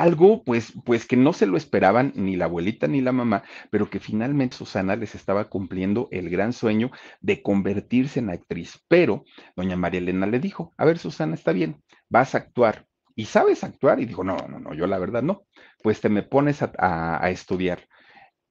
algo 0.00 0.44
pues, 0.44 0.72
pues 0.84 1.06
que 1.06 1.16
no 1.16 1.32
se 1.32 1.46
lo 1.46 1.56
esperaban 1.56 2.12
ni 2.14 2.36
la 2.36 2.46
abuelita 2.46 2.86
ni 2.86 3.00
la 3.00 3.12
mamá, 3.12 3.44
pero 3.70 3.90
que 3.90 4.00
finalmente 4.00 4.56
Susana 4.56 4.96
les 4.96 5.14
estaba 5.14 5.48
cumpliendo 5.48 6.08
el 6.10 6.30
gran 6.30 6.52
sueño 6.52 6.90
de 7.20 7.42
convertirse 7.42 8.20
en 8.20 8.30
actriz. 8.30 8.80
Pero 8.88 9.24
doña 9.56 9.76
María 9.76 10.00
Elena 10.00 10.26
le 10.26 10.38
dijo, 10.40 10.72
a 10.76 10.84
ver 10.84 10.98
Susana, 10.98 11.34
está 11.34 11.52
bien, 11.52 11.82
vas 12.08 12.34
a 12.34 12.38
actuar. 12.38 12.86
¿Y 13.14 13.24
sabes 13.26 13.64
actuar? 13.64 13.98
Y 14.00 14.04
dijo, 14.04 14.22
no, 14.24 14.36
no, 14.36 14.58
no, 14.60 14.74
yo 14.74 14.86
la 14.86 14.98
verdad 14.98 15.22
no. 15.22 15.46
Pues 15.82 16.00
te 16.00 16.08
me 16.10 16.22
pones 16.22 16.62
a, 16.62 16.70
a 16.78 17.30
estudiar 17.30 17.86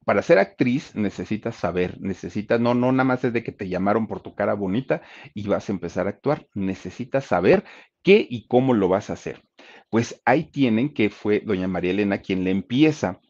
para 0.05 0.21
ser 0.21 0.37
actriz 0.37 0.95
necesitas 0.95 1.55
saber, 1.55 1.99
necesitas, 1.99 2.59
no, 2.61 2.73
no 2.75 2.91
nada 2.91 3.03
más 3.05 3.23
es 3.23 3.33
de 3.33 3.43
que 3.43 3.51
te 3.51 3.67
llamaron 3.67 4.07
por 4.07 4.21
tu 4.21 4.35
cara 4.35 4.53
bonita 4.53 5.01
y 5.33 5.47
vas 5.47 5.67
a 5.67 5.71
empezar 5.71 6.05
a 6.05 6.11
actuar, 6.11 6.47
necesitas 6.53 7.25
saber 7.25 7.63
qué 8.03 8.25
y 8.29 8.47
cómo 8.47 8.73
lo 8.75 8.87
vas 8.87 9.09
a 9.09 9.13
hacer. 9.13 9.41
Pues 9.89 10.21
ahí 10.25 10.43
tienen 10.45 10.93
que 10.93 11.09
fue 11.09 11.39
doña 11.39 11.67
María 11.67 11.91
Elena 11.91 12.19
quien 12.19 12.43
le 12.43 12.51
empieza 12.51 13.21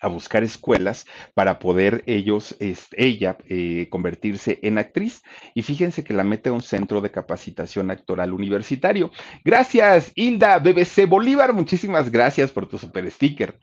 a 0.00 0.08
buscar 0.08 0.44
escuelas 0.44 1.06
para 1.34 1.58
poder 1.58 2.04
ellos, 2.06 2.56
ella, 2.92 3.36
eh, 3.48 3.88
convertirse 3.90 4.58
en 4.62 4.78
actriz. 4.78 5.22
Y 5.54 5.62
fíjense 5.62 6.04
que 6.04 6.14
la 6.14 6.24
mete 6.24 6.50
a 6.50 6.52
un 6.52 6.62
centro 6.62 7.00
de 7.00 7.10
capacitación 7.10 7.90
actoral 7.90 8.32
universitario. 8.32 9.10
Gracias, 9.44 10.12
Hilda, 10.14 10.58
BBC 10.58 11.06
Bolívar, 11.06 11.52
muchísimas 11.52 12.10
gracias 12.10 12.52
por 12.52 12.68
tu 12.68 12.78
super 12.78 13.10
sticker 13.10 13.58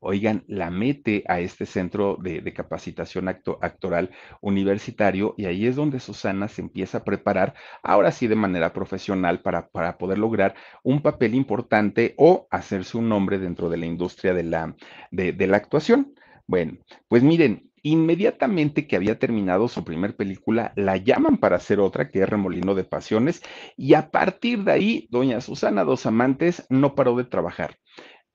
oigan, 0.00 0.44
la 0.48 0.70
mete 0.70 1.24
a 1.28 1.40
este 1.40 1.66
centro 1.66 2.16
de, 2.20 2.40
capacitación 2.52 3.28
actoral 3.28 4.10
universitario 4.40 5.34
y 5.36 5.44
ahí 5.46 5.66
es 5.66 5.76
donde 5.76 6.00
Susana 6.00 6.48
se 6.48 6.62
empieza 6.62 6.98
a 6.98 7.04
preparar, 7.04 7.54
ahora 7.82 8.10
sí 8.10 8.26
de 8.26 8.34
manera 8.34 8.72
profesional, 8.72 9.40
para, 9.40 9.68
para 9.68 9.98
poder 9.98 10.18
lograr 10.18 10.54
un 10.82 11.02
papel 11.02 11.34
importante 11.34 12.14
o 12.16 12.48
hacerse 12.50 12.98
un 12.98 13.08
nombre 13.08 13.38
dentro 13.38 13.68
de 13.70 13.76
la 13.76 13.86
industria 13.86 14.34
de 14.34 14.42
la, 14.42 14.74
de, 15.10 15.32
de 15.32 15.46
la 15.46 15.58
actuación. 15.58 16.14
Bueno, 16.46 16.78
pues 17.08 17.22
miren, 17.22 17.70
Inmediatamente 17.82 18.86
que 18.86 18.96
había 18.96 19.18
terminado 19.18 19.66
su 19.66 19.84
primer 19.84 20.14
película, 20.14 20.72
la 20.76 20.98
llaman 20.98 21.38
para 21.38 21.56
hacer 21.56 21.80
otra, 21.80 22.08
que 22.08 22.20
es 22.20 22.28
Remolino 22.28 22.74
de 22.74 22.84
Pasiones, 22.84 23.42
y 23.76 23.94
a 23.94 24.10
partir 24.10 24.64
de 24.64 24.72
ahí, 24.72 25.08
doña 25.10 25.40
Susana 25.40 25.84
Dos 25.84 26.04
Amantes 26.04 26.66
no 26.68 26.94
paró 26.94 27.16
de 27.16 27.24
trabajar 27.24 27.78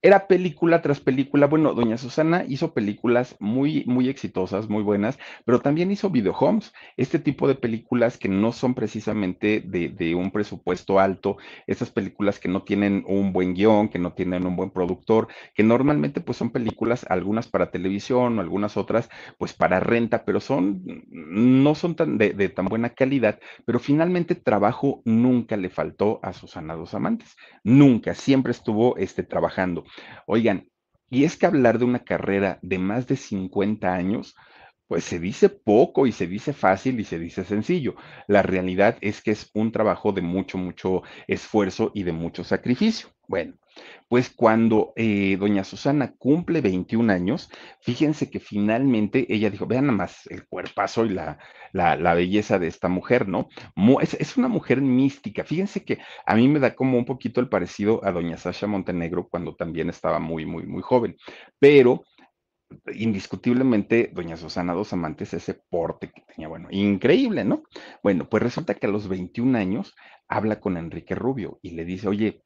era 0.06 0.28
película 0.28 0.84
tras 0.84 1.00
película. 1.00 1.48
Bueno, 1.48 1.74
doña 1.74 1.98
Susana 1.98 2.46
hizo 2.48 2.76
películas 2.76 3.36
muy, 3.40 3.84
muy 3.88 4.08
exitosas, 4.08 4.70
muy 4.70 4.84
buenas, 4.84 5.18
pero 5.46 5.62
también 5.62 5.90
hizo 5.90 6.12
videohomes, 6.12 6.74
este 6.96 7.18
tipo 7.18 7.48
de 7.48 7.56
películas 7.56 8.20
que 8.20 8.30
no 8.30 8.52
son 8.52 8.76
precisamente 8.76 9.62
de, 9.66 10.14
un 10.14 10.30
presupuesto 10.30 11.00
alto, 11.00 11.38
estas 11.66 11.90
películas 11.90 12.40
que 12.40 12.50
no 12.50 12.62
tienen 12.62 13.04
un 13.08 13.34
buen 13.34 13.56
guion, 13.56 13.90
que 13.90 13.98
no 13.98 14.14
tienen 14.14 14.46
un 14.46 14.56
buen 14.56 14.70
productor, 14.70 15.28
que 15.56 15.64
normalmente 15.64 16.22
pues 16.22 16.38
son 16.38 16.52
películas, 16.52 17.08
algunas 17.10 17.48
para 17.48 17.72
televisión, 17.72 18.38
algunas 18.38 18.78
otras 18.78 19.10
pues 19.40 19.54
para 19.54 19.80
renta, 19.80 20.24
pero 20.24 20.40
son, 20.40 20.84
no 21.10 21.74
son 21.74 21.96
tan 21.96 22.20
de, 22.20 22.34
de 22.34 22.50
tan 22.50 22.66
buena 22.66 22.92
calidad, 22.92 23.40
pero 23.66 23.80
finalmente 23.80 24.36
trabajo 24.36 25.02
nunca 25.04 25.58
le 25.58 25.72
faltó 25.72 26.20
a 26.22 26.32
Susana 26.32 26.76
Dos 26.76 26.94
Amantes, 26.94 27.36
nunca, 27.64 28.14
siempre 28.14 28.52
estuvo 28.52 28.98
este, 28.98 29.24
trabajando. 29.24 29.84
Oigan, 30.28 30.68
y 31.10 31.24
es 31.24 31.38
que 31.38 31.46
hablar 31.46 31.80
de 31.80 31.86
una 31.86 32.04
carrera 32.04 32.60
de 32.62 32.80
más 32.80 33.08
de 33.08 33.16
50 33.16 33.94
años, 33.94 34.36
pues 34.88 35.04
se 35.04 35.20
dice 35.20 35.50
poco 35.50 36.08
y 36.08 36.12
se 36.12 36.28
dice 36.28 36.54
fácil 36.54 37.00
y 37.00 37.04
se 37.06 37.20
dice 37.20 37.44
sencillo. 37.44 37.96
La 38.28 38.42
realidad 38.44 38.98
es 39.02 39.22
que 39.22 39.32
es 39.32 39.50
un 39.54 39.72
trabajo 39.72 40.12
de 40.12 40.22
mucho, 40.22 40.58
mucho 40.58 41.04
esfuerzo 41.28 41.92
y 41.94 42.04
de 42.04 42.12
mucho 42.12 42.44
sacrificio. 42.44 43.15
Bueno, 43.28 43.56
pues 44.08 44.30
cuando 44.30 44.94
eh, 44.96 45.38
doña 45.40 45.64
Susana 45.64 46.14
cumple 46.18 46.62
21 46.62 47.12
años, 47.12 47.50
fíjense 47.82 48.30
que 48.30 48.40
finalmente 48.40 49.26
ella 49.30 49.50
dijo, 49.50 49.66
vean 49.66 49.88
nada 49.88 49.98
más 49.98 50.28
el 50.28 50.48
cuerpazo 50.48 51.06
y 51.06 51.10
la, 51.10 51.40
la, 51.74 52.14
belleza 52.14 52.60
de 52.60 52.68
esta 52.68 52.88
mujer, 52.88 53.28
¿no? 53.28 53.50
Es, 54.02 54.14
es, 54.14 54.38
una 54.38 54.48
mujer 54.48 54.82
mística. 54.82 55.44
Fíjense 55.44 55.84
que 55.84 56.00
a 56.26 56.36
mí 56.36 56.48
me 56.48 56.60
da 56.60 56.76
como 56.76 56.98
un 56.98 57.06
poquito 57.06 57.42
el 57.42 57.50
parecido 57.50 58.00
a 58.06 58.12
doña 58.12 58.38
Sasha 58.38 58.68
Montenegro 58.68 59.28
cuando 59.28 59.56
también 59.56 59.90
estaba 59.90 60.20
muy, 60.20 60.46
muy, 60.46 60.66
muy 60.66 60.82
joven, 60.82 61.18
pero 61.60 62.04
indiscutiblemente, 62.94 64.12
doña 64.14 64.38
Susana 64.38 64.74
Dos 64.74 64.94
Amantes, 64.94 65.34
ese 65.34 65.54
porte 65.70 66.12
que 66.12 66.22
tenía, 66.22 66.48
bueno, 66.48 66.68
increíble, 66.72 67.44
¿no? 67.44 67.64
Bueno, 68.04 68.28
pues 68.30 68.44
resulta 68.44 68.74
que 68.76 68.88
a 68.88 68.90
los 68.90 69.08
21 69.08 69.58
años 69.58 69.96
habla 70.28 70.60
con 70.60 70.78
Enrique 70.78 71.16
Rubio 71.16 71.60
y 71.62 71.72
le 71.72 71.86
dice, 71.86 72.08
oye, 72.08 72.44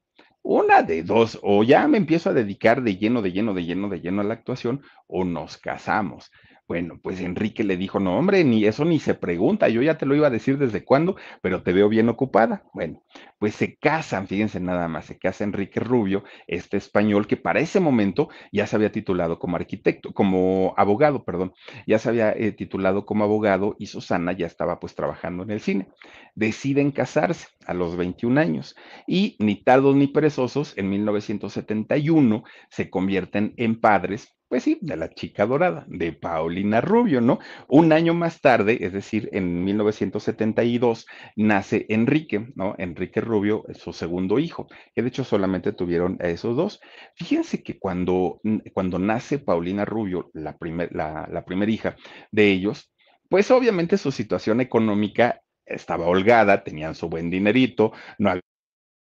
una 0.50 0.82
de 0.82 1.04
dos, 1.04 1.38
o 1.43 1.64
ya 1.64 1.88
me 1.88 2.00
empiezo 2.00 2.32
a 2.32 2.34
dedicar 2.34 2.82
de 2.82 2.97
lleno, 2.97 3.22
de 3.22 3.32
lleno, 3.32 3.54
de 3.54 3.66
lleno, 3.66 3.88
de 3.88 4.02
lleno 4.02 4.22
a 4.22 4.24
la 4.24 4.34
actuación, 4.34 4.82
o 5.06 5.24
nos 5.24 5.60
casamos. 5.60 6.32
Bueno, 6.70 6.99
pues 7.01 7.20
Enrique 7.20 7.63
le 7.63 7.78
dijo, 7.78 7.99
no, 7.99 8.15
hombre, 8.20 8.43
ni 8.43 8.63
eso 8.63 8.86
ni 8.86 8.99
se 8.99 9.15
pregunta, 9.15 9.70
yo 9.70 9.82
ya 9.82 9.97
te 9.97 10.05
lo 10.05 10.13
iba 10.13 10.28
a 10.28 10.30
decir 10.30 10.59
desde 10.59 10.86
cuándo, 10.86 11.15
pero 11.41 11.63
te 11.63 11.74
veo 11.74 11.89
bien 11.89 12.09
ocupada. 12.09 12.61
Bueno, 12.76 13.01
pues 13.39 13.55
se 13.55 13.80
casan, 13.80 14.28
fíjense 14.28 14.59
nada 14.59 14.88
más, 14.88 15.05
se 15.05 15.17
casa 15.17 15.43
Enrique 15.43 15.80
Rubio, 15.80 16.24
este 16.45 16.78
español 16.78 17.26
que 17.26 17.38
para 17.38 17.59
ese 17.59 17.80
momento 17.80 18.30
ya 18.51 18.67
se 18.67 18.76
había 18.76 18.91
titulado 18.91 19.39
como 19.39 19.55
arquitecto, 19.55 20.13
como 20.13 20.76
abogado, 20.78 21.26
perdón, 21.26 21.53
ya 21.88 21.97
se 21.97 22.09
había 22.09 22.34
eh, 22.34 22.51
titulado 22.51 23.03
como 23.03 23.24
abogado 23.24 23.76
y 23.80 23.88
Susana 23.88 24.34
ya 24.34 24.45
estaba 24.45 24.80
pues 24.80 24.93
trabajando 24.93 25.41
en 25.41 25.49
el 25.49 25.61
cine. 25.61 25.88
Deciden 26.36 26.91
casarse 26.91 27.47
a 27.65 27.74
los 27.74 27.95
21 27.95 28.39
años 28.39 28.76
y 29.07 29.38
ni 29.39 29.55
tardos 29.63 29.95
ni 29.95 30.05
perezosos, 30.05 30.78
en 30.78 30.91
1971 30.91 32.43
se 32.70 32.91
convierten 32.91 33.55
en 33.57 33.82
padres 33.82 34.36
pues 34.50 34.64
sí, 34.64 34.80
de 34.82 34.97
la 34.97 35.10
chica 35.10 35.45
dorada, 35.45 35.86
de 35.88 36.12
Paulina 36.12 36.82
Rubio, 36.82 37.22
¿no? 37.22 37.39
Un 37.68 37.93
año 37.93 38.16
más 38.16 38.41
tarde, 38.41 38.80
es 38.82 38.91
decir, 38.91 39.30
en 39.32 39.64
1972, 39.64 41.06
nace 41.36 41.86
Enrique, 41.89 42.47
¿no? 42.56 42.74
Enrique 42.80 43.22
Rubio, 43.22 43.64
su 43.76 43.93
segundo 43.93 44.39
hijo, 44.39 44.68
que 44.95 45.04
de 45.04 45.10
hecho 45.10 45.24
solamente 45.24 45.72
tuvieron 45.72 46.18
a 46.20 46.30
esos 46.30 46.58
dos. 46.58 46.82
Fíjense 47.16 47.62
que 47.62 47.78
cuando, 47.78 48.41
cuando 48.74 48.97
nace 48.97 49.38
Paulina 49.38 49.86
Rubio, 49.86 50.32
la, 50.34 50.58
primer, 50.58 50.89
la, 50.95 51.30
la 51.32 51.45
primera 51.45 51.72
hija 51.72 51.95
de 52.32 52.50
ellos, 52.50 52.91
pues 53.30 53.52
obviamente 53.52 53.97
su 54.00 54.12
situación 54.12 54.62
económica 54.62 55.41
estaba 55.64 56.08
holgada, 56.08 56.64
tenían 56.64 56.95
su 56.95 57.08
buen 57.08 57.30
dinerito, 57.30 57.91
no 58.18 58.32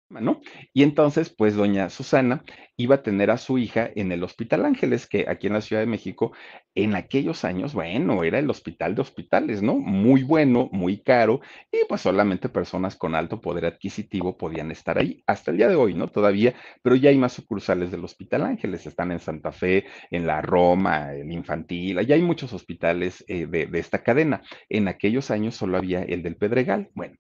¿no? 0.10 0.42
Y 0.74 0.84
entonces, 0.84 1.34
pues 1.36 1.56
doña 1.56 1.90
Susana 1.90 2.44
iba 2.78 2.96
a 2.96 3.04
tener 3.04 3.32
a 3.32 3.38
su 3.38 3.58
hija 3.58 3.90
en 3.96 4.12
el 4.12 4.24
Hospital 4.24 4.66
Ángeles, 4.66 5.08
que 5.08 5.26
aquí 5.28 5.48
en 5.48 5.54
la 5.54 5.62
Ciudad 5.62 5.82
de 5.82 5.88
México, 5.88 6.34
en 6.76 6.96
aquellos 6.96 7.46
años, 7.46 7.74
bueno, 7.74 8.24
era 8.24 8.38
el 8.40 8.50
hospital 8.50 8.96
de 8.96 9.02
hospitales, 9.02 9.62
¿no? 9.62 9.76
Muy 9.76 10.24
bueno, 10.24 10.70
muy 10.72 11.02
caro, 11.02 11.42
y 11.72 11.78
pues 11.88 12.02
solamente 12.02 12.50
personas 12.50 12.96
con 12.96 13.16
alto 13.16 13.40
poder 13.42 13.66
adquisitivo 13.66 14.38
podían 14.38 14.72
estar 14.72 14.98
ahí, 14.98 15.24
hasta 15.26 15.52
el 15.52 15.58
día 15.58 15.70
de 15.70 15.76
hoy, 15.76 15.94
¿no? 15.94 16.10
Todavía, 16.10 16.54
pero 16.82 16.96
ya 16.96 17.10
hay 17.10 17.18
más 17.18 17.34
sucursales 17.34 17.92
del 17.92 18.04
Hospital 18.04 18.44
Ángeles, 18.44 18.86
están 18.86 19.12
en 19.12 19.20
Santa 19.20 19.52
Fe, 19.52 19.86
en 20.12 20.28
la 20.28 20.42
Roma, 20.42 21.14
en 21.14 21.32
Infantil, 21.32 22.06
ya 22.06 22.16
hay 22.16 22.22
muchos 22.22 22.54
hospitales 22.54 23.24
eh, 23.28 23.48
de, 23.48 23.68
de 23.68 23.80
esta 23.80 24.04
cadena. 24.04 24.42
En 24.70 24.88
aquellos 24.88 25.32
años 25.32 25.56
solo 25.56 25.78
había 25.78 26.04
el 26.04 26.24
del 26.24 26.36
Pedregal. 26.36 26.90
Bueno, 26.94 27.16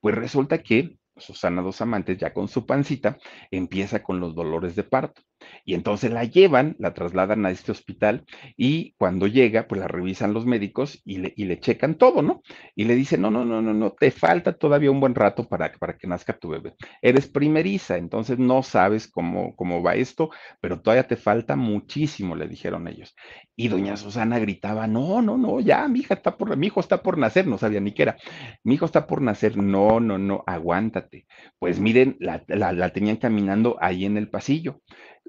pues 0.00 0.14
resulta 0.14 0.58
que 0.58 0.96
Susana 1.20 1.62
Dos 1.62 1.80
Amantes, 1.80 2.18
ya 2.18 2.32
con 2.32 2.48
su 2.48 2.66
pancita, 2.66 3.18
empieza 3.50 4.02
con 4.02 4.20
los 4.20 4.34
dolores 4.34 4.74
de 4.76 4.84
parto. 4.84 5.22
Y 5.64 5.74
entonces 5.74 6.10
la 6.10 6.24
llevan, 6.24 6.76
la 6.78 6.94
trasladan 6.94 7.46
a 7.46 7.50
este 7.50 7.72
hospital 7.72 8.24
y 8.56 8.94
cuando 8.98 9.26
llega, 9.26 9.66
pues 9.66 9.80
la 9.80 9.88
revisan 9.88 10.34
los 10.34 10.46
médicos 10.46 11.00
y 11.04 11.18
le, 11.18 11.32
y 11.36 11.44
le 11.44 11.60
checan 11.60 11.96
todo, 11.96 12.22
¿no? 12.22 12.42
Y 12.74 12.84
le 12.84 12.94
dicen, 12.94 13.20
no, 13.22 13.30
no, 13.30 13.44
no, 13.44 13.62
no, 13.62 13.72
no, 13.74 13.92
te 13.92 14.10
falta 14.10 14.52
todavía 14.54 14.90
un 14.90 15.00
buen 15.00 15.14
rato 15.14 15.48
para, 15.48 15.72
para 15.72 15.96
que 15.96 16.06
nazca 16.06 16.38
tu 16.38 16.48
bebé. 16.48 16.74
Eres 17.02 17.28
primeriza, 17.28 17.96
entonces 17.96 18.38
no 18.38 18.62
sabes 18.62 19.08
cómo, 19.08 19.54
cómo 19.56 19.82
va 19.82 19.94
esto, 19.94 20.30
pero 20.60 20.80
todavía 20.80 21.06
te 21.06 21.16
falta 21.16 21.56
muchísimo, 21.56 22.34
le 22.36 22.48
dijeron 22.48 22.88
ellos. 22.88 23.14
Y 23.56 23.68
doña 23.68 23.96
Susana 23.96 24.38
gritaba, 24.38 24.86
no, 24.86 25.22
no, 25.22 25.36
no, 25.36 25.60
ya, 25.60 25.86
mi 25.88 26.00
hija 26.00 26.14
está 26.14 26.36
por, 26.36 26.56
mi 26.56 26.68
hijo 26.68 26.80
está 26.80 27.02
por 27.02 27.18
nacer, 27.18 27.46
no 27.46 27.58
sabía 27.58 27.80
ni 27.80 27.92
qué 27.92 28.02
era. 28.02 28.16
Mi 28.64 28.74
hijo 28.74 28.86
está 28.86 29.06
por 29.06 29.22
nacer, 29.22 29.56
no, 29.56 30.00
no, 30.00 30.18
no, 30.18 30.42
aguántate. 30.46 31.26
Pues 31.58 31.78
miren, 31.80 32.16
la, 32.20 32.42
la, 32.48 32.72
la 32.72 32.90
tenían 32.90 33.16
caminando 33.16 33.76
ahí 33.80 34.04
en 34.04 34.16
el 34.16 34.30
pasillo 34.30 34.80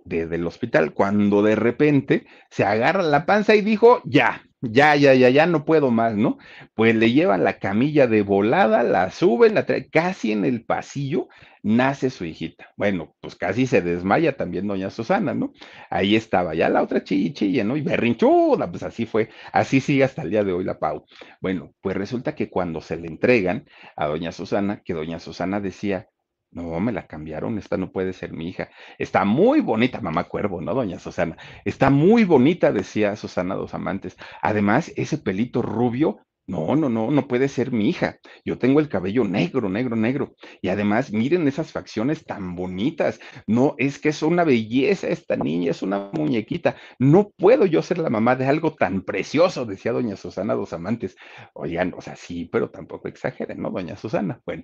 desde 0.05 0.35
el 0.35 0.47
hospital, 0.47 0.93
cuando 0.93 1.41
de 1.43 1.55
repente 1.55 2.25
se 2.49 2.63
agarra 2.65 3.03
la 3.03 3.25
panza 3.25 3.55
y 3.55 3.61
dijo, 3.61 4.01
ya, 4.05 4.43
ya, 4.61 4.95
ya, 4.95 5.13
ya, 5.13 5.29
ya 5.29 5.45
no 5.47 5.65
puedo 5.65 5.89
más, 5.91 6.15
¿no? 6.15 6.37
Pues 6.75 6.95
le 6.95 7.11
llevan 7.11 7.43
la 7.43 7.57
camilla 7.59 8.07
de 8.07 8.21
volada, 8.21 8.83
la 8.83 9.09
suben, 9.11 9.55
la 9.55 9.65
traen, 9.65 9.87
casi 9.91 10.31
en 10.31 10.45
el 10.45 10.63
pasillo 10.63 11.27
nace 11.63 12.09
su 12.09 12.25
hijita. 12.25 12.69
Bueno, 12.75 13.15
pues 13.21 13.35
casi 13.35 13.67
se 13.67 13.81
desmaya 13.81 14.37
también 14.37 14.67
doña 14.67 14.89
Susana, 14.89 15.33
¿no? 15.33 15.53
Ahí 15.89 16.15
estaba 16.15 16.53
ya 16.55 16.69
la 16.69 16.83
otra 16.83 17.03
chille, 17.03 17.63
¿no? 17.63 17.77
Y 17.77 17.81
berrinchuda, 17.81 18.69
pues 18.69 18.83
así 18.83 19.05
fue, 19.05 19.29
así 19.51 19.79
sigue 19.81 20.03
hasta 20.03 20.21
el 20.21 20.29
día 20.29 20.43
de 20.43 20.53
hoy 20.53 20.63
la 20.63 20.79
Pau. 20.79 21.05
Bueno, 21.39 21.73
pues 21.81 21.97
resulta 21.97 22.35
que 22.35 22.49
cuando 22.49 22.81
se 22.81 22.97
le 22.97 23.07
entregan 23.07 23.65
a 23.95 24.07
doña 24.07 24.31
Susana, 24.31 24.81
que 24.83 24.93
doña 24.93 25.19
Susana 25.19 25.59
decía, 25.59 26.07
no, 26.52 26.80
me 26.82 26.91
la 26.91 27.08
cambiaron, 27.08 27.58
esta 27.58 27.78
no 27.78 27.91
puede 27.91 28.14
ser 28.14 28.34
mi 28.34 28.49
hija. 28.49 28.70
Está 28.97 29.24
muy 29.26 29.62
bonita, 29.62 30.02
mamá 30.02 30.26
cuervo, 30.26 30.62
¿no, 30.62 30.74
doña 30.74 30.99
Susana? 30.99 31.38
Está 31.66 31.89
muy 31.89 32.26
bonita, 32.26 32.72
decía 32.74 33.16
Susana 33.16 33.56
Dos 33.56 33.74
Amantes. 33.74 34.18
Además, 34.41 34.91
ese 34.95 35.18
pelito 35.18 35.62
rubio 35.62 36.26
no, 36.47 36.76
no, 36.76 36.89
no, 36.89 37.12
no 37.12 37.28
puede 37.30 37.47
ser 37.47 37.72
mi 37.72 37.88
hija. 37.88 38.18
Yo 38.43 38.58
tengo 38.58 38.82
el 38.82 38.89
cabello 38.89 39.24
negro, 39.24 39.70
negro, 39.70 39.95
negro. 39.95 40.36
Y 40.62 40.68
además, 40.68 41.14
miren 41.14 41.47
esas 41.47 41.72
facciones 41.72 42.26
tan 42.26 42.56
bonitas. 42.56 43.22
No, 43.47 43.76
es 43.78 43.99
que 43.99 44.10
es 44.10 44.22
una 44.22 44.43
belleza 44.43 45.08
esta 45.08 45.38
niña, 45.38 45.72
es 45.72 45.82
una 45.82 46.10
muñequita. 46.12 46.76
No 46.99 47.32
puedo 47.38 47.66
yo 47.66 47.82
ser 47.82 47.99
la 47.99 48.10
mamá 48.10 48.36
de 48.36 48.47
algo 48.47 48.74
tan 48.74 49.04
precioso, 49.04 49.66
decía 49.66 49.93
doña 49.93 50.18
Susana 50.18 50.56
Dos 50.56 50.74
Amantes. 50.74 51.16
Oigan, 51.54 51.93
o 51.95 52.02
sea, 52.02 52.18
sí, 52.18 52.49
pero 52.52 52.70
tampoco 52.70 53.08
exageren, 53.08 53.62
¿no, 53.62 53.70
doña 53.70 53.95
Susana? 53.95 54.41
Bueno, 54.45 54.64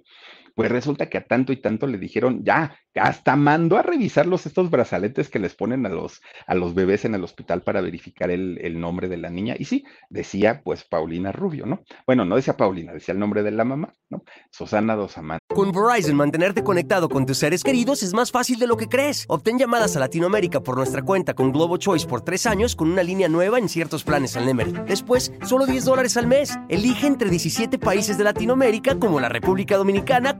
pues 0.58 0.72
resulta 0.72 1.08
que 1.08 1.20
a 1.20 1.24
tanto 1.24 1.53
y 1.53 1.58
tanto 1.58 1.86
le 1.86 1.99
dijeron, 1.99 2.43
ya, 2.43 2.76
hasta 2.95 3.36
mandó 3.36 3.78
a 3.78 3.84
revisarlos 3.84 4.47
estos 4.47 4.72
brazaletes 4.72 5.30
que 5.30 5.38
les 5.38 5.53
ponen 5.53 5.86
a 5.86 5.89
los, 5.89 6.20
a 6.47 6.55
los 6.55 6.74
bebés 6.74 7.05
en 7.05 7.14
el 7.14 7.24
hospital 7.24 7.62
para 7.62 7.80
verificar 7.80 8.32
el, 8.32 8.58
el 8.64 8.80
nombre 8.80 9.08
de 9.08 9.18
la 9.18 9.30
niña. 9.30 9.55
Y 9.60 9.66
sí, 9.66 9.86
decía 10.10 10.64
pues 10.64 10.84
Paulina 10.84 11.32
Rubio, 11.32 11.68
¿no? 11.68 11.84
Bueno, 12.08 12.26
no 12.26 12.38
decía 12.38 12.58
Paulina, 12.58 12.91
decía 12.91 13.14
el 13.14 13.20
nombre 13.20 13.43
de 13.43 13.51
la 13.51 13.66
mamá, 13.66 13.93
¿no? 14.10 14.24
Susana 14.49 14.95
Dos 14.95 15.20
Amantes. 15.20 15.45
Con 15.47 15.72
Verizon, 15.72 16.16
mantenerte 16.16 16.64
conectado 16.64 17.08
con 17.08 17.28
tus 17.28 17.38
seres 17.38 17.64
queridos 17.64 18.01
es 18.01 18.16
más 18.16 18.32
fácil 18.32 18.58
de 18.58 18.66
lo 18.66 18.78
que 18.78 18.89
crees. 18.89 19.26
Obtén 19.28 19.60
llamadas 19.60 19.95
a 19.95 19.99
Latinoamérica 19.99 20.62
por 20.62 20.78
nuestra 20.78 21.03
cuenta 21.03 21.36
con 21.36 21.51
Globo 21.51 21.78
Choice 21.78 22.08
por 22.08 22.22
tres 22.22 22.47
años 22.47 22.76
con 22.76 22.89
una 22.89 23.03
línea 23.03 23.30
nueva 23.30 23.60
en 23.60 23.70
ciertos 23.70 24.03
planes 24.03 24.36
al 24.36 24.47
Nemery. 24.47 24.74
Después, 24.88 25.32
solo 25.45 25.68
10 25.68 25.86
dólares 25.86 26.18
al 26.18 26.26
mes. 26.26 26.58
Elige 26.68 27.05
entre 27.05 27.30
17 27.30 27.78
países 27.78 28.18
de 28.18 28.24
Latinoamérica 28.24 28.97
como 28.97 29.20
la 29.20 29.30
República 29.30 29.78
Dominicana, 29.78 30.39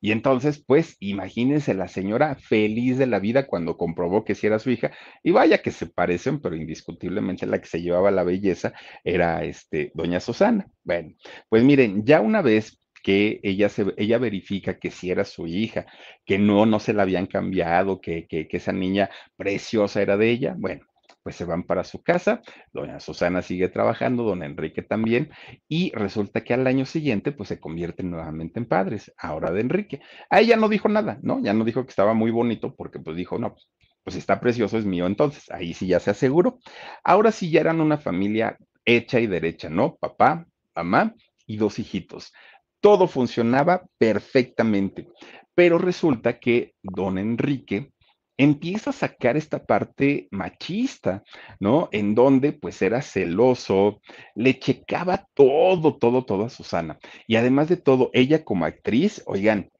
Y 0.00 0.12
entonces, 0.12 0.62
pues, 0.64 0.96
imagínense 1.00 1.74
la 1.74 1.88
señora 1.88 2.36
feliz 2.36 2.98
de 2.98 3.06
la 3.06 3.18
vida 3.18 3.46
cuando 3.46 3.76
comprobó 3.76 4.24
que 4.24 4.34
sí 4.34 4.46
era 4.46 4.58
su 4.58 4.70
hija. 4.70 4.92
Y 5.22 5.30
vaya 5.32 5.58
que 5.62 5.70
se 5.70 5.86
parecen, 5.86 6.40
pero 6.40 6.56
indiscutiblemente 6.56 7.46
la 7.46 7.60
que 7.60 7.66
se 7.68 7.82
llevaba 7.82 8.10
la 8.10 8.24
belleza 8.24 8.72
era 9.04 9.44
este, 9.44 9.90
doña 9.94 10.20
Susana. 10.20 10.66
Bueno, 10.84 11.14
pues 11.48 11.62
miren, 11.64 12.04
ya 12.04 12.20
una 12.20 12.42
vez 12.42 12.78
que 13.02 13.40
ella, 13.42 13.68
se, 13.68 13.86
ella 13.96 14.18
verifica 14.18 14.78
que 14.78 14.90
sí 14.90 15.10
era 15.10 15.24
su 15.24 15.46
hija, 15.46 15.86
que 16.24 16.38
no, 16.38 16.66
no 16.66 16.80
se 16.80 16.92
la 16.92 17.02
habían 17.02 17.26
cambiado, 17.26 18.00
que, 18.00 18.26
que, 18.26 18.48
que 18.48 18.56
esa 18.56 18.72
niña 18.72 19.10
preciosa 19.36 20.02
era 20.02 20.16
de 20.16 20.30
ella, 20.30 20.54
bueno, 20.58 20.84
pues 21.26 21.34
se 21.34 21.44
van 21.44 21.64
para 21.64 21.82
su 21.82 22.04
casa, 22.04 22.40
doña 22.72 23.00
Susana 23.00 23.42
sigue 23.42 23.68
trabajando, 23.68 24.22
don 24.22 24.44
Enrique 24.44 24.82
también, 24.82 25.32
y 25.66 25.90
resulta 25.90 26.44
que 26.44 26.54
al 26.54 26.64
año 26.68 26.86
siguiente, 26.86 27.32
pues 27.32 27.48
se 27.48 27.58
convierten 27.58 28.12
nuevamente 28.12 28.60
en 28.60 28.66
padres, 28.66 29.12
ahora 29.18 29.50
de 29.50 29.60
Enrique. 29.60 30.00
A 30.30 30.38
ella 30.38 30.56
no 30.56 30.68
dijo 30.68 30.88
nada, 30.88 31.18
¿no? 31.22 31.42
Ya 31.42 31.52
no 31.52 31.64
dijo 31.64 31.82
que 31.82 31.90
estaba 31.90 32.14
muy 32.14 32.30
bonito, 32.30 32.76
porque 32.76 33.00
pues 33.00 33.16
dijo, 33.16 33.40
no, 33.40 33.54
pues, 33.54 33.68
pues 34.04 34.14
está 34.14 34.38
precioso, 34.38 34.78
es 34.78 34.84
mío 34.84 35.04
entonces, 35.08 35.50
ahí 35.50 35.74
sí 35.74 35.88
ya 35.88 35.98
se 35.98 36.12
aseguró. 36.12 36.60
Ahora 37.02 37.32
sí 37.32 37.50
ya 37.50 37.58
eran 37.58 37.80
una 37.80 37.98
familia 37.98 38.56
hecha 38.84 39.18
y 39.18 39.26
derecha, 39.26 39.68
¿no? 39.68 39.96
Papá, 39.96 40.46
mamá 40.76 41.12
y 41.44 41.56
dos 41.56 41.80
hijitos. 41.80 42.32
Todo 42.78 43.08
funcionaba 43.08 43.82
perfectamente, 43.98 45.08
pero 45.56 45.78
resulta 45.78 46.38
que 46.38 46.74
don 46.84 47.18
Enrique 47.18 47.90
empieza 48.36 48.90
a 48.90 48.92
sacar 48.92 49.36
esta 49.36 49.64
parte 49.64 50.28
machista, 50.30 51.22
¿no? 51.60 51.88
En 51.92 52.14
donde 52.14 52.52
pues 52.52 52.82
era 52.82 53.02
celoso, 53.02 54.00
le 54.34 54.58
checaba 54.58 55.26
todo, 55.34 55.96
todo, 55.96 56.24
todo 56.24 56.44
a 56.44 56.50
Susana. 56.50 56.98
Y 57.26 57.36
además 57.36 57.68
de 57.68 57.76
todo, 57.76 58.10
ella 58.12 58.44
como 58.44 58.64
actriz, 58.64 59.22
oigan, 59.26 59.70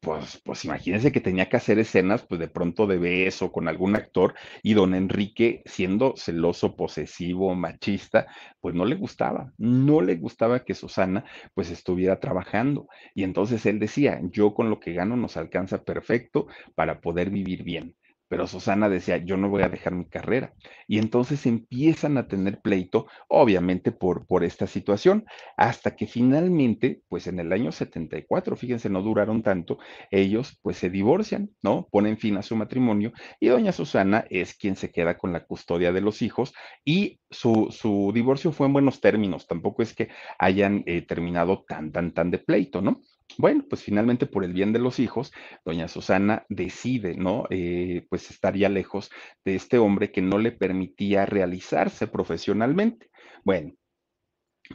pues, 0.00 0.40
pues 0.44 0.64
imagínense 0.64 1.12
que 1.12 1.20
tenía 1.20 1.48
que 1.48 1.56
hacer 1.56 1.78
escenas, 1.78 2.22
pues 2.26 2.40
de 2.40 2.48
pronto 2.48 2.88
de 2.88 2.98
beso 2.98 3.52
con 3.52 3.68
algún 3.68 3.94
actor 3.94 4.34
y 4.62 4.74
don 4.74 4.94
Enrique, 4.94 5.62
siendo 5.64 6.14
celoso, 6.16 6.74
posesivo, 6.74 7.54
machista, 7.54 8.26
pues 8.60 8.74
no 8.74 8.84
le 8.84 8.96
gustaba, 8.96 9.52
no 9.58 10.00
le 10.00 10.16
gustaba 10.16 10.64
que 10.64 10.74
Susana 10.74 11.24
pues 11.54 11.70
estuviera 11.70 12.18
trabajando. 12.18 12.88
Y 13.14 13.22
entonces 13.22 13.64
él 13.64 13.78
decía, 13.78 14.20
yo 14.24 14.54
con 14.54 14.70
lo 14.70 14.80
que 14.80 14.92
gano 14.92 15.16
nos 15.16 15.36
alcanza 15.36 15.84
perfecto 15.84 16.48
para 16.74 17.00
poder 17.00 17.30
vivir 17.30 17.62
bien 17.62 17.94
pero 18.32 18.46
Susana 18.46 18.88
decía, 18.88 19.18
yo 19.18 19.36
no 19.36 19.50
voy 19.50 19.62
a 19.62 19.68
dejar 19.68 19.92
mi 19.92 20.06
carrera. 20.06 20.54
Y 20.88 20.96
entonces 20.96 21.44
empiezan 21.44 22.16
a 22.16 22.28
tener 22.28 22.62
pleito, 22.62 23.06
obviamente 23.28 23.92
por, 23.92 24.26
por 24.26 24.42
esta 24.42 24.66
situación, 24.66 25.26
hasta 25.58 25.96
que 25.96 26.06
finalmente, 26.06 27.02
pues 27.10 27.26
en 27.26 27.40
el 27.40 27.52
año 27.52 27.72
74, 27.72 28.56
fíjense, 28.56 28.88
no 28.88 29.02
duraron 29.02 29.42
tanto, 29.42 29.76
ellos 30.10 30.58
pues 30.62 30.78
se 30.78 30.88
divorcian, 30.88 31.50
¿no? 31.60 31.86
Ponen 31.92 32.16
fin 32.16 32.38
a 32.38 32.42
su 32.42 32.56
matrimonio 32.56 33.12
y 33.38 33.48
doña 33.48 33.70
Susana 33.70 34.24
es 34.30 34.54
quien 34.54 34.76
se 34.76 34.90
queda 34.90 35.18
con 35.18 35.34
la 35.34 35.44
custodia 35.44 35.92
de 35.92 36.00
los 36.00 36.22
hijos 36.22 36.54
y 36.86 37.20
su, 37.28 37.68
su 37.70 38.12
divorcio 38.14 38.50
fue 38.50 38.66
en 38.66 38.72
buenos 38.72 39.02
términos, 39.02 39.46
tampoco 39.46 39.82
es 39.82 39.92
que 39.92 40.08
hayan 40.38 40.84
eh, 40.86 41.02
terminado 41.02 41.66
tan, 41.68 41.92
tan, 41.92 42.12
tan 42.12 42.30
de 42.30 42.38
pleito, 42.38 42.80
¿no? 42.80 43.02
Bueno, 43.38 43.64
pues 43.68 43.82
finalmente 43.82 44.26
por 44.26 44.44
el 44.44 44.52
bien 44.52 44.72
de 44.72 44.78
los 44.78 44.98
hijos, 44.98 45.32
doña 45.64 45.88
Susana 45.88 46.44
decide, 46.48 47.16
¿no? 47.16 47.44
Eh, 47.50 48.06
pues 48.08 48.30
estaría 48.30 48.68
lejos 48.68 49.10
de 49.44 49.54
este 49.54 49.78
hombre 49.78 50.12
que 50.12 50.22
no 50.22 50.38
le 50.38 50.52
permitía 50.52 51.26
realizarse 51.26 52.06
profesionalmente. 52.06 53.10
Bueno, 53.44 53.72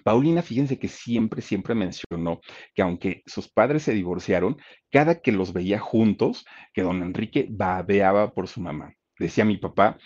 Paulina, 0.04 0.42
fíjense 0.42 0.78
que 0.80 0.88
siempre, 0.88 1.42
siempre 1.42 1.74
mencionó 1.76 2.42
que 2.76 2.82
aunque 2.82 3.24
sus 3.26 3.50
padres 3.50 3.84
se 3.84 3.94
divorciaron, 3.94 4.58
cada 4.92 5.22
que 5.22 5.32
los 5.32 5.54
veía 5.54 5.80
juntos, 5.80 6.46
que 6.74 6.82
don 6.82 7.02
Enrique 7.02 7.48
babeaba 7.50 8.34
por 8.34 8.48
su 8.48 8.62
mamá. 8.62 8.94
Decía 9.20 9.46
mi 9.46 9.58
papá, 9.58 9.98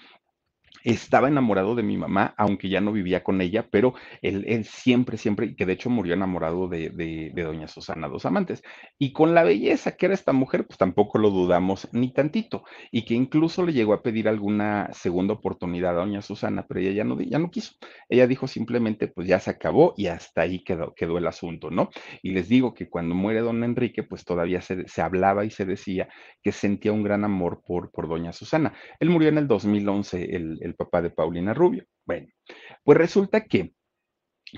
estaba 0.83 1.27
enamorado 1.27 1.75
de 1.75 1.83
mi 1.83 1.97
mamá, 1.97 2.33
aunque 2.37 2.69
ya 2.69 2.81
no 2.81 2.91
vivía 2.91 3.23
con 3.23 3.41
ella, 3.41 3.67
pero 3.69 3.93
él, 4.21 4.45
él 4.47 4.65
siempre, 4.65 5.17
siempre, 5.17 5.55
que 5.55 5.65
de 5.65 5.73
hecho 5.73 5.89
murió 5.89 6.13
enamorado 6.13 6.67
de, 6.67 6.89
de, 6.89 7.43
doña 7.43 7.67
Susana 7.67 8.07
Dos 8.07 8.25
Amantes. 8.25 8.63
Y 8.97 9.13
con 9.13 9.33
la 9.33 9.43
belleza 9.43 9.95
que 9.95 10.07
era 10.07 10.15
esta 10.15 10.33
mujer, 10.33 10.65
pues 10.65 10.77
tampoco 10.77 11.17
lo 11.17 11.29
dudamos 11.29 11.87
ni 11.91 12.13
tantito, 12.13 12.63
y 12.91 13.05
que 13.05 13.13
incluso 13.13 13.65
le 13.65 13.73
llegó 13.73 13.93
a 13.93 14.03
pedir 14.03 14.27
alguna 14.27 14.89
segunda 14.93 15.33
oportunidad 15.33 15.91
a 15.91 16.01
doña 16.01 16.21
Susana, 16.21 16.65
pero 16.67 16.79
ella 16.79 16.91
ya 16.91 17.03
no, 17.03 17.19
ya 17.19 17.39
no 17.39 17.51
quiso. 17.51 17.73
Ella 18.09 18.27
dijo 18.27 18.47
simplemente, 18.47 19.07
pues 19.07 19.27
ya 19.27 19.39
se 19.39 19.49
acabó 19.49 19.93
y 19.97 20.07
hasta 20.07 20.41
ahí 20.41 20.63
quedó, 20.63 20.93
quedó 20.95 21.17
el 21.17 21.27
asunto, 21.27 21.69
¿no? 21.69 21.89
Y 22.21 22.31
les 22.31 22.47
digo 22.47 22.73
que 22.73 22.89
cuando 22.89 23.15
muere 23.15 23.41
don 23.41 23.63
Enrique, 23.63 24.03
pues 24.03 24.25
todavía 24.25 24.61
se, 24.61 24.87
se 24.87 25.01
hablaba 25.01 25.45
y 25.45 25.49
se 25.51 25.65
decía 25.65 26.09
que 26.41 26.51
sentía 26.51 26.91
un 26.91 27.03
gran 27.03 27.23
amor 27.23 27.61
por, 27.65 27.91
por 27.91 28.07
doña 28.07 28.33
Susana. 28.33 28.73
Él 28.99 29.09
murió 29.09 29.29
en 29.29 29.37
el 29.37 29.47
2011, 29.47 30.35
el, 30.35 30.59
el 30.61 30.70
el 30.71 30.75
papá 30.75 31.01
de 31.01 31.09
Paulina 31.09 31.53
Rubio. 31.53 31.85
Bueno, 32.05 32.27
pues 32.83 32.97
resulta 32.97 33.45
que 33.45 33.73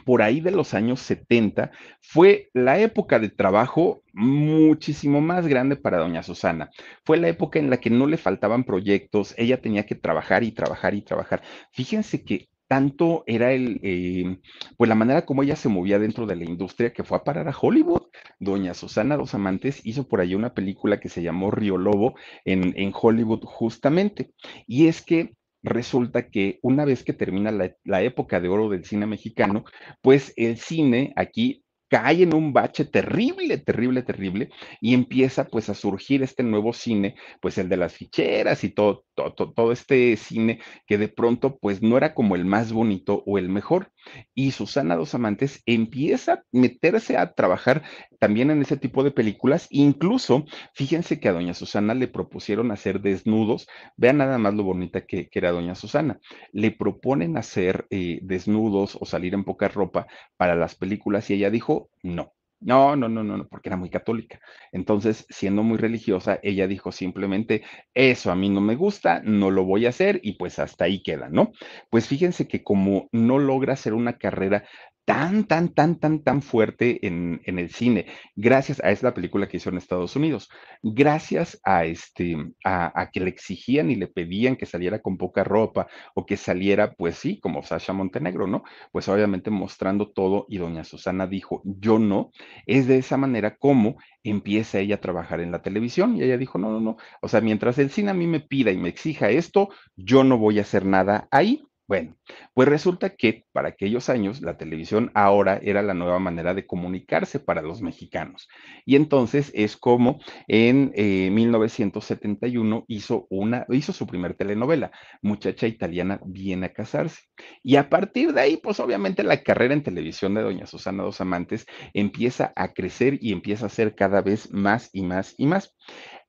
por 0.05 0.22
ahí 0.22 0.41
de 0.41 0.51
los 0.51 0.74
años 0.74 0.99
70 1.01 1.72
fue 2.01 2.49
la 2.53 2.80
época 2.80 3.20
de 3.20 3.30
trabajo 3.30 4.01
muchísimo 4.14 5.22
más 5.22 5.47
grande 5.47 5.76
para 5.76 5.99
doña 5.99 6.24
Susana. 6.24 6.70
Fue 7.05 7.18
la 7.18 7.28
época 7.28 7.59
en 7.59 7.70
la 7.70 7.78
que 7.78 7.89
no 7.89 8.07
le 8.07 8.18
faltaban 8.18 8.64
proyectos, 8.64 9.36
ella 9.38 9.61
tenía 9.61 9.86
que 9.86 9.95
trabajar 9.95 10.43
y 10.43 10.51
trabajar 10.51 10.95
y 10.95 11.01
trabajar. 11.01 11.43
Fíjense 11.72 12.24
que 12.24 12.49
tanto 12.68 13.24
era 13.28 13.51
el, 13.51 13.80
eh, 13.84 14.39
pues 14.78 14.88
la 14.88 14.95
manera 14.95 15.26
como 15.26 15.43
ella 15.43 15.55
se 15.55 15.70
movía 15.70 15.99
dentro 15.99 16.26
de 16.26 16.36
la 16.36 16.45
industria 16.45 16.91
que 16.91 17.03
fue 17.03 17.18
a 17.18 17.24
parar 17.24 17.47
a 17.47 17.55
Hollywood. 17.59 18.07
Doña 18.39 18.74
Susana 18.74 19.18
Dos 19.18 19.36
Amantes 19.36 19.82
hizo 19.86 20.07
por 20.07 20.22
ahí 20.22 20.34
una 20.34 20.53
película 20.55 20.99
que 20.99 21.09
se 21.09 21.22
llamó 21.22 21.51
Río 21.51 21.78
Lobo 21.78 22.16
en, 22.45 22.74
en 22.76 22.91
Hollywood 22.99 23.43
justamente. 23.43 24.32
Y 24.66 24.88
es 24.88 25.03
que 25.03 25.36
resulta 25.64 26.30
que 26.30 26.59
una 26.61 26.86
vez 26.86 27.03
que 27.03 27.14
termina 27.14 27.51
la, 27.51 28.01
época 28.01 28.39
de 28.39 28.49
oro 28.49 28.70
del 28.70 28.86
cine 28.86 29.07
mexicano, 29.07 29.64
pues 30.01 30.34
el 30.36 30.57
cine 30.57 31.14
aquí 31.16 31.64
cae 31.89 32.24
en 32.24 32.34
un 32.34 32.53
bache 32.53 32.86
terrible, 32.86 33.59
terrible, 33.59 34.01
terrible, 34.01 34.49
y 34.82 34.95
empieza 34.95 35.45
pues 35.45 35.70
a 35.70 35.76
surgir 35.76 36.24
este 36.24 36.41
nuevo 36.41 36.74
cine, 36.74 37.16
pues 37.39 37.59
el 37.59 37.70
de 37.70 37.78
las 37.78 37.93
ficheras 37.93 38.64
y 38.64 38.70
todo, 38.70 39.05
todo, 39.14 39.53
todo, 39.53 39.72
este 39.72 40.18
cine 40.18 40.59
que 40.88 40.97
de 40.97 41.07
pronto 41.07 41.59
pues 41.59 41.84
no 41.84 41.95
era 41.95 42.16
como 42.16 42.36
el 42.36 42.45
más 42.45 42.74
bonito 42.74 43.24
o 43.28 43.38
el 43.38 43.47
mejor. 43.47 43.91
Y 44.34 44.51
Susana 44.51 44.95
Dos 44.95 45.14
Amantes 45.14 45.61
empieza 45.68 46.34
a 46.34 46.43
meterse 46.51 47.16
a 47.16 47.34
trabajar 47.34 47.84
también 48.24 48.51
en 48.51 48.61
ese 48.61 48.78
tipo 48.78 49.03
de 49.03 49.11
películas, 49.11 49.67
incluso 49.69 50.45
fíjense 50.74 51.19
que 51.19 51.28
a 51.28 51.34
doña 51.34 51.53
Susana 51.53 51.93
le 51.93 52.07
propusieron 52.07 52.71
hacer 52.71 53.01
desnudos, 53.01 53.67
vean 53.97 54.15
nada 54.19 54.38
más 54.38 54.53
lo 54.53 54.63
bonita 54.63 55.05
que, 55.05 55.28
que 55.28 55.39
era 55.39 55.51
doña 55.51 55.76
Susana, 55.76 56.21
le 56.53 56.71
proponen 56.71 57.36
hacer 57.36 57.86
eh, 57.89 58.19
desnudos 58.21 58.97
o 58.97 59.05
salir 59.05 59.34
en 59.34 59.43
poca 59.43 59.67
ropa 59.67 60.07
para 60.38 60.55
las 60.55 60.74
películas 60.74 61.30
y 61.30 61.34
ella 61.34 61.49
dijo, 61.49 61.89
no. 62.01 62.32
No, 62.65 62.95
no, 62.95 63.09
no, 63.09 63.26
no, 63.26 63.45
porque 63.49 63.67
era 63.67 63.76
muy 63.76 63.89
católica. 63.89 64.39
Entonces, 64.71 65.26
siendo 65.30 65.63
muy 65.63 65.78
religiosa, 65.78 66.39
ella 66.43 66.65
dijo 66.65 66.93
simplemente, 66.93 67.63
eso 67.93 68.32
a 68.32 68.36
mí 68.36 68.47
no 68.49 68.61
me 68.61 68.76
gusta, 68.78 69.21
no 69.26 69.51
lo 69.51 69.65
voy 69.65 69.86
a 69.86 69.89
hacer 69.89 70.21
y 70.24 70.38
pues 70.38 70.59
hasta 70.59 70.86
ahí 70.86 71.03
queda, 71.03 71.28
¿no? 71.28 71.51
Pues 71.89 72.07
fíjense 72.07 72.47
que 72.47 72.63
como 72.63 73.09
no 73.11 73.38
logra 73.38 73.74
hacer 73.74 73.93
una 73.93 74.17
carrera 74.17 74.63
tan, 75.05 75.45
tan, 75.45 75.69
tan, 75.69 75.99
tan, 75.99 76.23
tan 76.23 76.41
fuerte 76.41 77.05
en, 77.05 77.41
en, 77.45 77.59
el 77.59 77.69
cine, 77.71 78.05
gracias 78.35 78.81
a 78.83 78.91
esta 78.91 79.13
película 79.13 79.47
que 79.47 79.57
hizo 79.57 79.69
en 79.69 79.77
Estados 79.77 80.15
Unidos, 80.15 80.49
gracias 80.81 81.59
a, 81.63 81.85
este, 81.85 82.37
a, 82.63 83.01
a, 83.01 83.11
que 83.11 83.19
le 83.19 83.29
exigían 83.29 83.91
y 83.91 83.95
le 83.95 84.07
pedían 84.07 84.55
que 84.55 84.65
saliera 84.65 84.99
con 84.99 85.17
poca 85.17 85.43
ropa 85.43 85.87
o 86.15 86.25
que 86.25 86.37
saliera, 86.37 86.93
pues 86.93 87.17
sí, 87.17 87.39
como 87.39 87.63
Sasha 87.63 87.93
Montenegro, 87.93 88.47
¿no? 88.47 88.63
Pues 88.91 89.09
obviamente 89.09 89.49
mostrando 89.49 90.11
todo 90.11 90.45
y 90.47 90.57
doña 90.57 90.83
Susana 90.83 91.27
dijo, 91.27 91.61
yo 91.65 91.99
no, 91.99 92.31
es 92.65 92.87
de 92.87 92.97
esa 92.97 93.17
manera 93.17 93.57
como 93.57 93.97
empieza 94.23 94.79
ella 94.79 94.95
a 94.95 95.01
trabajar 95.01 95.41
en 95.41 95.51
la 95.51 95.61
televisión 95.61 96.15
y 96.15 96.23
ella 96.23 96.37
dijo, 96.37 96.57
no, 96.57 96.71
no, 96.71 96.79
no, 96.79 96.97
o 97.21 97.27
sea, 97.27 97.41
mientras 97.41 97.77
el 97.77 97.89
cine 97.89 98.11
a 98.11 98.13
mí 98.13 98.27
me 98.27 98.39
pida 98.39 98.71
y 98.71 98.77
me 98.77 98.89
exija 98.89 99.29
esto, 99.29 99.69
yo 99.95 100.23
no 100.23 100.37
voy 100.37 100.59
a 100.59 100.61
hacer 100.61 100.85
nada 100.85 101.27
ahí. 101.31 101.63
Bueno, 101.93 102.17
pues 102.55 102.67
resulta 102.67 103.11
que 103.11 103.45
para 103.51 103.67
aquellos 103.67 104.09
años 104.09 104.41
la 104.41 104.57
televisión 104.57 105.11
ahora 105.13 105.59
era 105.61 105.83
la 105.83 105.93
nueva 105.93 106.17
manera 106.17 106.55
de 106.55 106.65
comunicarse 106.65 107.39
para 107.39 107.61
los 107.61 107.83
mexicanos. 107.83 108.47
Y 108.83 108.95
entonces 108.95 109.51
es 109.53 109.77
como 109.77 110.19
en 110.47 110.91
eh, 110.95 111.29
1971 111.29 112.85
hizo, 112.87 113.27
una, 113.29 113.67
hizo 113.69 113.93
su 113.93 114.07
primer 114.07 114.33
telenovela, 114.33 114.91
Muchacha 115.21 115.67
Italiana 115.67 116.19
viene 116.25 116.65
a 116.65 116.73
casarse. 116.73 117.25
Y 117.61 117.75
a 117.75 117.91
partir 117.91 118.33
de 118.33 118.41
ahí, 118.41 118.57
pues 118.57 118.79
obviamente 118.79 119.21
la 119.21 119.43
carrera 119.43 119.75
en 119.75 119.83
televisión 119.83 120.33
de 120.33 120.41
doña 120.41 120.65
Susana 120.65 121.03
Dos 121.03 121.21
Amantes 121.21 121.67
empieza 121.93 122.53
a 122.55 122.73
crecer 122.73 123.19
y 123.21 123.33
empieza 123.33 123.67
a 123.67 123.69
ser 123.69 123.93
cada 123.93 124.23
vez 124.23 124.51
más 124.51 124.89
y 124.93 125.03
más 125.03 125.35
y 125.37 125.45
más. 125.45 125.75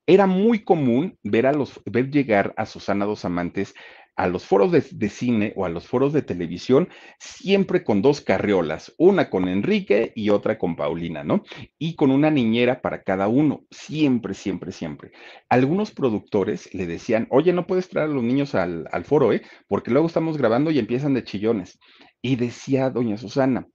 Era 0.05 0.27
muy 0.27 0.63
común 0.63 1.17
ver, 1.23 1.47
a 1.47 1.53
los, 1.53 1.81
ver 1.85 2.11
llegar 2.11 2.53
a 2.55 2.67
Susana 2.67 3.05
Dos 3.05 3.25
Amantes 3.25 3.73
a 4.15 4.27
los 4.27 4.45
foros 4.45 4.71
de, 4.71 5.09
cine 5.09 5.53
o 5.55 5.65
a 5.65 5.69
los 5.69 5.87
foros 5.87 6.13
de 6.13 6.21
televisión, 6.21 6.89
siempre 7.19 7.83
con 7.83 8.01
dos 8.01 8.21
carriolas, 8.21 8.93
una 8.97 9.29
con 9.29 9.47
Enrique 9.47 10.13
y 10.15 10.29
otra 10.29 10.57
con 10.57 10.75
Paulina, 10.75 11.23
¿no? 11.23 11.43
Y 11.77 11.95
con 11.95 12.11
una 12.11 12.31
niñera 12.31 12.81
para 12.81 13.03
cada 13.03 13.27
uno, 13.27 13.65
siempre, 13.71 14.33
siempre, 14.33 14.71
siempre. 14.71 15.11
Algunos 15.49 15.91
productores 15.91 16.73
le 16.73 16.85
decían, 16.85 17.27
oye, 17.29 17.53
no 17.53 17.67
puedes 17.67 17.89
traer 17.89 18.09
a 18.09 18.13
los 18.13 18.23
niños 18.23 18.55
al, 18.55 18.87
al 18.91 19.05
foro, 19.05 19.33
¿eh? 19.33 19.41
Porque 19.67 19.91
luego 19.91 20.07
estamos 20.07 20.37
grabando 20.37 20.71
y 20.71 20.79
empiezan 20.79 21.13
de 21.13 21.23
chillones. 21.23 21.79
Y 22.21 22.37
decía 22.37 22.89
doña 22.89 23.17
Susana, 23.17 23.67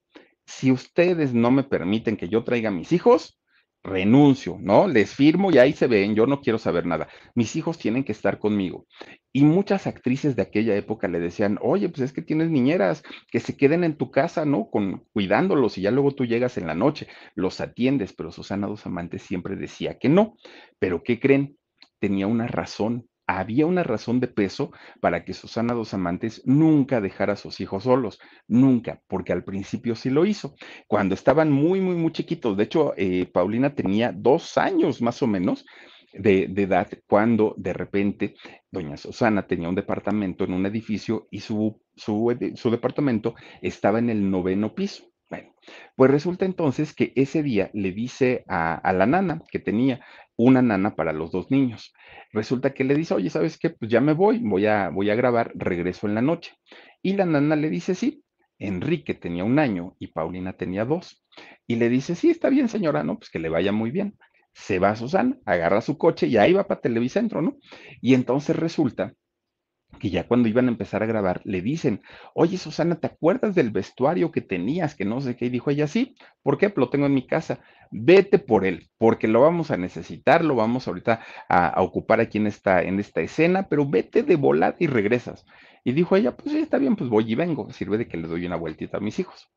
si 0.46 0.72
ustedes 0.72 1.32
no 1.34 1.50
me 1.50 1.64
permiten 1.64 2.16
que 2.16 2.28
yo 2.28 2.44
traiga 2.44 2.70
a 2.70 2.72
mis 2.72 2.92
hijos, 2.92 3.39
renuncio, 3.82 4.58
¿no? 4.60 4.88
Les 4.88 5.14
firmo 5.14 5.50
y 5.50 5.58
ahí 5.58 5.72
se 5.72 5.86
ven, 5.86 6.14
yo 6.14 6.26
no 6.26 6.40
quiero 6.40 6.58
saber 6.58 6.86
nada. 6.86 7.08
Mis 7.34 7.56
hijos 7.56 7.78
tienen 7.78 8.04
que 8.04 8.12
estar 8.12 8.38
conmigo. 8.38 8.86
Y 9.32 9.44
muchas 9.44 9.86
actrices 9.86 10.36
de 10.36 10.42
aquella 10.42 10.76
época 10.76 11.08
le 11.08 11.20
decían, 11.20 11.58
oye, 11.62 11.88
pues 11.88 12.00
es 12.00 12.12
que 12.12 12.22
tienes 12.22 12.50
niñeras, 12.50 13.02
que 13.30 13.40
se 13.40 13.56
queden 13.56 13.84
en 13.84 13.96
tu 13.96 14.10
casa, 14.10 14.44
¿no? 14.44 14.70
Con, 14.70 15.04
cuidándolos 15.12 15.78
y 15.78 15.82
ya 15.82 15.90
luego 15.90 16.14
tú 16.14 16.24
llegas 16.26 16.58
en 16.58 16.66
la 16.66 16.74
noche, 16.74 17.08
los 17.34 17.60
atiendes, 17.60 18.12
pero 18.12 18.32
Susana 18.32 18.66
Dos 18.66 18.86
Amantes 18.86 19.22
siempre 19.22 19.56
decía 19.56 19.98
que 19.98 20.08
no. 20.08 20.36
Pero 20.78 21.02
¿qué 21.02 21.20
creen? 21.20 21.56
Tenía 21.98 22.26
una 22.26 22.46
razón 22.46 23.09
había 23.38 23.66
una 23.66 23.82
razón 23.82 24.20
de 24.20 24.28
peso 24.28 24.72
para 25.00 25.24
que 25.24 25.34
Susana 25.34 25.74
Dos 25.74 25.94
Amantes 25.94 26.42
nunca 26.44 27.00
dejara 27.00 27.34
a 27.34 27.36
sus 27.36 27.60
hijos 27.60 27.84
solos, 27.84 28.18
nunca, 28.48 29.02
porque 29.06 29.32
al 29.32 29.44
principio 29.44 29.94
sí 29.94 30.10
lo 30.10 30.24
hizo, 30.24 30.54
cuando 30.86 31.14
estaban 31.14 31.50
muy, 31.52 31.80
muy, 31.80 31.96
muy 31.96 32.12
chiquitos. 32.12 32.56
De 32.56 32.64
hecho, 32.64 32.94
eh, 32.96 33.26
Paulina 33.26 33.74
tenía 33.74 34.12
dos 34.12 34.58
años 34.58 35.00
más 35.02 35.22
o 35.22 35.26
menos 35.26 35.64
de, 36.12 36.48
de, 36.48 36.62
edad 36.62 36.88
cuando 37.06 37.54
de 37.56 37.72
repente 37.72 38.34
doña 38.70 38.96
Susana 38.96 39.46
tenía 39.46 39.68
un 39.68 39.76
departamento 39.76 40.44
en 40.44 40.54
un 40.54 40.66
edificio 40.66 41.28
y 41.30 41.40
su, 41.40 41.80
su, 41.94 42.36
su 42.56 42.70
departamento 42.70 43.34
estaba 43.62 43.98
en 43.98 44.10
el 44.10 44.30
noveno 44.30 44.74
piso. 44.74 45.09
Bueno, 45.30 45.54
pues 45.94 46.10
resulta 46.10 46.44
entonces 46.44 46.92
que 46.92 47.12
ese 47.14 47.44
día 47.44 47.70
le 47.72 47.92
dice 47.92 48.44
a, 48.48 48.92
la 48.92 49.06
nana 49.06 49.40
que 49.50 49.60
tenía 49.60 50.04
una 50.36 50.60
nana 50.60 50.96
para 50.96 51.12
los 51.12 51.30
dos 51.30 51.52
niños. 51.52 51.94
Resulta 52.32 52.74
que 52.74 52.82
le 52.82 52.96
dice, 52.96 53.14
oye, 53.14 53.30
¿sabes 53.30 53.56
qué? 53.56 53.70
Pues 53.70 53.90
ya 53.90 54.00
me 54.00 54.12
voy, 54.12 54.40
voy 54.40 54.66
a, 54.66 54.88
voy 54.88 55.08
a 55.08 55.14
grabar, 55.14 55.52
regreso 55.54 56.08
en 56.08 56.16
la 56.16 56.22
noche. 56.22 56.52
Y 57.00 57.12
la 57.12 57.26
nana 57.26 57.54
le 57.54 57.70
dice, 57.70 57.94
sí, 57.94 58.24
Enrique 58.58 59.14
tenía 59.14 59.44
un 59.44 59.60
año 59.60 59.94
y 60.00 60.08
Paulina 60.08 60.54
tenía 60.54 60.84
dos. 60.84 61.24
Y 61.64 61.76
le 61.76 61.88
dice, 61.88 62.16
sí, 62.16 62.30
está 62.30 62.48
bien, 62.48 62.68
señora, 62.68 63.04
no, 63.04 63.18
pues 63.18 63.30
que 63.30 63.38
le 63.38 63.48
vaya 63.48 63.70
muy 63.70 63.92
bien. 63.92 64.18
Se 64.52 64.80
va 64.80 64.90
a 64.90 64.96
Susana, 64.96 65.38
agarra 65.44 65.80
su 65.80 65.96
coche 65.96 66.26
y 66.26 66.38
ahí 66.38 66.52
va 66.52 66.66
para 66.66 66.80
Televicentro, 66.80 67.40
¿no? 67.40 67.56
Y 68.00 68.14
entonces 68.14 68.56
resulta 68.56 69.14
que 70.00 70.10
ya 70.10 70.26
cuando 70.26 70.48
iban 70.48 70.66
a 70.66 70.70
empezar 70.72 71.04
a 71.04 71.06
grabar, 71.06 71.40
le 71.44 71.62
dicen, 71.62 72.02
oye 72.34 72.58
Susana, 72.58 72.96
¿te 72.96 73.06
acuerdas 73.06 73.54
del 73.54 73.70
vestuario 73.70 74.32
que 74.32 74.40
tenías? 74.40 74.96
Que 74.96 75.04
no 75.04 75.20
sé 75.20 75.36
qué, 75.36 75.46
y 75.46 75.50
dijo 75.50 75.70
ella, 75.70 75.86
sí, 75.86 76.16
¿por 76.42 76.58
qué? 76.58 76.72
Lo 76.74 76.90
tengo 76.90 77.06
en 77.06 77.14
mi 77.14 77.26
casa, 77.26 77.60
vete 77.92 78.40
por 78.40 78.64
él, 78.66 78.90
porque 78.98 79.28
lo 79.28 79.40
vamos 79.40 79.70
a 79.70 79.76
necesitar, 79.76 80.44
lo 80.44 80.56
vamos 80.56 80.88
ahorita 80.88 81.20
a, 81.48 81.80
ocupar 81.82 82.20
aquí 82.20 82.38
en 82.38 82.48
esta, 82.48 82.82
en 82.82 82.98
esta 82.98 83.20
escena, 83.20 83.68
pero 83.68 83.88
vete 83.88 84.24
de 84.24 84.34
volada 84.34 84.74
y 84.80 84.88
regresas. 84.88 85.46
Y 85.84 85.92
dijo 85.92 86.16
ella, 86.16 86.36
pues 86.36 86.52
sí, 86.52 86.58
está 86.58 86.78
bien, 86.78 86.96
pues 86.96 87.08
voy 87.08 87.30
y 87.30 87.36
vengo, 87.36 87.70
sirve 87.72 87.98
de 87.98 88.08
que 88.08 88.16
le 88.16 88.26
doy 88.26 88.46
una 88.46 88.56
vueltita 88.56 88.96
a 88.96 89.00
mis 89.00 89.18
hijos. 89.20 89.48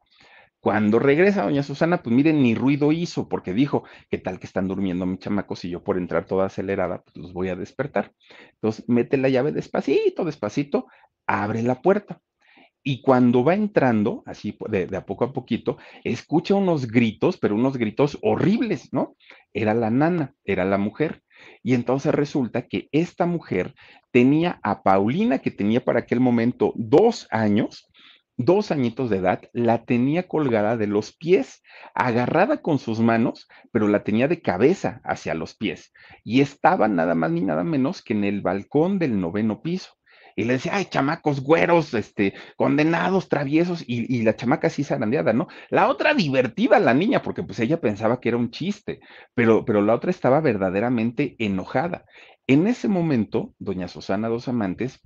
Cuando 0.64 0.98
regresa 0.98 1.44
doña 1.44 1.62
Susana, 1.62 2.02
pues 2.02 2.16
miren, 2.16 2.42
ni 2.42 2.56
ruido 2.56 2.94
hizo, 2.94 3.28
porque 3.28 3.54
dijo, 3.54 3.84
¿qué 4.10 4.18
tal 4.18 4.40
que 4.40 4.48
están 4.48 4.70
durmiendo 4.70 5.06
mis 5.06 5.20
chamacos 5.20 5.66
y 5.66 5.70
yo 5.70 5.84
por 5.84 5.98
entrar 5.98 6.24
toda 6.24 6.46
acelerada, 6.46 7.04
pues 7.04 7.18
los 7.18 7.34
voy 7.34 7.50
a 7.50 7.58
despertar? 7.58 8.14
Entonces, 8.54 8.86
mete 8.88 9.18
la 9.18 9.28
llave 9.28 9.52
despacito, 9.52 10.24
despacito, 10.24 10.88
abre 11.28 11.64
la 11.64 11.82
puerta. 11.82 12.22
Y 12.82 13.02
cuando 13.02 13.44
va 13.44 13.56
entrando, 13.56 14.24
así 14.26 14.58
de, 14.70 14.88
a 14.96 15.06
poco 15.06 15.26
a 15.26 15.34
poquito, 15.34 15.80
escucha 16.06 16.56
unos 16.56 16.88
gritos, 16.88 17.36
pero 17.36 17.56
unos 17.56 17.76
gritos 17.76 18.18
horribles, 18.22 18.94
¿no? 18.94 19.18
Era 19.54 19.74
la 19.74 19.90
nana, 19.90 20.34
era 20.46 20.64
la 20.64 20.78
mujer. 20.78 21.24
Y 21.62 21.74
entonces 21.74 22.16
resulta 22.16 22.70
que 22.70 22.88
esta 22.94 23.26
mujer 23.26 23.76
tenía 24.12 24.62
a 24.64 24.82
Paulina, 24.82 25.40
que 25.40 25.52
tenía 25.52 25.84
para 25.84 26.00
aquel 26.00 26.22
momento 26.22 26.72
dos 26.78 27.28
años, 27.32 27.90
dos 28.38 28.72
añitos 28.72 29.10
de 29.10 29.18
edad, 29.18 29.42
la 29.54 29.86
tenía 29.86 30.28
colgada 30.28 30.78
de 30.78 30.88
los 30.88 31.16
pies, 31.16 31.62
agarrada 31.94 32.62
con 32.62 32.80
sus 32.80 33.00
manos, 33.00 33.48
pero 33.72 33.88
la 33.88 34.04
tenía 34.04 34.28
de 34.28 34.42
cabeza 34.42 35.02
hacia 35.04 35.34
los 35.34 35.56
pies. 35.56 35.94
Y 36.24 36.42
estaba 36.42 36.88
nada 36.88 37.16
más 37.16 37.32
ni 37.32 37.42
nada 37.42 37.64
menos 37.64 38.02
que 38.02 38.14
en 38.14 38.24
el 38.24 38.42
balcón 38.42 39.00
del 39.00 39.20
noveno 39.20 39.62
piso. 39.62 39.94
Y 40.36 40.46
le 40.46 40.54
decía, 40.54 40.76
ay, 40.76 40.86
chamacos 40.86 41.42
güeros, 41.42 41.94
este, 41.94 42.34
condenados, 42.56 43.30
traviesos, 43.30 43.84
y, 43.86 44.24
la 44.24 44.36
chamaca 44.36 44.68
así 44.68 44.84
zarandeada, 44.84 45.32
¿no? 45.32 45.48
La 45.70 45.88
otra 45.90 46.16
divertida, 46.16 46.80
la 46.80 46.96
niña, 46.96 47.22
porque 47.22 47.44
pues 47.44 47.60
ella 47.60 47.80
pensaba 47.80 48.20
que 48.20 48.30
era 48.30 48.38
un 48.38 48.50
chiste, 48.50 49.00
pero, 49.36 49.64
pero 49.64 49.84
la 49.84 49.94
otra 49.94 50.10
estaba 50.10 50.42
verdaderamente 50.42 51.36
enojada. 51.38 52.06
En 52.48 52.66
ese 52.66 52.88
momento, 52.88 53.54
doña 53.60 53.88
Susana 53.88 54.28
Dos 54.28 54.48
Amantes 54.48 55.00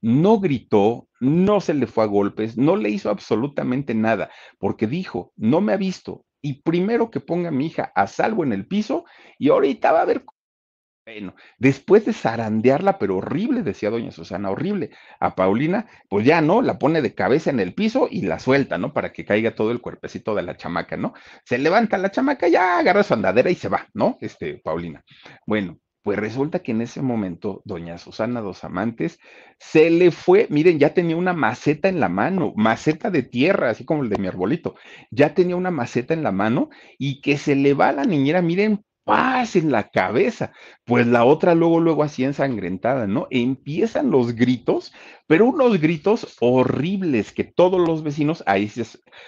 no 0.00 0.40
gritó, 0.40 1.08
no 1.20 1.60
se 1.60 1.74
le 1.74 1.86
fue 1.86 2.04
a 2.04 2.06
golpes, 2.06 2.56
no 2.56 2.76
le 2.76 2.90
hizo 2.90 3.10
absolutamente 3.10 3.94
nada, 3.94 4.30
porque 4.58 4.86
dijo, 4.86 5.32
no 5.36 5.60
me 5.60 5.72
ha 5.72 5.76
visto, 5.76 6.24
y 6.40 6.62
primero 6.62 7.10
que 7.10 7.20
ponga 7.20 7.48
a 7.48 7.52
mi 7.52 7.66
hija 7.66 7.92
a 7.94 8.06
salvo 8.06 8.44
en 8.44 8.52
el 8.52 8.66
piso, 8.66 9.04
y 9.38 9.50
ahorita 9.50 9.92
va 9.92 10.02
a 10.02 10.06
ver 10.06 10.24
bueno, 11.06 11.34
después 11.58 12.04
de 12.04 12.12
zarandearla, 12.12 12.98
pero 12.98 13.16
horrible, 13.16 13.62
decía 13.62 13.88
doña 13.88 14.10
Susana, 14.10 14.50
horrible, 14.50 14.90
a 15.20 15.34
Paulina, 15.34 15.86
pues 16.10 16.26
ya, 16.26 16.42
¿no? 16.42 16.60
La 16.60 16.78
pone 16.78 17.00
de 17.00 17.14
cabeza 17.14 17.48
en 17.48 17.60
el 17.60 17.72
piso 17.72 18.08
y 18.10 18.22
la 18.22 18.38
suelta, 18.38 18.76
¿no? 18.76 18.92
Para 18.92 19.12
que 19.12 19.24
caiga 19.24 19.54
todo 19.54 19.70
el 19.72 19.80
cuerpecito 19.80 20.34
de 20.34 20.42
la 20.42 20.56
chamaca, 20.58 20.98
¿no? 20.98 21.14
Se 21.44 21.56
levanta 21.56 21.96
la 21.96 22.10
chamaca, 22.10 22.48
ya 22.48 22.78
agarra 22.78 23.02
su 23.02 23.14
andadera 23.14 23.50
y 23.50 23.54
se 23.54 23.68
va, 23.68 23.88
¿no? 23.94 24.18
Este, 24.20 24.58
Paulina. 24.58 25.02
Bueno, 25.46 25.78
pues 26.02 26.18
resulta 26.18 26.60
que 26.60 26.72
en 26.72 26.82
ese 26.82 27.02
momento, 27.02 27.62
doña 27.64 27.98
Susana 27.98 28.40
Dos 28.40 28.64
Amantes 28.64 29.18
se 29.58 29.90
le 29.90 30.10
fue, 30.10 30.46
miren, 30.50 30.78
ya 30.78 30.94
tenía 30.94 31.16
una 31.16 31.32
maceta 31.32 31.88
en 31.88 32.00
la 32.00 32.08
mano, 32.08 32.52
maceta 32.56 33.10
de 33.10 33.22
tierra, 33.22 33.70
así 33.70 33.84
como 33.84 34.02
el 34.02 34.08
de 34.08 34.18
mi 34.18 34.28
arbolito, 34.28 34.74
ya 35.10 35.34
tenía 35.34 35.56
una 35.56 35.70
maceta 35.70 36.14
en 36.14 36.22
la 36.22 36.32
mano 36.32 36.70
y 36.98 37.20
que 37.20 37.36
se 37.38 37.56
le 37.56 37.74
va 37.74 37.88
a 37.88 37.92
la 37.92 38.04
niñera, 38.04 38.42
miren, 38.42 38.84
paz 39.08 39.56
en 39.56 39.72
la 39.72 39.88
cabeza. 39.88 40.52
Pues 40.84 41.06
la 41.06 41.24
otra 41.24 41.54
luego, 41.54 41.80
luego 41.80 42.02
así 42.02 42.24
ensangrentada, 42.24 43.06
¿no? 43.06 43.26
Empiezan 43.30 44.10
los 44.10 44.34
gritos, 44.34 44.92
pero 45.28 45.46
unos 45.46 45.78
gritos 45.78 46.36
horribles 46.40 47.32
que 47.32 47.44
todos 47.44 47.86
los 47.86 48.02
vecinos, 48.02 48.42
ahí, 48.46 48.72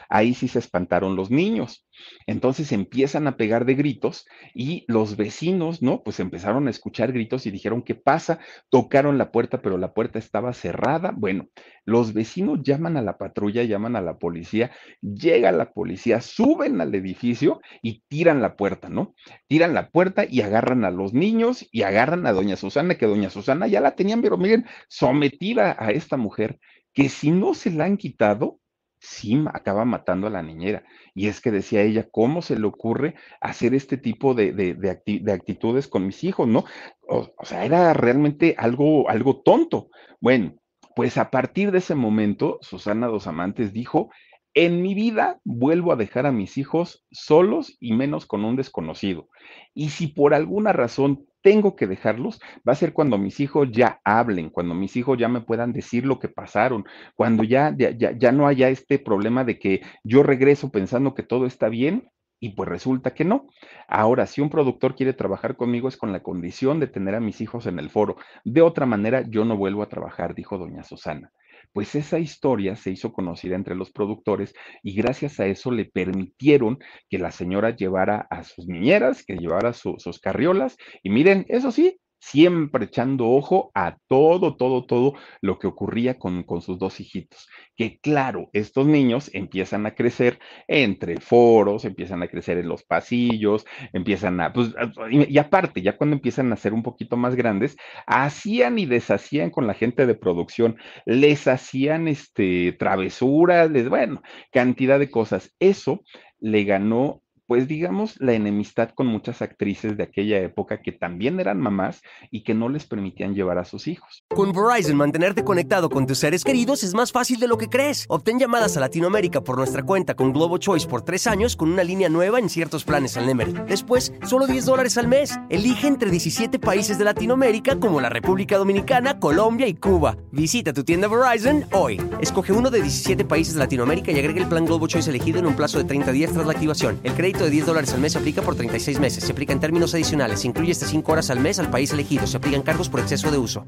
ahí 0.08 0.34
sí 0.34 0.48
se 0.48 0.58
espantaron 0.58 1.14
los 1.14 1.30
niños. 1.30 1.86
Entonces 2.26 2.72
empiezan 2.72 3.26
a 3.26 3.36
pegar 3.36 3.66
de 3.66 3.74
gritos 3.74 4.26
y 4.54 4.84
los 4.88 5.16
vecinos, 5.16 5.82
¿no? 5.82 6.02
Pues 6.02 6.18
empezaron 6.18 6.66
a 6.66 6.70
escuchar 6.70 7.12
gritos 7.12 7.44
y 7.46 7.50
dijeron, 7.50 7.82
¿qué 7.82 7.94
pasa? 7.94 8.38
Tocaron 8.70 9.18
la 9.18 9.30
puerta, 9.30 9.60
pero 9.60 9.76
la 9.76 9.92
puerta 9.92 10.18
estaba 10.18 10.54
cerrada. 10.54 11.12
Bueno, 11.14 11.48
los 11.84 12.14
vecinos 12.14 12.62
llaman 12.62 12.96
a 12.96 13.02
la 13.02 13.18
patrulla, 13.18 13.62
llaman 13.64 13.96
a 13.96 14.00
la 14.00 14.18
policía, 14.18 14.70
llega 15.02 15.52
la 15.52 15.72
policía, 15.72 16.20
suben 16.20 16.80
al 16.80 16.94
edificio 16.94 17.60
y 17.82 18.02
tiran 18.08 18.40
la 18.40 18.56
puerta, 18.56 18.88
¿no? 18.88 19.14
Tiran 19.46 19.74
la 19.74 19.90
puerta 19.90 20.24
y 20.28 20.40
agarran 20.40 20.84
a 20.84 20.90
los 20.90 21.12
niños 21.12 21.68
y 21.70 21.82
agarran 21.82 22.26
a 22.26 22.32
doña 22.32 22.56
Susana, 22.56 22.96
que 22.96 23.06
doña 23.06 23.30
Susana 23.30 23.66
ya 23.66 23.80
la 23.80 23.94
tenían, 23.96 24.22
pero 24.22 24.36
miren, 24.36 24.66
sometida 24.88 25.76
a 25.78 25.89
esta 25.90 26.16
mujer, 26.16 26.58
que 26.92 27.08
si 27.08 27.30
no 27.30 27.54
se 27.54 27.70
la 27.70 27.84
han 27.84 27.96
quitado, 27.96 28.60
sí 29.00 29.42
acaba 29.52 29.84
matando 29.84 30.26
a 30.26 30.30
la 30.30 30.42
niñera. 30.42 30.84
Y 31.14 31.28
es 31.28 31.40
que 31.40 31.50
decía 31.50 31.82
ella, 31.82 32.08
¿cómo 32.10 32.42
se 32.42 32.58
le 32.58 32.66
ocurre 32.66 33.14
hacer 33.40 33.74
este 33.74 33.96
tipo 33.96 34.34
de, 34.34 34.52
de, 34.52 35.32
actitudes 35.32 35.88
con 35.88 36.06
mis 36.06 36.22
hijos, 36.22 36.46
no? 36.46 36.64
O, 37.08 37.32
sea, 37.44 37.64
era 37.64 37.92
realmente 37.94 38.54
algo, 38.58 39.08
algo 39.08 39.42
tonto. 39.42 39.88
Bueno, 40.20 40.54
pues 40.94 41.16
a 41.16 41.30
partir 41.30 41.72
de 41.72 41.78
ese 41.78 41.94
momento, 41.94 42.58
Susana 42.60 43.06
Dos 43.06 43.26
Amantes 43.26 43.72
dijo, 43.72 44.10
en 44.54 44.82
mi 44.82 44.94
vida 44.94 45.40
vuelvo 45.44 45.92
a 45.92 45.96
dejar 45.96 46.26
a 46.26 46.32
mis 46.32 46.58
hijos 46.58 47.06
solos 47.10 47.76
y 47.80 47.94
menos 47.94 48.26
con 48.26 48.44
un 48.44 48.56
desconocido. 48.56 49.28
Y 49.74 49.90
si 49.90 50.08
por 50.08 50.34
alguna 50.34 50.72
razón 50.72 51.26
tengo 51.42 51.76
que 51.76 51.86
dejarlos, 51.86 52.40
va 52.68 52.72
a 52.72 52.76
ser 52.76 52.92
cuando 52.92 53.18
mis 53.18 53.40
hijos 53.40 53.68
ya 53.72 54.00
hablen, 54.04 54.50
cuando 54.50 54.74
mis 54.74 54.96
hijos 54.96 55.18
ya 55.18 55.28
me 55.28 55.40
puedan 55.40 55.72
decir 55.72 56.06
lo 56.06 56.18
que 56.18 56.28
pasaron, 56.28 56.84
cuando 57.14 57.44
ya, 57.44 57.74
ya, 57.76 57.90
ya 57.92 58.32
no 58.32 58.46
haya 58.46 58.68
este 58.68 58.98
problema 58.98 59.44
de 59.44 59.58
que 59.58 59.82
yo 60.04 60.22
regreso 60.22 60.70
pensando 60.70 61.14
que 61.14 61.22
todo 61.22 61.46
está 61.46 61.68
bien 61.68 62.10
y 62.40 62.50
pues 62.50 62.68
resulta 62.68 63.12
que 63.12 63.24
no. 63.24 63.46
Ahora, 63.86 64.26
si 64.26 64.40
un 64.40 64.50
productor 64.50 64.94
quiere 64.96 65.12
trabajar 65.12 65.56
conmigo 65.56 65.88
es 65.88 65.96
con 65.96 66.12
la 66.12 66.22
condición 66.22 66.80
de 66.80 66.86
tener 66.86 67.14
a 67.14 67.20
mis 67.20 67.40
hijos 67.40 67.66
en 67.66 67.78
el 67.78 67.90
foro. 67.90 68.16
De 68.44 68.62
otra 68.62 68.86
manera, 68.86 69.22
yo 69.28 69.44
no 69.44 69.56
vuelvo 69.56 69.82
a 69.82 69.88
trabajar, 69.88 70.34
dijo 70.34 70.56
doña 70.56 70.82
Susana 70.82 71.30
pues 71.72 71.94
esa 71.94 72.18
historia 72.18 72.76
se 72.76 72.90
hizo 72.90 73.12
conocida 73.12 73.54
entre 73.56 73.74
los 73.74 73.90
productores 73.90 74.54
y 74.82 74.94
gracias 74.94 75.40
a 75.40 75.46
eso 75.46 75.70
le 75.70 75.84
permitieron 75.84 76.78
que 77.08 77.18
la 77.18 77.30
señora 77.30 77.74
llevara 77.74 78.26
a 78.30 78.44
sus 78.44 78.66
niñeras, 78.66 79.24
que 79.24 79.36
llevara 79.36 79.72
sus 79.72 80.20
carriolas. 80.20 80.76
Y 81.02 81.10
miren, 81.10 81.46
eso 81.48 81.70
sí, 81.70 82.00
siempre 82.20 82.84
echando 82.84 83.28
ojo 83.28 83.72
a 83.74 83.96
todo, 84.06 84.56
todo, 84.56 84.84
todo 84.84 85.14
lo 85.40 85.58
que 85.58 85.66
ocurría 85.66 86.18
con, 86.18 86.42
con, 86.44 86.60
sus 86.60 86.78
dos 86.78 87.00
hijitos. 87.00 87.48
Que 87.74 87.98
claro, 87.98 88.50
estos 88.52 88.86
niños 88.86 89.30
empiezan 89.32 89.86
a 89.86 89.94
crecer 89.94 90.38
entre 90.68 91.18
foros, 91.20 91.84
empiezan 91.84 92.22
a 92.22 92.28
crecer 92.28 92.58
en 92.58 92.68
los 92.68 92.84
pasillos, 92.84 93.64
empiezan 93.92 94.40
a, 94.40 94.52
pues, 94.52 94.72
y, 95.10 95.38
aparte, 95.38 95.82
ya 95.82 95.96
cuando 95.96 96.14
empiezan 96.16 96.52
a 96.52 96.56
ser 96.56 96.74
un 96.74 96.82
poquito 96.82 97.16
más 97.16 97.34
grandes, 97.34 97.76
hacían 98.06 98.78
y 98.78 98.86
deshacían 98.86 99.50
con 99.50 99.66
la 99.66 99.74
gente 99.74 100.06
de 100.06 100.14
producción, 100.14 100.76
les 101.06 101.48
hacían 101.48 102.06
este, 102.06 102.72
travesuras, 102.72 103.70
les, 103.70 103.88
bueno, 103.88 104.22
cantidad 104.52 104.98
de 104.98 105.10
cosas. 105.10 105.54
Eso 105.58 106.02
le 106.38 106.64
ganó 106.64 107.22
pues 107.50 107.66
digamos, 107.66 108.14
la 108.20 108.34
enemistad 108.34 108.90
con 108.90 109.08
muchas 109.08 109.42
actrices 109.42 109.96
de 109.96 110.04
aquella 110.04 110.38
época 110.38 110.82
que 110.82 110.92
también 110.92 111.40
eran 111.40 111.58
mamás 111.58 112.00
y 112.30 112.44
que 112.44 112.54
no 112.54 112.68
les 112.68 112.86
permitían 112.86 113.34
llevar 113.34 113.58
a 113.58 113.64
sus 113.64 113.88
hijos. 113.88 114.22
Con 114.28 114.52
Verizon, 114.52 114.96
mantenerte 114.96 115.42
conectado 115.42 115.90
con 115.90 116.06
tus 116.06 116.18
seres 116.18 116.44
queridos 116.44 116.84
es 116.84 116.94
más 116.94 117.10
fácil 117.10 117.40
de 117.40 117.48
lo 117.48 117.58
que 117.58 117.66
crees. 117.66 118.04
Obtén 118.08 118.38
llamadas 118.38 118.76
a 118.76 118.80
Latinoamérica 118.80 119.40
por 119.40 119.56
nuestra 119.56 119.82
cuenta 119.82 120.14
con 120.14 120.32
Globo 120.32 120.58
Choice 120.58 120.86
por 120.86 121.02
tres 121.02 121.26
años 121.26 121.56
con 121.56 121.72
una 121.72 121.82
línea 121.82 122.08
nueva 122.08 122.38
en 122.38 122.48
ciertos 122.48 122.84
planes 122.84 123.16
al 123.16 123.26
Nemery. 123.26 123.52
Después, 123.66 124.12
solo 124.24 124.46
10 124.46 124.66
dólares 124.66 124.96
al 124.96 125.08
mes. 125.08 125.36
Elige 125.48 125.88
entre 125.88 126.08
17 126.08 126.60
países 126.60 126.98
de 126.98 127.04
Latinoamérica 127.04 127.80
como 127.80 128.00
la 128.00 128.10
República 128.10 128.58
Dominicana, 128.58 129.18
Colombia 129.18 129.66
y 129.66 129.74
Cuba. 129.74 130.16
Visita 130.30 130.72
tu 130.72 130.84
tienda 130.84 131.08
Verizon 131.08 131.64
hoy. 131.72 132.00
Escoge 132.20 132.52
uno 132.52 132.70
de 132.70 132.80
17 132.80 133.24
países 133.24 133.54
de 133.54 133.58
Latinoamérica 133.58 134.12
y 134.12 134.20
agrega 134.20 134.40
el 134.40 134.48
plan 134.48 134.66
Globo 134.66 134.86
Choice 134.86 135.10
elegido 135.10 135.40
en 135.40 135.46
un 135.46 135.56
plazo 135.56 135.78
de 135.78 135.84
30 135.84 136.12
días 136.12 136.32
tras 136.32 136.46
la 136.46 136.52
activación. 136.52 137.00
El 137.02 137.14
crédito 137.14 137.39
de 137.44 137.50
10 137.50 137.66
dólares 137.66 137.92
al 137.94 138.00
mes 138.00 138.12
se 138.12 138.18
aplica 138.18 138.42
por 138.42 138.54
36 138.54 139.00
meses. 139.00 139.24
Se 139.24 139.32
aplica 139.32 139.52
en 139.52 139.60
términos 139.60 139.94
adicionales. 139.94 140.40
Se 140.40 140.48
incluye 140.48 140.72
hasta 140.72 140.86
5 140.86 141.12
horas 141.12 141.30
al 141.30 141.40
mes 141.40 141.58
al 141.58 141.70
país 141.70 141.92
elegido. 141.92 142.26
Se 142.26 142.36
aplican 142.36 142.62
cargos 142.62 142.88
por 142.88 143.00
exceso 143.00 143.30
de 143.30 143.38
uso. 143.38 143.66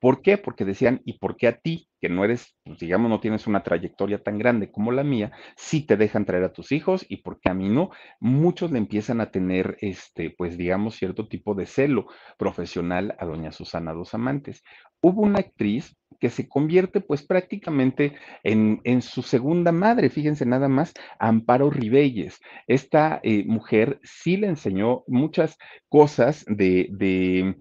¿Por 0.00 0.22
qué? 0.22 0.38
Porque 0.38 0.64
decían, 0.64 1.02
¿y 1.04 1.18
por 1.18 1.36
qué 1.36 1.46
a 1.46 1.58
ti, 1.58 1.90
que 2.00 2.08
no 2.08 2.24
eres, 2.24 2.56
pues, 2.64 2.78
digamos, 2.78 3.10
no 3.10 3.20
tienes 3.20 3.46
una 3.46 3.62
trayectoria 3.62 4.22
tan 4.22 4.38
grande 4.38 4.72
como 4.72 4.92
la 4.92 5.04
mía, 5.04 5.30
sí 5.56 5.82
te 5.84 5.98
dejan 5.98 6.24
traer 6.24 6.44
a 6.44 6.54
tus 6.54 6.72
hijos 6.72 7.04
y 7.06 7.18
por 7.18 7.38
qué 7.38 7.50
a 7.50 7.54
mí 7.54 7.68
no? 7.68 7.90
Muchos 8.18 8.72
le 8.72 8.78
empiezan 8.78 9.20
a 9.20 9.30
tener, 9.30 9.76
este, 9.82 10.30
pues, 10.30 10.56
digamos, 10.56 10.96
cierto 10.96 11.28
tipo 11.28 11.54
de 11.54 11.66
celo 11.66 12.06
profesional 12.38 13.14
a 13.18 13.26
doña 13.26 13.52
Susana 13.52 13.92
Dos 13.92 14.14
Amantes. 14.14 14.62
Hubo 15.02 15.22
una 15.22 15.40
actriz 15.40 15.96
que 16.20 16.30
se 16.30 16.48
convierte 16.48 17.00
pues 17.00 17.22
prácticamente 17.22 18.14
en, 18.44 19.02
su 19.02 19.22
segunda 19.22 19.72
madre, 19.72 20.10
fíjense 20.10 20.44
nada 20.46 20.68
más, 20.68 20.92
Amparo 21.18 21.70
Ribelles. 21.70 22.40
Esta 22.66 23.20
eh, 23.22 23.44
mujer 23.46 23.98
sí 24.04 24.36
le 24.36 24.48
enseñó 24.48 25.02
muchas 25.08 25.56
cosas 25.88 26.44
de, 26.46 27.56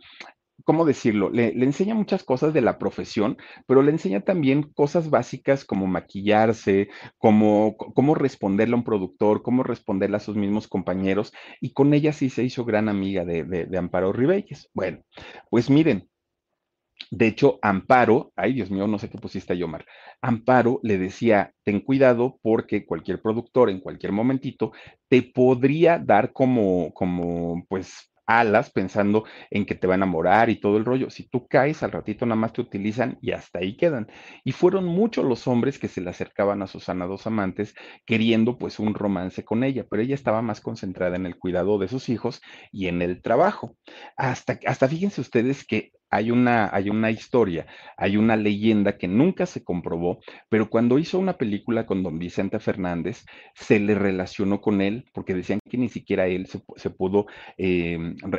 ¿cómo 0.65 0.85
decirlo? 0.85 1.29
Le, 1.29 1.47
enseña 1.63 1.95
muchas 1.95 2.23
cosas 2.23 2.53
de 2.53 2.61
la 2.61 2.77
profesión, 2.77 3.37
pero 3.65 3.81
le 3.81 3.91
enseña 3.91 4.21
también 4.21 4.63
cosas 4.73 5.09
básicas 5.09 5.63
como 5.63 5.87
maquillarse, 5.87 6.89
como, 7.17 7.77
cómo 7.77 8.13
responderle 8.13 8.73
a 8.73 8.77
un 8.77 8.83
productor, 8.83 9.41
cómo 9.41 9.63
responderle 9.63 10.17
a 10.17 10.21
sus 10.21 10.35
mismos 10.35 10.67
compañeros, 10.67 11.31
y 11.61 11.71
con 11.71 11.93
ella 11.93 12.11
sí 12.11 12.29
se 12.29 12.43
hizo 12.43 12.65
gran 12.65 12.89
amiga 12.89 13.23
de, 13.23 13.45
de, 13.45 13.65
de 13.65 13.77
Amparo 13.77 14.11
Ribelles. 14.11 14.69
Bueno, 14.73 14.99
pues 15.49 15.69
miren, 15.69 16.09
de 17.11 17.27
hecho, 17.27 17.59
Amparo, 17.61 18.31
ay 18.35 18.53
Dios 18.53 18.69
mío, 18.69 18.87
no 18.87 18.99
sé 18.99 19.09
qué 19.09 19.17
pusiste 19.17 19.53
ahí, 19.53 19.63
Omar. 19.63 19.85
Amparo 20.21 20.79
le 20.83 20.97
decía, 20.97 21.53
ten 21.63 21.79
cuidado 21.81 22.39
porque 22.41 22.85
cualquier 22.85 23.21
productor 23.21 23.69
en 23.69 23.79
cualquier 23.79 24.11
momentito 24.11 24.71
te 25.07 25.23
podría 25.23 25.97
dar 25.97 26.33
como, 26.33 26.93
como, 26.93 27.65
pues, 27.67 28.11
alas 28.27 28.69
pensando 28.69 29.23
en 29.49 29.65
que 29.65 29.73
te 29.73 29.87
va 29.87 29.95
a 29.95 29.97
enamorar 29.97 30.51
y 30.51 30.59
todo 30.59 30.77
el 30.77 30.85
rollo. 30.85 31.09
Si 31.09 31.27
tú 31.27 31.47
caes, 31.47 31.81
al 31.81 31.91
ratito 31.91 32.27
nada 32.27 32.39
más 32.39 32.53
te 32.53 32.61
utilizan 32.61 33.17
y 33.21 33.31
hasta 33.31 33.57
ahí 33.59 33.75
quedan. 33.75 34.07
Y 34.43 34.51
fueron 34.51 34.85
muchos 34.85 35.25
los 35.25 35.47
hombres 35.47 35.79
que 35.79 35.87
se 35.87 35.99
le 36.01 36.11
acercaban 36.11 36.61
a 36.61 36.67
Susana 36.67 37.07
dos 37.07 37.25
amantes 37.25 37.73
queriendo 38.05 38.59
pues 38.59 38.77
un 38.77 38.93
romance 38.93 39.43
con 39.43 39.63
ella, 39.63 39.85
pero 39.89 40.03
ella 40.03 40.13
estaba 40.13 40.43
más 40.43 40.61
concentrada 40.61 41.15
en 41.15 41.25
el 41.25 41.37
cuidado 41.37 41.79
de 41.79 41.87
sus 41.87 42.07
hijos 42.09 42.39
y 42.71 42.87
en 42.87 43.01
el 43.01 43.23
trabajo. 43.23 43.75
Hasta, 44.15 44.59
hasta 44.67 44.87
fíjense 44.87 45.21
ustedes 45.21 45.65
que 45.65 45.91
hay 46.09 46.31
una, 46.31 46.69
hay 46.73 46.89
una 46.89 47.11
historia, 47.11 47.67
hay 47.97 48.17
una 48.17 48.35
leyenda 48.35 48.97
que 48.97 49.07
nunca 49.07 49.45
se 49.45 49.63
comprobó, 49.63 50.19
pero 50.49 50.69
cuando 50.69 50.97
hizo 50.97 51.19
una 51.19 51.37
película 51.37 51.85
con 51.85 52.03
don 52.03 52.19
Vicente 52.19 52.59
Fernández, 52.59 53.25
se 53.53 53.79
le 53.79 53.95
relacionó 53.95 54.61
con 54.61 54.81
él, 54.81 55.05
porque 55.13 55.33
decían 55.33 55.59
que 55.69 55.77
ni 55.77 55.89
siquiera 55.89 56.27
él 56.27 56.47
se, 56.47 56.89
pudo 56.89 57.27
eh, 57.57 57.97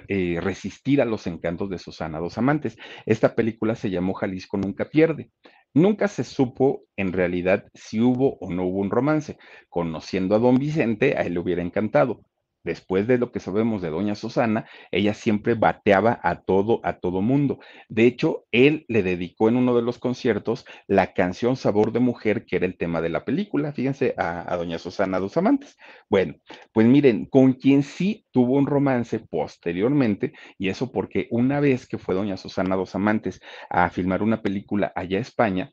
eh, 0.09 0.39
resistir 0.41 1.01
a 1.01 1.05
los 1.05 1.27
encantos 1.27 1.71
de 1.71 1.79
Susana 1.79 2.19
Dos 2.19 2.39
Amantes. 2.39 2.77
Esta 3.07 3.35
película 3.35 3.75
se 3.75 3.91
llamó 3.91 4.15
Jalisco 4.15 4.57
Nunca 4.57 4.89
Pierde. 4.91 5.31
Nunca 5.73 6.09
se 6.09 6.25
supo 6.25 6.83
en 6.97 7.13
realidad 7.13 7.67
si 7.75 8.01
hubo 8.01 8.39
o 8.41 8.51
no 8.51 8.65
hubo 8.65 8.81
un 8.81 8.91
romance. 8.91 9.39
Conociendo 9.69 10.35
a 10.35 10.41
don 10.41 10.57
Vicente, 10.57 11.17
a 11.17 11.23
él 11.23 11.35
le 11.35 11.41
hubiera 11.41 11.63
encantado 11.63 12.23
después 12.63 13.07
de 13.07 13.19
lo 13.19 13.33
que 13.33 13.41
sabemos 13.41 13.83
de 13.83 13.91
doña 13.91 14.15
Susana, 14.15 14.67
ella 14.91 15.15
siempre 15.15 15.55
bateaba 15.55 16.21
a 16.23 16.43
todo, 16.43 16.81
a 16.85 16.99
todo 16.99 17.23
mundo. 17.23 17.59
De 17.89 18.07
hecho, 18.07 18.45
él 18.53 18.85
le 18.89 19.03
dedicó 19.03 19.49
en 19.49 19.57
uno 19.57 19.75
de 19.75 19.83
los 19.83 19.99
conciertos 19.99 20.65
la 20.87 21.13
canción 21.13 21.57
Sabor 21.57 21.93
de 21.93 22.01
Mujer, 22.01 22.45
que 22.45 22.57
era 22.57 22.67
el 22.67 22.77
tema 22.77 23.01
de 23.01 23.09
la 23.09 23.25
película, 23.25 23.73
fíjense, 23.73 24.15
a, 24.17 24.57
doña 24.57 24.79
Susana 24.79 25.21
Dos 25.21 25.37
Amantes. 25.37 25.77
Bueno, 26.09 26.35
pues 26.73 26.87
miren, 26.87 27.27
con 27.27 27.55
quien 27.55 27.83
sí 27.83 28.27
tuvo 28.31 28.55
un 28.55 28.67
romance 28.67 29.19
posteriormente, 29.19 30.33
y 30.59 30.69
eso 30.69 30.93
porque 30.93 31.29
una 31.31 31.61
vez 31.61 31.87
que 31.87 31.99
fue 31.99 32.15
doña 32.15 32.37
Susana 32.37 32.77
Dos 32.77 32.95
Amantes 32.95 33.41
a 33.69 33.91
filmar 33.91 34.23
una 34.23 34.43
película 34.43 34.93
allá 34.95 35.19
a 35.19 35.23
España, 35.23 35.73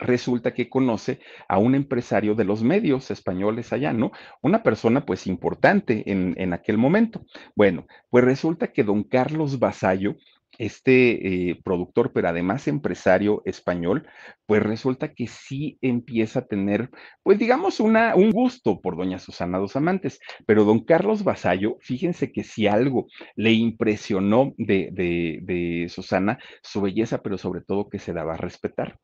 resulta 0.00 0.54
que 0.54 0.68
conoce 0.68 1.20
a 1.48 1.58
un 1.58 1.74
empresario 1.74 2.34
de 2.34 2.44
los 2.44 2.62
medios 2.62 3.10
españoles 3.10 3.72
allá, 3.72 3.92
¿no? 3.92 4.12
Una 4.42 4.62
persona 4.62 5.04
pues 5.04 5.26
importante 5.26 6.10
en, 6.10 6.34
en 6.38 6.52
aquel 6.52 6.78
momento. 6.78 7.24
Bueno, 7.54 7.86
pues 8.08 8.24
resulta 8.24 8.72
que 8.72 8.84
don 8.84 9.04
Carlos 9.04 9.58
Basallo, 9.58 10.16
este 10.58 11.50
eh, 11.50 11.60
productor, 11.64 12.12
pero 12.12 12.28
además 12.28 12.68
empresario 12.68 13.40
español, 13.46 14.06
pues 14.46 14.62
resulta 14.62 15.14
que 15.14 15.26
sí 15.26 15.78
empieza 15.80 16.40
a 16.40 16.46
tener, 16.46 16.90
pues 17.22 17.38
digamos, 17.38 17.80
una, 17.80 18.14
un 18.14 18.30
gusto 18.30 18.80
por 18.80 18.96
doña 18.96 19.18
Susana 19.18 19.58
Dos 19.58 19.76
Amantes. 19.76 20.20
Pero 20.46 20.64
don 20.64 20.84
Carlos 20.84 21.24
Basallo, 21.24 21.78
fíjense 21.80 22.30
que 22.30 22.44
si 22.44 22.66
algo 22.66 23.06
le 23.36 23.52
impresionó 23.52 24.52
de, 24.58 24.90
de, 24.92 25.38
de 25.42 25.88
Susana, 25.88 26.38
su 26.62 26.82
belleza, 26.82 27.22
pero 27.22 27.38
sobre 27.38 27.62
todo 27.62 27.88
que 27.88 27.98
se 27.98 28.12
daba 28.12 28.34
a 28.34 28.38
respetar 28.38 28.98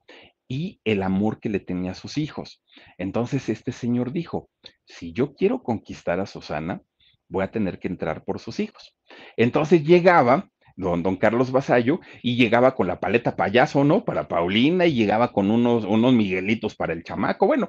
y 0.48 0.80
el 0.84 1.02
amor 1.02 1.40
que 1.40 1.48
le 1.48 1.60
tenía 1.60 1.92
a 1.92 1.94
sus 1.94 2.18
hijos. 2.18 2.62
Entonces 2.98 3.48
este 3.48 3.72
señor 3.72 4.12
dijo, 4.12 4.48
si 4.84 5.12
yo 5.12 5.34
quiero 5.34 5.62
conquistar 5.62 6.20
a 6.20 6.26
Susana, 6.26 6.82
voy 7.28 7.44
a 7.44 7.50
tener 7.50 7.78
que 7.78 7.88
entrar 7.88 8.24
por 8.24 8.38
sus 8.38 8.60
hijos. 8.60 8.94
Entonces 9.36 9.84
llegaba 9.84 10.50
don, 10.76 11.02
don 11.02 11.16
Carlos 11.16 11.50
Basallo 11.50 12.00
y 12.22 12.36
llegaba 12.36 12.74
con 12.74 12.86
la 12.86 13.00
paleta 13.00 13.34
payaso, 13.34 13.82
¿no? 13.82 14.04
Para 14.04 14.28
Paulina 14.28 14.86
y 14.86 14.94
llegaba 14.94 15.32
con 15.32 15.50
unos, 15.50 15.84
unos 15.84 16.12
Miguelitos 16.12 16.76
para 16.76 16.92
el 16.92 17.02
chamaco. 17.02 17.46
Bueno, 17.46 17.68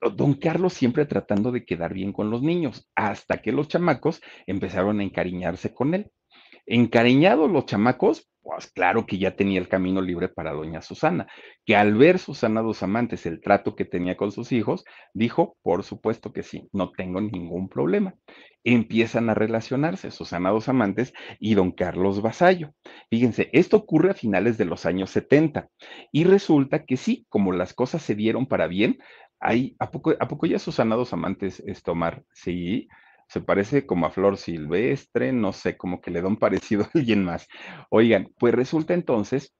don 0.00 0.34
Carlos 0.34 0.74
siempre 0.74 1.06
tratando 1.06 1.50
de 1.50 1.64
quedar 1.64 1.94
bien 1.94 2.12
con 2.12 2.30
los 2.30 2.42
niños, 2.42 2.88
hasta 2.94 3.38
que 3.38 3.52
los 3.52 3.68
chamacos 3.68 4.20
empezaron 4.46 5.00
a 5.00 5.02
encariñarse 5.02 5.72
con 5.74 5.94
él. 5.94 6.10
Encariñados 6.66 7.50
los 7.50 7.66
chamacos, 7.66 8.28
pues 8.42 8.70
claro 8.72 9.06
que 9.06 9.18
ya 9.18 9.36
tenía 9.36 9.60
el 9.60 9.68
camino 9.68 10.00
libre 10.00 10.28
para 10.28 10.52
doña 10.52 10.82
Susana, 10.82 11.28
que 11.64 11.76
al 11.76 11.94
ver 11.94 12.18
Susana 12.18 12.60
dos 12.60 12.82
amantes 12.82 13.24
el 13.26 13.40
trato 13.40 13.76
que 13.76 13.84
tenía 13.84 14.16
con 14.16 14.32
sus 14.32 14.52
hijos, 14.52 14.84
dijo, 15.14 15.56
por 15.62 15.84
supuesto 15.84 16.32
que 16.32 16.42
sí, 16.42 16.68
no 16.72 16.90
tengo 16.90 17.20
ningún 17.20 17.68
problema. 17.68 18.14
Empiezan 18.64 19.30
a 19.30 19.34
relacionarse 19.34 20.10
Susana 20.10 20.50
dos 20.50 20.68
amantes 20.68 21.12
y 21.38 21.54
don 21.54 21.72
Carlos 21.72 22.20
Vasallo. 22.20 22.74
Fíjense, 23.10 23.48
esto 23.52 23.76
ocurre 23.76 24.10
a 24.10 24.14
finales 24.14 24.58
de 24.58 24.64
los 24.64 24.86
años 24.86 25.10
70 25.10 25.68
y 26.10 26.24
resulta 26.24 26.84
que 26.84 26.96
sí, 26.96 27.26
como 27.28 27.52
las 27.52 27.74
cosas 27.74 28.02
se 28.02 28.14
dieron 28.14 28.46
para 28.46 28.66
bien, 28.66 28.98
hay, 29.40 29.74
¿a 29.80 29.90
poco, 29.90 30.14
¿a 30.18 30.28
poco 30.28 30.46
ya 30.46 30.58
Susana 30.58 30.94
dos 30.94 31.12
amantes 31.12 31.60
es 31.66 31.82
tomar? 31.82 32.24
Sí, 32.32 32.88
se 33.32 33.40
parece 33.40 33.86
como 33.86 34.04
a 34.04 34.10
Flor 34.10 34.36
Silvestre, 34.36 35.32
no 35.32 35.54
sé, 35.54 35.78
como 35.78 36.02
que 36.02 36.10
le 36.10 36.20
da 36.20 36.28
un 36.28 36.36
parecido 36.36 36.84
a 36.84 36.90
alguien 36.94 37.24
más. 37.24 37.48
Oigan, 37.88 38.30
pues 38.38 38.54
resulta 38.54 38.92
entonces 38.92 39.54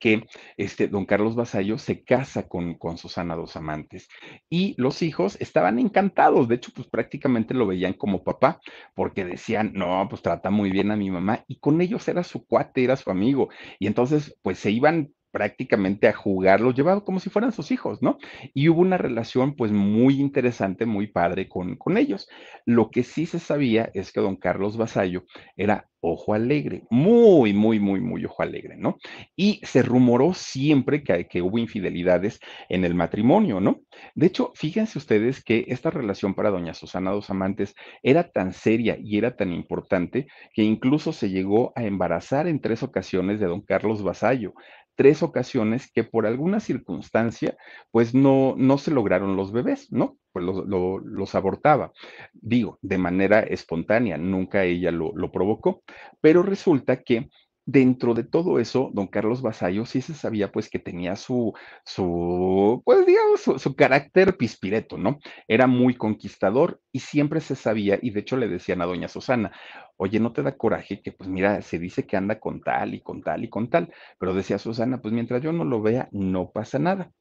que 0.00 0.24
este 0.56 0.88
don 0.88 1.06
Carlos 1.06 1.36
Basallo 1.36 1.78
se 1.78 2.02
casa 2.02 2.48
con, 2.48 2.74
con 2.74 2.98
Susana 2.98 3.36
Dos 3.36 3.54
Amantes 3.54 4.08
y 4.50 4.74
los 4.78 5.00
hijos 5.02 5.36
estaban 5.40 5.78
encantados, 5.78 6.48
de 6.48 6.56
hecho 6.56 6.72
pues 6.74 6.88
prácticamente 6.88 7.54
lo 7.54 7.68
veían 7.68 7.92
como 7.92 8.24
papá 8.24 8.58
porque 8.96 9.24
decían, 9.24 9.70
no, 9.74 10.04
pues 10.10 10.22
trata 10.22 10.50
muy 10.50 10.72
bien 10.72 10.90
a 10.90 10.96
mi 10.96 11.08
mamá 11.08 11.44
y 11.46 11.60
con 11.60 11.80
ellos 11.80 12.08
era 12.08 12.24
su 12.24 12.44
cuate, 12.46 12.82
era 12.82 12.96
su 12.96 13.12
amigo 13.12 13.48
y 13.78 13.86
entonces 13.86 14.36
pues 14.42 14.58
se 14.58 14.72
iban 14.72 15.12
prácticamente 15.36 16.08
a 16.08 16.14
jugar, 16.14 16.62
los 16.62 16.74
llevaba 16.74 17.04
como 17.04 17.20
si 17.20 17.28
fueran 17.28 17.52
sus 17.52 17.70
hijos, 17.70 18.00
¿no? 18.00 18.16
Y 18.54 18.70
hubo 18.70 18.80
una 18.80 18.96
relación 18.96 19.54
pues 19.54 19.70
muy 19.70 20.18
interesante, 20.18 20.86
muy 20.86 21.08
padre 21.08 21.46
con, 21.46 21.76
con 21.76 21.98
ellos. 21.98 22.26
Lo 22.64 22.90
que 22.90 23.02
sí 23.02 23.26
se 23.26 23.38
sabía 23.38 23.90
es 23.92 24.12
que 24.12 24.22
don 24.22 24.36
Carlos 24.36 24.78
Basallo 24.78 25.24
era 25.54 25.90
ojo 26.00 26.32
alegre, 26.32 26.84
muy, 26.88 27.52
muy, 27.52 27.80
muy, 27.80 28.00
muy 28.00 28.24
ojo 28.24 28.42
alegre, 28.42 28.76
¿no? 28.76 28.96
Y 29.34 29.60
se 29.64 29.82
rumoró 29.82 30.32
siempre 30.32 31.02
que, 31.02 31.26
que, 31.26 31.42
hubo 31.42 31.58
infidelidades 31.58 32.40
en 32.68 32.84
el 32.84 32.94
matrimonio, 32.94 33.60
¿no? 33.60 33.82
De 34.14 34.26
hecho, 34.26 34.52
fíjense 34.54 34.98
ustedes 34.98 35.42
que 35.42 35.66
esta 35.68 35.90
relación 35.90 36.34
para 36.34 36.50
doña 36.50 36.74
Susana 36.74 37.10
Dos 37.10 37.28
Amantes 37.28 37.74
era 38.02 38.30
tan 38.30 38.52
seria 38.52 38.96
y 38.98 39.18
era 39.18 39.36
tan 39.36 39.52
importante 39.52 40.28
que 40.54 40.62
incluso 40.62 41.12
se 41.12 41.28
llegó 41.28 41.72
a 41.76 41.84
embarazar 41.84 42.46
en 42.46 42.60
tres 42.60 42.82
ocasiones 42.82 43.40
de 43.40 43.46
don 43.46 43.60
Carlos 43.60 44.02
Basallo 44.02 44.54
tres 44.96 45.22
ocasiones 45.22 45.90
que 45.92 46.02
por 46.04 46.26
alguna 46.26 46.58
circunstancia, 46.58 47.56
pues 47.90 48.14
no, 48.14 48.54
no 48.56 48.78
se 48.78 48.90
lograron 48.90 49.36
los 49.36 49.52
bebés, 49.52 49.92
¿no? 49.92 50.18
Pues 50.32 50.44
los, 50.44 50.64
los 50.66 51.34
abortaba. 51.34 51.92
Digo, 52.32 52.78
de 52.82 52.98
manera 52.98 53.40
espontánea, 53.40 54.18
nunca 54.18 54.64
ella 54.64 54.90
lo, 54.90 55.12
lo 55.14 55.30
provocó, 55.30 55.82
pero 56.20 56.42
resulta 56.42 57.02
que 57.02 57.28
dentro 57.66 58.14
de 58.14 58.22
todo 58.22 58.60
eso, 58.60 58.90
don 58.94 59.08
Carlos 59.08 59.42
Basallo 59.42 59.84
sí 59.86 60.00
se 60.00 60.14
sabía 60.14 60.52
pues 60.52 60.70
que 60.70 60.78
tenía 60.78 61.16
su, 61.16 61.52
su 61.84 62.80
pues 62.84 63.04
digamos, 63.04 63.40
su, 63.40 63.58
su, 63.58 63.74
carácter 63.74 64.36
pispireto, 64.36 64.96
¿no? 64.96 65.18
Era 65.48 65.66
muy 65.66 65.96
conquistador 65.96 66.80
y 66.92 67.00
siempre 67.00 67.40
se 67.40 67.56
sabía, 67.56 67.98
y 68.00 68.10
de 68.10 68.20
hecho 68.20 68.36
le 68.36 68.48
decían 68.48 68.82
a 68.82 68.86
doña 68.86 69.08
Susana, 69.08 69.52
oye, 69.96 70.20
¿no 70.20 70.32
te 70.32 70.42
da 70.42 70.56
coraje 70.56 71.02
que 71.02 71.12
pues 71.12 71.28
mira, 71.28 71.60
se 71.62 71.78
dice 71.78 72.06
que 72.06 72.16
anda 72.16 72.38
con 72.40 72.60
tal 72.62 72.94
y 72.94 73.00
con 73.00 73.22
tal 73.22 73.44
y 73.44 73.50
con 73.50 73.68
tal? 73.68 73.92
Pero 74.18 74.34
decía 74.34 74.58
Susana, 74.58 75.02
pues 75.02 75.12
mientras 75.12 75.42
yo 75.42 75.52
no 75.52 75.64
lo 75.64 75.82
vea, 75.82 76.08
no 76.12 76.50
pasa 76.52 76.78
nada. 76.78 77.12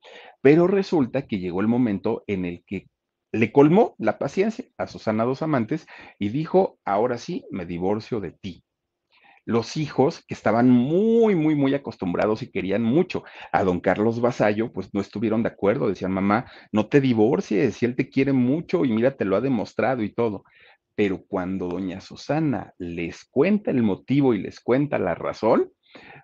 Pero 0.41 0.67
resulta 0.67 1.23
que 1.27 1.39
llegó 1.39 1.61
el 1.61 1.67
momento 1.67 2.23
en 2.27 2.45
el 2.45 2.63
que 2.65 2.87
le 3.31 3.51
colmó 3.51 3.95
la 3.97 4.17
paciencia 4.19 4.65
a 4.77 4.87
Susana 4.87 5.25
dos 5.25 5.41
amantes 5.41 5.87
y 6.19 6.29
dijo, 6.29 6.79
ahora 6.85 7.17
sí, 7.17 7.45
me 7.51 7.65
divorcio 7.65 8.19
de 8.21 8.31
ti 8.31 8.64
Los 9.45 9.77
hijos, 9.77 10.23
que 10.27 10.33
estaban 10.33 10.69
muy, 10.69 11.35
muy, 11.35 11.55
muy 11.55 11.73
acostumbrados 11.73 12.41
y 12.41 12.51
querían 12.51 12.83
mucho 12.83 13.23
a 13.51 13.63
don 13.63 13.79
Carlos 13.79 14.19
Vasallo, 14.19 14.73
pues 14.73 14.93
no 14.93 15.01
estuvieron 15.01 15.43
de 15.43 15.49
acuerdo. 15.49 15.87
Decían, 15.87 16.11
mamá, 16.11 16.45
no 16.71 16.87
te 16.87 16.99
divorcies, 16.99 17.75
si 17.75 17.85
él 17.85 17.95
te 17.95 18.09
quiere 18.09 18.33
mucho 18.33 18.85
y 18.85 18.91
mira, 18.91 19.15
te 19.15 19.25
lo 19.25 19.35
ha 19.35 19.41
demostrado 19.41 20.03
y 20.03 20.13
todo. 20.13 20.43
Pero 20.95 21.23
cuando 21.27 21.67
doña 21.67 22.01
Susana 22.01 22.73
les 22.77 23.25
cuenta 23.25 23.71
el 23.71 23.83
motivo 23.83 24.33
y 24.33 24.39
les 24.39 24.59
cuenta 24.59 24.97
la 24.97 25.13
razón, 25.13 25.71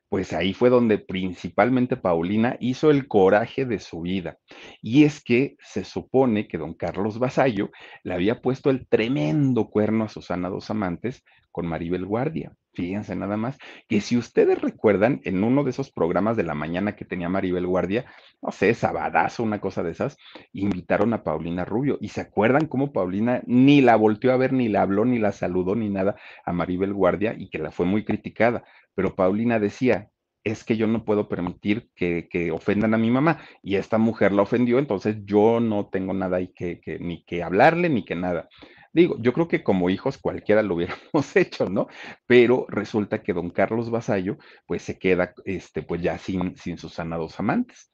pues 0.10 0.34
ahí 0.34 0.54
fue 0.54 0.70
donde 0.70 0.98
principalmente 0.98 1.96
Paulina 1.98 2.58
hizo 2.60 2.92
el 2.92 3.08
coraje 3.08 3.66
de 3.66 3.80
su 3.80 4.02
vida. 4.02 4.38
Y 4.82 5.04
es 5.04 5.24
que 5.24 5.56
se 5.60 5.84
supone 5.84 6.48
que 6.48 6.58
don 6.58 6.74
Carlos 6.74 7.20
Vasallo 7.20 7.70
le 8.04 8.14
había 8.14 8.42
puesto 8.42 8.70
el 8.70 8.88
tremendo 8.88 9.70
cuerno 9.70 10.06
a 10.06 10.10
Susana 10.10 10.50
Dos 10.50 10.70
Amantes 10.70 11.24
con 11.52 11.68
Maribel 11.68 12.06
Guardia. 12.06 12.54
Fíjense 12.74 13.18
nada 13.18 13.36
más, 13.36 13.58
que 13.90 14.00
si 14.00 14.16
ustedes 14.16 14.62
recuerdan, 14.62 15.20
en 15.26 15.44
uno 15.44 15.66
de 15.66 15.72
esos 15.72 15.92
programas 15.92 16.38
de 16.38 16.44
la 16.44 16.54
mañana 16.54 16.96
que 16.96 17.04
tenía 17.04 17.28
Maribel 17.28 17.68
Guardia, 17.68 18.06
no 18.42 18.52
sé, 18.54 18.74
Sabadazo, 18.74 19.44
una 19.44 19.60
cosa 19.60 19.84
de 19.84 19.92
esas, 19.92 20.18
invitaron 20.54 21.14
a 21.14 21.24
Paulina 21.24 21.66
Rubio. 21.66 21.98
Y 22.00 22.10
se 22.10 22.22
acuerdan 22.22 22.68
cómo 22.68 22.94
Paulina 22.94 23.42
ni 23.46 23.82
la 23.82 23.98
volteó 23.98 24.32
a 24.32 24.38
ver, 24.38 24.54
ni 24.54 24.70
la 24.70 24.84
habló, 24.84 25.04
ni 25.04 25.20
la 25.20 25.34
saludó, 25.34 25.76
ni 25.76 25.90
nada 25.90 26.16
a 26.46 26.54
Maribel 26.54 26.94
Guardia 26.94 27.36
y 27.38 27.50
que 27.50 27.60
la 27.60 27.72
fue 27.72 27.86
muy 27.86 28.06
criticada. 28.06 28.64
Pero 28.96 29.16
Paulina 29.16 29.60
decía, 29.60 30.10
es 30.44 30.64
que 30.64 30.78
yo 30.78 30.88
no 30.88 31.04
puedo 31.04 31.28
permitir 31.28 31.90
que, 31.96 32.28
que, 32.30 32.52
ofendan 32.52 32.94
a 32.94 32.98
mi 32.98 33.12
mamá 33.12 33.40
y 33.62 33.76
esta 33.76 33.98
mujer 33.98 34.32
la 34.32 34.42
ofendió, 34.42 34.80
entonces 34.80 35.18
yo 35.26 35.60
no 35.60 35.88
tengo 35.92 36.14
nada 36.14 36.38
ahí 36.38 36.48
que, 36.56 36.80
que, 36.80 37.00
ni 37.00 37.24
que 37.26 37.44
hablarle 37.44 37.90
ni 37.90 38.06
que 38.06 38.16
nada. 38.16 38.50
Digo, 38.94 39.18
yo 39.20 39.34
creo 39.34 39.48
que 39.48 39.64
como 39.64 39.90
hijos 39.90 40.18
cualquiera 40.18 40.62
lo 40.64 40.76
hubiéramos 40.76 41.36
hecho, 41.36 41.70
¿no? 41.70 41.88
Pero 42.28 42.66
resulta 42.70 43.22
que 43.24 43.34
don 43.34 43.50
Carlos 43.50 43.90
Vasallo, 43.90 44.38
pues 44.66 44.82
se 44.82 45.00
queda, 45.00 45.34
este, 45.46 45.82
pues 45.82 46.02
ya 46.02 46.18
sin, 46.18 46.56
sin 46.58 46.78
sus 46.78 46.94
sanados 46.94 47.40
amantes. 47.40 47.92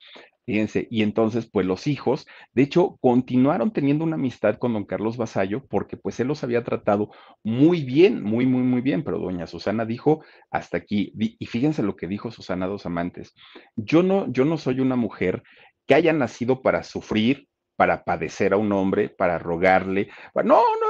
Fíjense, 0.47 0.87
y 0.89 1.03
entonces, 1.03 1.49
pues 1.51 1.65
los 1.67 1.87
hijos, 1.87 2.25
de 2.53 2.63
hecho, 2.63 2.97
continuaron 3.01 3.73
teniendo 3.73 4.05
una 4.05 4.15
amistad 4.15 4.57
con 4.57 4.71
don 4.71 4.85
Carlos 4.85 5.17
Vasallo 5.17 5.65
porque 5.67 5.97
pues 5.97 6.21
él 6.21 6.27
los 6.27 6.41
había 6.41 6.63
tratado 6.63 7.09
muy 7.43 7.83
bien, 7.83 8.23
muy, 8.23 8.45
muy, 8.45 8.63
muy 8.63 8.79
bien, 8.79 9.03
pero 9.03 9.19
doña 9.19 9.45
Susana 9.45 9.85
dijo 9.85 10.23
hasta 10.49 10.77
aquí, 10.77 11.11
y 11.17 11.45
fíjense 11.47 11.83
lo 11.83 11.97
que 11.97 12.07
dijo 12.07 12.31
Susana 12.31 12.65
Dos 12.65 12.85
Amantes, 12.85 13.33
yo 13.75 14.03
no, 14.03 14.31
yo 14.31 14.45
no 14.45 14.57
soy 14.57 14.79
una 14.79 14.95
mujer 14.95 15.43
que 15.85 15.95
haya 15.95 16.13
nacido 16.13 16.61
para 16.61 16.83
sufrir, 16.83 17.49
para 17.77 18.03
padecer 18.03 18.53
a 18.53 18.57
un 18.57 18.71
hombre, 18.71 19.07
para 19.07 19.39
rogarle. 19.39 20.09
No, 20.33 20.43
no, 20.43 20.86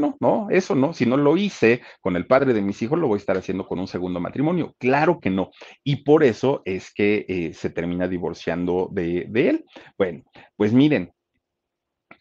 no, 0.00 0.16
no, 0.20 0.48
eso 0.50 0.74
no. 0.74 0.92
Si 0.92 1.06
no 1.06 1.16
lo 1.16 1.36
hice 1.36 1.82
con 2.00 2.16
el 2.16 2.26
padre 2.26 2.52
de 2.52 2.62
mis 2.62 2.82
hijos, 2.82 2.98
lo 2.98 3.06
voy 3.06 3.16
a 3.16 3.18
estar 3.18 3.36
haciendo 3.36 3.66
con 3.66 3.78
un 3.78 3.86
segundo 3.86 4.20
matrimonio. 4.20 4.74
Claro 4.78 5.20
que 5.20 5.30
no. 5.30 5.50
Y 5.84 6.02
por 6.04 6.24
eso 6.24 6.62
es 6.64 6.92
que 6.92 7.24
eh, 7.28 7.52
se 7.54 7.70
termina 7.70 8.08
divorciando 8.08 8.88
de, 8.90 9.26
de 9.28 9.48
él. 9.50 9.64
Bueno, 9.96 10.22
pues 10.56 10.72
miren, 10.72 11.12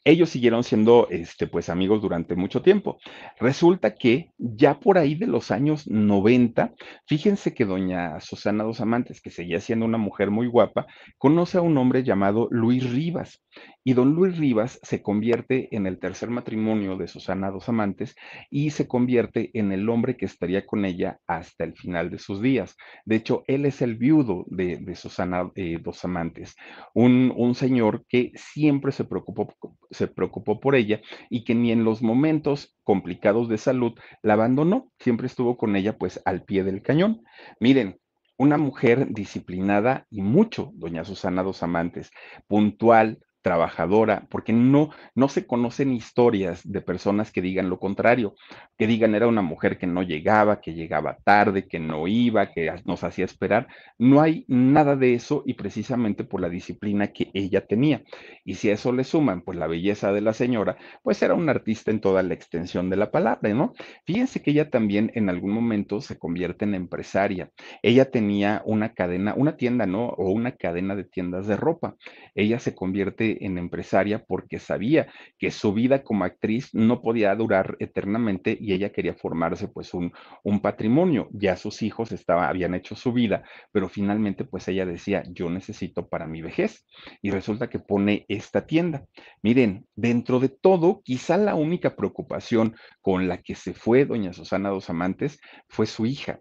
ellos 0.03 0.29
siguieron 0.29 0.63
siendo 0.63 1.07
este, 1.09 1.47
pues, 1.47 1.69
amigos 1.69 2.01
durante 2.01 2.35
mucho 2.35 2.61
tiempo. 2.61 2.99
Resulta 3.39 3.95
que 3.95 4.31
ya 4.37 4.79
por 4.79 4.97
ahí 4.97 5.15
de 5.15 5.27
los 5.27 5.51
años 5.51 5.87
90, 5.87 6.73
fíjense 7.05 7.53
que 7.53 7.65
doña 7.65 8.19
Susana 8.19 8.63
Dos 8.63 8.81
Amantes, 8.81 9.21
que 9.21 9.29
seguía 9.29 9.59
siendo 9.59 9.85
una 9.85 9.97
mujer 9.97 10.31
muy 10.31 10.47
guapa, 10.47 10.87
conoce 11.17 11.57
a 11.57 11.61
un 11.61 11.77
hombre 11.77 12.03
llamado 12.03 12.47
Luis 12.51 12.89
Rivas. 12.89 13.43
Y 13.83 13.93
don 13.93 14.13
Luis 14.13 14.37
Rivas 14.37 14.79
se 14.83 15.01
convierte 15.01 15.75
en 15.75 15.87
el 15.87 15.99
tercer 15.99 16.29
matrimonio 16.29 16.95
de 16.97 17.07
Susana 17.07 17.49
Dos 17.49 17.69
Amantes 17.69 18.15
y 18.49 18.71
se 18.71 18.87
convierte 18.87 19.49
en 19.53 19.71
el 19.71 19.89
hombre 19.89 20.15
que 20.15 20.25
estaría 20.25 20.65
con 20.65 20.85
ella 20.85 21.19
hasta 21.27 21.63
el 21.63 21.73
final 21.73 22.09
de 22.09 22.19
sus 22.19 22.41
días. 22.41 22.75
De 23.05 23.15
hecho, 23.15 23.43
él 23.47 23.65
es 23.65 23.81
el 23.81 23.95
viudo 23.95 24.45
de, 24.47 24.95
Susana 24.95 25.51
eh, 25.55 25.79
Dos 25.81 26.03
Amantes, 26.05 26.55
un, 26.93 27.33
un, 27.35 27.55
señor 27.55 28.05
que 28.07 28.31
siempre 28.35 28.91
se 28.91 29.05
preocupó, 29.05 29.47
se 29.91 30.07
preocupó 30.07 30.59
por 30.59 30.75
ella 30.75 31.01
y 31.29 31.43
que 31.43 31.55
ni 31.55 31.71
en 31.71 31.83
los 31.83 32.01
momentos 32.01 32.75
complicados 32.83 33.49
de 33.49 33.57
salud 33.57 33.93
la 34.21 34.33
abandonó, 34.33 34.91
siempre 34.99 35.27
estuvo 35.27 35.57
con 35.57 35.75
ella 35.75 35.97
pues 35.97 36.21
al 36.25 36.43
pie 36.43 36.63
del 36.63 36.81
cañón. 36.81 37.23
Miren, 37.59 37.99
una 38.37 38.57
mujer 38.57 39.07
disciplinada 39.09 40.07
y 40.09 40.21
mucho, 40.21 40.71
doña 40.75 41.03
Susana 41.03 41.43
Dos 41.43 41.61
Amantes, 41.61 42.11
puntual, 42.47 43.19
trabajadora, 43.41 44.27
porque 44.29 44.53
no, 44.53 44.89
no 45.15 45.29
se 45.29 45.47
conocen 45.47 45.93
historias 45.93 46.61
de 46.63 46.81
personas 46.81 47.31
que 47.31 47.41
digan 47.41 47.69
lo 47.69 47.79
contrario, 47.79 48.35
que 48.77 48.87
digan 48.87 49.15
era 49.15 49.27
una 49.27 49.41
mujer 49.41 49.77
que 49.77 49.87
no 49.87 50.03
llegaba, 50.03 50.61
que 50.61 50.73
llegaba 50.73 51.17
tarde, 51.23 51.67
que 51.67 51.79
no 51.79 52.07
iba, 52.07 52.51
que 52.51 52.71
nos 52.85 53.03
hacía 53.03 53.25
esperar. 53.25 53.67
No 53.97 54.21
hay 54.21 54.45
nada 54.47 54.95
de 54.95 55.13
eso 55.13 55.43
y 55.45 55.53
precisamente 55.53 56.23
por 56.23 56.41
la 56.41 56.49
disciplina 56.49 57.07
que 57.07 57.31
ella 57.33 57.65
tenía. 57.65 58.03
Y 58.43 58.55
si 58.55 58.69
a 58.69 58.73
eso 58.73 58.91
le 58.91 59.03
suman, 59.03 59.41
pues 59.41 59.57
la 59.57 59.67
belleza 59.67 60.11
de 60.11 60.21
la 60.21 60.33
señora, 60.33 60.77
pues 61.03 61.21
era 61.21 61.33
una 61.33 61.51
artista 61.51 61.91
en 61.91 62.01
toda 62.01 62.23
la 62.23 62.33
extensión 62.33 62.89
de 62.89 62.97
la 62.97 63.11
palabra, 63.11 63.53
¿no? 63.53 63.73
Fíjense 64.05 64.41
que 64.41 64.51
ella 64.51 64.69
también 64.69 65.11
en 65.15 65.29
algún 65.29 65.51
momento 65.51 66.01
se 66.01 66.17
convierte 66.17 66.65
en 66.65 66.75
empresaria. 66.75 67.49
Ella 67.81 68.09
tenía 68.11 68.61
una 68.65 68.93
cadena, 68.93 69.33
una 69.35 69.57
tienda, 69.57 69.85
¿no? 69.85 70.07
O 70.09 70.31
una 70.31 70.53
cadena 70.53 70.95
de 70.95 71.03
tiendas 71.03 71.47
de 71.47 71.57
ropa. 71.57 71.95
Ella 72.35 72.59
se 72.59 72.75
convierte 72.75 73.28
en 73.41 73.57
empresaria 73.57 74.23
porque 74.25 74.59
sabía 74.59 75.07
que 75.37 75.51
su 75.51 75.73
vida 75.73 76.03
como 76.03 76.23
actriz 76.23 76.69
no 76.73 77.01
podía 77.01 77.35
durar 77.35 77.75
eternamente 77.79 78.57
y 78.59 78.73
ella 78.73 78.91
quería 78.91 79.13
formarse 79.13 79.67
pues 79.67 79.93
un, 79.93 80.11
un 80.43 80.61
patrimonio. 80.61 81.29
Ya 81.31 81.55
sus 81.55 81.81
hijos 81.81 82.11
estaba, 82.11 82.47
habían 82.49 82.73
hecho 82.75 82.95
su 82.95 83.13
vida, 83.13 83.43
pero 83.71 83.89
finalmente 83.89 84.45
pues 84.45 84.67
ella 84.67 84.85
decía, 84.85 85.23
yo 85.31 85.49
necesito 85.49 86.07
para 86.07 86.27
mi 86.27 86.41
vejez. 86.41 86.85
Y 87.21 87.31
resulta 87.31 87.69
que 87.69 87.79
pone 87.79 88.25
esta 88.27 88.65
tienda. 88.65 89.05
Miren, 89.41 89.85
dentro 89.95 90.39
de 90.39 90.49
todo, 90.49 91.01
quizá 91.03 91.37
la 91.37 91.55
única 91.55 91.95
preocupación 91.95 92.75
con 93.01 93.27
la 93.27 93.41
que 93.41 93.55
se 93.55 93.73
fue 93.73 94.05
doña 94.05 94.33
Susana 94.33 94.69
Dos 94.69 94.89
Amantes 94.89 95.39
fue 95.67 95.85
su 95.85 96.05
hija 96.05 96.39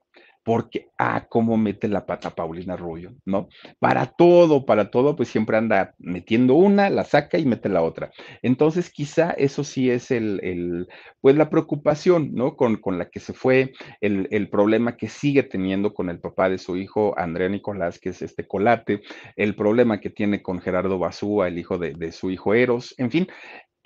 porque, 0.48 0.88
ah, 0.96 1.26
cómo 1.28 1.58
mete 1.58 1.88
la 1.88 2.06
pata 2.06 2.30
Paulina 2.30 2.74
Rubio, 2.74 3.14
¿no? 3.26 3.50
Para 3.78 4.06
todo, 4.06 4.64
para 4.64 4.90
todo, 4.90 5.14
pues 5.14 5.28
siempre 5.28 5.58
anda 5.58 5.94
metiendo 5.98 6.54
una, 6.54 6.88
la 6.88 7.04
saca 7.04 7.36
y 7.36 7.44
mete 7.44 7.68
la 7.68 7.82
otra. 7.82 8.12
Entonces, 8.40 8.88
quizá 8.88 9.32
eso 9.32 9.62
sí 9.62 9.90
es 9.90 10.10
el, 10.10 10.40
el 10.42 10.88
pues 11.20 11.36
la 11.36 11.50
preocupación, 11.50 12.32
¿no? 12.32 12.56
Con, 12.56 12.76
con 12.76 12.96
la 12.96 13.10
que 13.10 13.20
se 13.20 13.34
fue, 13.34 13.74
el, 14.00 14.26
el, 14.30 14.48
problema 14.48 14.96
que 14.96 15.08
sigue 15.08 15.42
teniendo 15.42 15.92
con 15.92 16.08
el 16.08 16.18
papá 16.18 16.48
de 16.48 16.56
su 16.56 16.78
hijo, 16.78 17.12
Andrea 17.18 17.50
Nicolás, 17.50 17.98
que 17.98 18.08
es 18.08 18.22
este 18.22 18.46
colate, 18.46 19.02
el 19.36 19.54
problema 19.54 20.00
que 20.00 20.08
tiene 20.08 20.40
con 20.40 20.62
Gerardo 20.62 20.98
Basúa, 20.98 21.48
el 21.48 21.58
hijo 21.58 21.76
de, 21.76 21.92
de 21.92 22.10
su 22.10 22.30
hijo 22.30 22.54
Eros, 22.54 22.94
en 22.96 23.10
fin, 23.10 23.28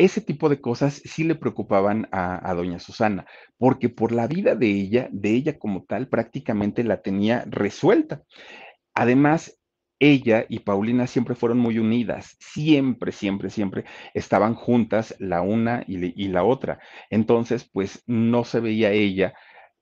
ese 0.04 0.20
tipo 0.20 0.48
de 0.48 0.60
cosas 0.60 1.00
sí 1.04 1.24
le 1.24 1.34
preocupaban 1.34 2.08
a, 2.12 2.52
doña 2.54 2.78
Susana, 2.78 3.26
porque 3.56 3.88
por 3.88 4.10
la 4.12 4.26
vida 4.26 4.54
de 4.56 4.66
ella, 4.66 5.08
de 5.12 5.30
ella 5.30 5.58
como 5.58 5.84
tal, 5.84 6.08
prácticamente 6.08 6.82
la 6.82 7.02
tenía 7.02 7.44
resuelta. 7.46 8.22
Además, 8.94 9.58
ella 10.00 10.44
y 10.48 10.60
Paulina 10.60 11.06
siempre 11.06 11.36
fueron 11.36 11.58
muy 11.58 11.78
unidas, 11.78 12.36
siempre, 12.40 13.12
siempre, 13.12 13.50
siempre 13.50 13.84
estaban 14.14 14.54
juntas 14.54 15.14
la 15.20 15.42
una 15.42 15.84
y, 15.86 16.28
la 16.28 16.42
otra. 16.42 16.80
Entonces, 17.08 17.68
pues 17.72 18.02
no 18.06 18.44
se 18.44 18.58
veía 18.58 18.90
ella 18.90 19.34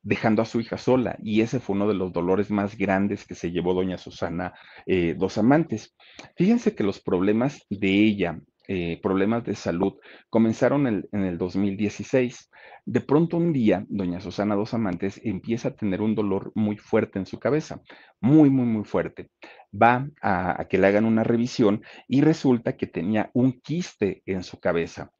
dejando 0.02 0.42
a 0.42 0.46
su 0.46 0.60
hija 0.60 0.76
sola 0.76 1.16
y 1.22 1.40
ese 1.40 1.60
fue 1.60 1.76
uno 1.76 1.88
de 1.88 1.94
los 1.94 2.12
dolores 2.12 2.50
más 2.50 2.76
grandes 2.76 3.26
que 3.26 3.34
se 3.34 3.50
llevó 3.50 3.74
doña 3.74 3.98
Susana 3.98 4.52
eh, 4.86 5.14
dos 5.16 5.38
amantes. 5.38 5.94
Fíjense 6.36 6.74
que 6.74 6.84
los 6.84 7.00
problemas 7.00 7.64
de 7.70 7.88
ella 7.88 8.40
eh, 8.72 9.00
problemas 9.02 9.42
de 9.44 9.56
salud 9.56 9.94
comenzaron 10.28 10.86
en 10.86 11.24
el 11.24 11.38
2016. 11.38 12.52
De 12.86 13.00
pronto 13.00 13.36
un 13.36 13.52
día, 13.52 13.84
doña 13.88 14.20
Susana 14.20 14.54
Dos 14.54 14.74
Amantes 14.74 15.20
empieza 15.24 15.70
a 15.70 15.74
tener 15.74 16.00
un 16.00 16.14
dolor 16.14 16.52
muy 16.54 16.76
fuerte 16.76 17.18
en 17.18 17.26
su 17.26 17.40
cabeza, 17.40 17.82
muy, 18.20 18.48
muy, 18.48 18.66
muy 18.66 18.84
fuerte. 18.84 19.28
Va 19.74 20.06
a 20.22 20.64
que 20.70 20.78
le 20.78 20.86
hagan 20.86 21.04
una 21.04 21.24
revisión 21.24 21.82
y 22.06 22.20
resulta 22.20 22.76
que 22.76 22.86
tenía 22.86 23.30
un 23.34 23.60
quiste 23.60 24.22
en 24.24 24.44
su 24.44 24.60
cabeza 24.60 25.10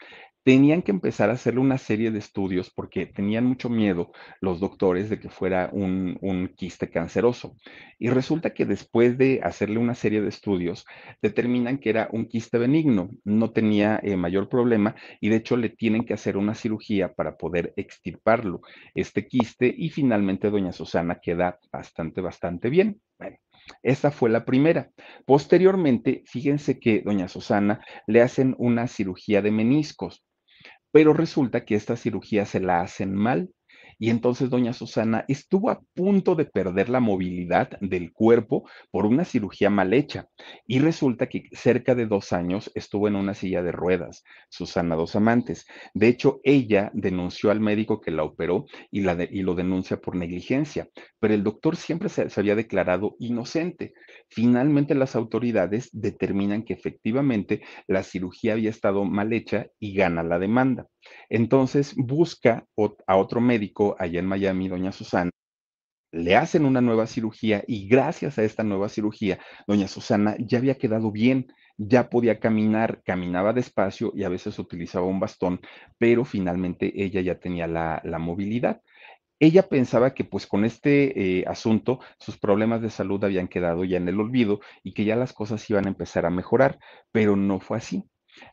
tenían 0.43 0.82
que 0.82 0.91
empezar 0.91 1.30
a 1.30 1.34
hacerle 1.34 1.61
una 1.61 1.78
serie 1.78 2.11
de 2.11 2.18
estudios 2.18 2.70
porque 2.70 3.07
tenían 3.07 3.45
mucho 3.45 3.68
miedo 3.68 4.12
los 4.41 4.59
doctores 4.61 5.11
de 5.11 5.20
que 5.20 5.28
fuera 5.28 5.70
un, 5.72 6.18
quiste 6.57 6.91
canceroso. 6.91 7.57
Y 7.99 8.09
resulta 8.09 8.55
que 8.55 8.64
después 8.64 9.18
de 9.18 9.41
hacerle 9.43 9.78
una 9.78 9.95
serie 9.95 10.22
de 10.22 10.28
estudios, 10.28 10.86
determinan 11.20 11.78
que 11.78 11.91
era 11.91 12.09
un 12.12 12.26
quiste 12.26 12.59
benigno, 12.59 13.11
no 13.24 13.51
tenía 13.53 14.01
eh, 14.03 14.16
mayor 14.16 14.49
problema 14.49 14.95
y 15.20 15.28
de 15.28 15.36
hecho 15.36 15.57
le 15.57 15.68
tienen 15.68 16.05
que 16.05 16.14
hacer 16.14 16.36
una 16.36 16.55
cirugía 16.55 17.12
para 17.14 17.36
poder 17.36 17.72
extirparlo, 17.76 18.62
este 18.95 19.26
quiste, 19.26 19.72
y 19.76 19.91
finalmente 19.91 20.51
doña 20.51 20.72
Susana 20.72 21.20
queda 21.20 21.59
bastante, 21.72 22.20
bastante 22.20 22.70
bien. 22.70 23.01
Bueno, 23.18 23.36
esta 23.82 24.11
fue 24.11 24.30
la 24.30 24.45
primera. 24.45 24.91
Posteriormente, 25.26 26.22
fíjense 26.26 26.80
que 26.80 27.03
doña 27.03 27.28
Susana 27.28 27.84
le 28.07 28.22
hacen 28.22 28.55
una 28.59 28.86
cirugía 28.86 29.43
de 29.43 29.51
meniscos 29.51 30.24
pero 30.93 31.12
resulta 31.14 31.64
que 31.64 31.74
esta 31.74 31.97
cirugía 31.97 32.47
se 32.47 32.61
la 32.61 32.80
hacen 32.80 33.14
mal 33.14 33.51
Y 34.01 34.09
entonces 34.09 34.48
doña 34.48 34.72
Susana 34.72 35.26
estuvo 35.28 35.68
a 35.68 35.82
punto 35.94 36.34
de 36.34 36.46
perder 36.46 36.88
la 36.88 37.01
movilidad 37.01 37.78
del 37.80 38.12
cuerpo 38.14 38.66
por 38.90 39.05
una 39.05 39.26
cirugía 39.26 39.68
mal 39.68 39.92
hecha. 39.92 40.26
Y 40.66 40.78
resulta 40.78 41.28
que 41.28 41.44
cerca 41.53 41.94
de 41.94 42.07
dos 42.07 42.32
años 42.32 42.72
estuvo 42.74 43.09
en 43.09 43.14
una 43.14 43.34
silla 43.34 43.62
de 43.62 43.72
ruedas, 43.72 44.24
Susana 44.48 44.96
Dos 44.96 45.16
Amantes. 45.16 45.66
De 45.92 46.09
hecho, 46.09 46.40
ella 46.44 46.90
denunció 46.94 47.51
al 47.51 47.61
médico 47.61 48.01
que 48.01 48.11
la 48.11 48.24
operó 48.24 48.64
y, 48.90 49.03
lo 49.03 49.55
denuncia 49.55 50.01
por 50.01 50.16
negligencia, 50.16 50.88
pero 51.18 51.34
el 51.34 51.44
doctor 51.44 51.76
siempre 51.76 52.09
se, 52.09 52.30
se 52.30 52.40
había 52.40 52.55
declarado 52.55 53.16
inocente. 53.18 53.92
Finalmente 54.30 54.94
las 54.94 55.14
autoridades 55.14 55.90
determinan 55.92 56.62
que 56.62 56.72
efectivamente 56.72 57.61
la 57.86 58.03
cirugía 58.03 58.55
había 58.55 58.70
estado 58.70 59.05
mal 59.05 59.34
hecha 59.34 59.66
y 59.78 59.92
gana 59.92 60.22
la 60.22 60.38
demanda. 60.38 60.86
Entonces 61.28 61.94
busca 61.96 62.66
a 63.07 63.16
otro 63.16 63.40
médico 63.40 63.89
allá 63.99 64.20
en 64.20 64.26
Miami, 64.26 64.68
doña 64.68 64.93
Susana, 64.93 65.30
le 66.12 66.36
hacen 66.36 66.64
una 66.64 66.80
nueva 66.80 67.07
cirugía 67.07 67.62
y 67.66 67.86
gracias 67.88 68.38
a 68.38 68.43
esta 68.43 68.62
nueva 68.62 68.88
cirugía, 68.88 69.38
doña 69.66 69.88
Susana 69.88 70.36
ya 70.38 70.59
había 70.59 70.76
quedado 70.76 71.12
bien, 71.12 71.53
ya 71.78 72.11
podía 72.11 72.41
caminar, 72.41 73.03
caminaba 73.05 73.53
despacio 73.53 74.12
y 74.14 74.24
a 74.24 74.28
veces 74.28 74.59
utilizaba 74.59 75.07
un 75.07 75.20
bastón, 75.20 75.61
pero 75.99 76.24
finalmente 76.24 76.93
ella 77.03 77.20
ya 77.20 77.38
tenía 77.38 77.66
la, 77.66 78.01
la 78.05 78.18
movilidad. 78.18 78.82
Ella 79.38 79.62
pensaba 79.68 80.12
que 80.12 80.24
pues 80.24 80.47
con 80.47 80.66
este 80.66 81.38
eh, 81.41 81.45
asunto 81.47 82.01
sus 82.18 82.38
problemas 82.38 82.82
de 82.82 82.91
salud 82.91 83.24
habían 83.24 83.49
quedado 83.49 83.84
ya 83.84 83.97
en 83.97 84.09
el 84.09 84.20
olvido 84.20 84.61
y 84.82 84.93
que 84.93 85.07
ya 85.07 85.16
las 85.16 85.32
cosas 85.32 85.68
iban 85.70 85.86
a 85.86 85.88
empezar 85.88 86.26
a 86.26 86.30
mejorar, 86.30 86.78
pero 87.11 87.36
no 87.36 87.59
fue 87.61 87.78
así. 87.78 88.05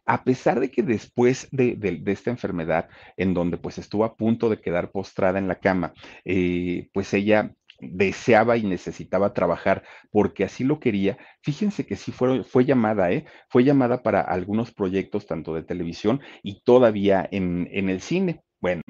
A 0.06 0.24
pesar 0.24 0.60
de 0.60 0.72
que 0.72 0.84
después 0.84 1.48
de, 1.52 2.02
esta 2.06 2.30
enfermedad, 2.30 2.90
en 3.18 3.34
donde 3.34 3.58
pues 3.58 3.78
estuvo 3.78 4.06
a 4.06 4.16
punto 4.16 4.50
de 4.50 4.60
quedar 4.62 4.92
postrada 4.92 5.40
en 5.40 5.48
la 5.48 5.60
cama, 5.60 5.94
eh, 6.26 6.90
pues 6.94 7.14
ella 7.14 7.54
deseaba 7.80 8.58
y 8.58 8.64
necesitaba 8.64 9.34
trabajar 9.34 9.84
porque 10.12 10.44
así 10.44 10.64
lo 10.64 10.80
quería, 10.80 11.18
fíjense 11.44 11.86
que 11.86 11.96
sí 11.96 12.12
fue, 12.12 12.66
llamada, 12.66 13.12
¿eh? 13.12 13.26
fue 13.50 13.64
llamada 13.64 14.02
para 14.02 14.22
algunos 14.22 14.74
proyectos 14.74 15.28
tanto 15.28 15.54
de 15.54 15.64
televisión 15.64 16.22
y 16.42 16.64
todavía 16.64 17.28
en 17.32 17.68
el 17.90 18.02
cine. 18.02 18.42
Bueno, 18.60 18.82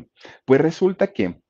pues 0.45 0.61
resulta 0.61 1.07
que 1.07 1.41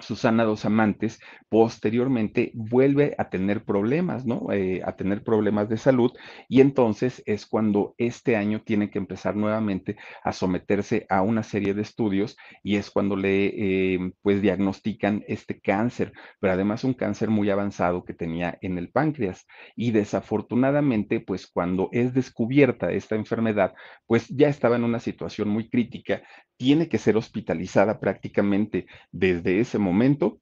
Susana 0.00 0.44
Dos 0.44 0.64
Amantes 0.64 1.20
posteriormente 1.48 2.52
vuelve 2.54 3.14
a 3.18 3.28
tener 3.30 3.64
problemas, 3.64 4.24
¿no? 4.24 4.52
Eh, 4.52 4.80
a 4.84 4.96
tener 4.96 5.22
problemas 5.22 5.68
de 5.68 5.76
salud 5.76 6.12
y 6.48 6.60
entonces 6.60 7.22
es 7.26 7.46
cuando 7.46 7.94
este 7.98 8.36
año 8.36 8.62
tiene 8.62 8.90
que 8.90 8.98
empezar 8.98 9.34
nuevamente 9.36 9.96
a 10.22 10.32
someterse 10.32 11.06
a 11.08 11.22
una 11.22 11.42
serie 11.42 11.74
de 11.74 11.82
estudios 11.82 12.36
y 12.62 12.76
es 12.76 12.90
cuando 12.90 13.16
le, 13.16 13.46
eh, 13.46 14.12
pues, 14.22 14.40
diagnostican 14.42 15.24
este 15.26 15.60
cáncer, 15.60 16.12
pero 16.40 16.52
además 16.52 16.84
un 16.84 16.94
cáncer 16.94 17.30
muy 17.30 17.50
avanzado 17.50 18.04
que 18.04 18.14
tenía 18.14 18.58
en 18.60 18.78
el 18.78 18.90
páncreas 18.90 19.46
y 19.74 19.90
desafortunadamente, 19.90 21.20
pues, 21.20 21.46
cuando 21.46 21.88
es 21.92 22.14
descubierta 22.14 22.92
esta 22.92 23.16
enfermedad, 23.16 23.74
pues 24.06 24.28
ya 24.28 24.48
estaba 24.48 24.76
en 24.76 24.84
una 24.84 25.00
situación 25.00 25.48
muy 25.48 25.68
crítica, 25.68 26.22
tiene 26.56 26.88
que 26.88 26.98
ser 26.98 27.16
hospitalizada 27.16 28.00
prácticamente 28.00 28.86
desde 29.12 29.60
ese 29.60 29.78
momento 29.78 29.87
momento 29.88 30.40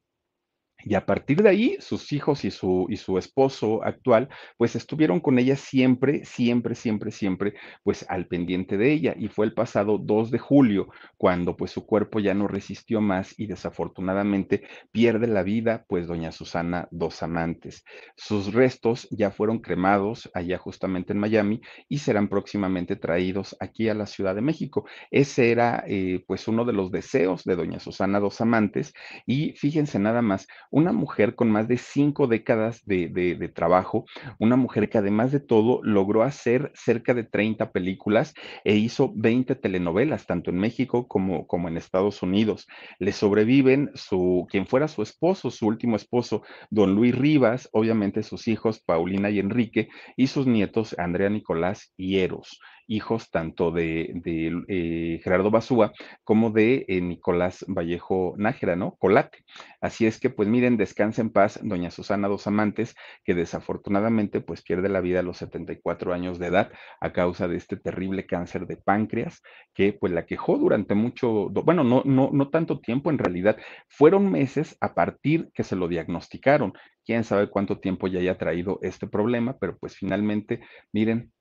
y 0.85 0.95
a 0.95 1.05
partir 1.05 1.43
de 1.43 1.49
ahí, 1.49 1.77
sus 1.81 2.12
hijos 2.12 2.45
y 2.45 2.51
su, 2.51 2.87
y 2.89 2.97
su 2.97 3.18
esposo 3.18 3.83
actual, 3.83 4.29
pues 4.57 4.77
estuvieron 4.77 5.20
con 5.20 5.39
ella 5.39 5.57
siempre, 5.57 6.24
siempre, 6.24 6.74
siempre, 6.74 7.11
siempre, 7.11 7.55
pues 7.83 8.05
al 8.09 8.27
pendiente 8.27 8.77
de 8.77 8.93
ella. 8.93 9.14
Y 9.18 9.29
fue 9.29 9.47
el 9.47 9.55
pasado 9.55 9.99
2 9.99 10.31
de 10.31 10.39
julio 10.39 10.89
cuando 11.16 11.57
pues 11.57 11.70
su 11.70 11.87
cuerpo 11.87 12.20
ya 12.20 12.35
no 12.35 12.47
resistió 12.47 13.01
más 13.01 13.39
y 13.39 13.47
desafortunadamente 13.47 14.62
pierde 14.93 15.27
la 15.27 15.43
vida, 15.43 15.85
pues 15.89 16.07
doña 16.07 16.31
Susana 16.31 16.89
Dos 16.91 17.22
Amantes. 17.22 17.85
Sus 18.16 18.53
restos 18.53 19.09
ya 19.11 19.31
fueron 19.31 19.59
cremados 19.61 20.31
allá 20.35 20.59
justamente 20.59 21.12
en 21.12 21.18
Miami 21.18 21.61
y 21.89 21.99
serán 21.99 22.29
próximamente 22.29 22.97
traídos 22.97 23.57
aquí 23.61 23.89
a 23.89 23.95
la 23.95 24.07
Ciudad 24.07 24.35
de 24.35 24.43
México. 24.43 24.87
Ese 25.11 25.51
era 25.51 25.85
eh, 25.87 26.22
pues 26.27 26.49
uno 26.49 26.64
de 26.64 26.72
los 26.72 26.91
deseos 26.91 27.45
de 27.45 27.57
doña 27.57 27.81
Susana 27.81 28.20
Dos 28.20 28.41
Amantes 28.41 28.93
y 29.27 29.53
fíjense 29.53 29.99
nada 29.99 30.22
más, 30.22 30.47
una 30.77 30.93
mujer 30.93 31.35
con 31.35 31.51
más 31.51 31.68
de 31.68 31.79
cinco 31.79 32.27
décadas 32.27 32.85
de, 32.85 33.09
de, 33.09 33.49
trabajo, 33.49 34.05
una 34.39 34.57
mujer 34.57 34.91
que 34.91 34.99
además 34.99 35.33
de 35.33 35.41
todo 35.41 35.81
logró 35.83 36.22
hacer 36.22 36.70
cerca 36.74 37.14
de 37.14 37.24
30 37.24 37.72
películas 37.72 38.35
e 38.62 38.77
hizo 38.77 39.11
20 39.16 39.55
telenovelas, 39.55 40.27
tanto 40.27 40.51
en 40.51 40.59
México 40.59 41.09
como, 41.09 41.47
como 41.47 41.68
en 41.68 41.79
Estados 41.79 42.22
Unidos. 42.22 42.66
Le 42.99 43.12
sobreviven 43.12 43.91
su, 43.95 44.47
quien 44.51 44.66
fuera 44.66 44.87
su 44.87 45.01
esposo, 45.01 45.51
su 45.51 45.66
último 45.66 45.97
esposo, 45.97 46.43
don 46.68 46.95
Luis 46.95 47.14
Rivas, 47.14 47.70
obviamente 47.72 48.22
sus 48.22 48.47
hijos 48.47 48.79
Paulina 48.79 49.31
y 49.31 49.39
Enrique, 49.39 49.89
y 50.14 50.27
sus 50.27 50.47
nietos 50.47 50.95
Andrea 50.99 51.31
Nicolás 51.31 51.91
y 51.97 52.18
Eros 52.18 52.61
hijos 52.87 53.30
tanto 53.30 53.70
de, 53.70 54.20
eh, 54.68 55.20
Gerardo 55.22 55.51
Basúa 55.51 55.93
como 56.24 56.51
de 56.51 56.84
eh, 56.89 57.01
Nicolás 57.01 57.64
Vallejo 57.68 58.34
Nájera, 58.37 58.76
¿no? 58.76 58.97
Colate. 58.97 59.45
Así 59.80 60.07
es 60.07 60.20
que, 60.20 60.30
pues 60.30 60.49
miren, 60.49 60.76
descansa 60.76 61.20
en 61.20 61.30
paz 61.30 61.59
doña 61.62 61.91
Susana 61.91 62.28
Dos 62.28 62.47
Amantes, 62.47 62.95
que 63.24 63.34
desafortunadamente 63.34 64.41
pues 64.41 64.62
pierde 64.62 64.89
la 64.89 65.01
vida 65.01 65.20
a 65.20 65.22
los 65.22 65.39
74 65.39 66.12
años 66.12 66.39
de 66.39 66.47
edad 66.47 66.72
a 67.01 67.12
causa 67.12 67.49
de 67.49 67.57
este 67.57 67.76
terrible 67.76 68.26
cáncer 68.26 68.66
de 68.66 68.76
páncreas 68.76 69.43
que 69.74 69.93
pues 69.93 70.12
la 70.12 70.26
quejó 70.26 70.59
durante 70.59 70.95
mucho, 70.95 71.49
bueno, 71.51 71.84
no, 71.84 72.03
no, 72.05 72.30
no 72.32 72.49
tanto 72.49 72.80
tiempo 72.80 73.11
en 73.11 73.18
realidad, 73.18 73.57
fueron 73.89 74.30
meses 74.30 74.76
a 74.80 74.95
partir 74.95 75.51
que 75.55 75.64
se 75.64 75.76
lo 75.76 75.89
diagnosticaron. 75.89 76.72
Quién 77.05 77.24
sabe 77.24 77.49
cuánto 77.49 77.78
tiempo 77.78 78.09
ya 78.09 78.18
haya 78.18 78.39
traído 78.39 78.78
este 78.82 79.07
problema, 79.07 79.57
pero 79.59 79.76
pues 79.78 79.97
finalmente, 79.97 80.61
miren, 80.93 81.32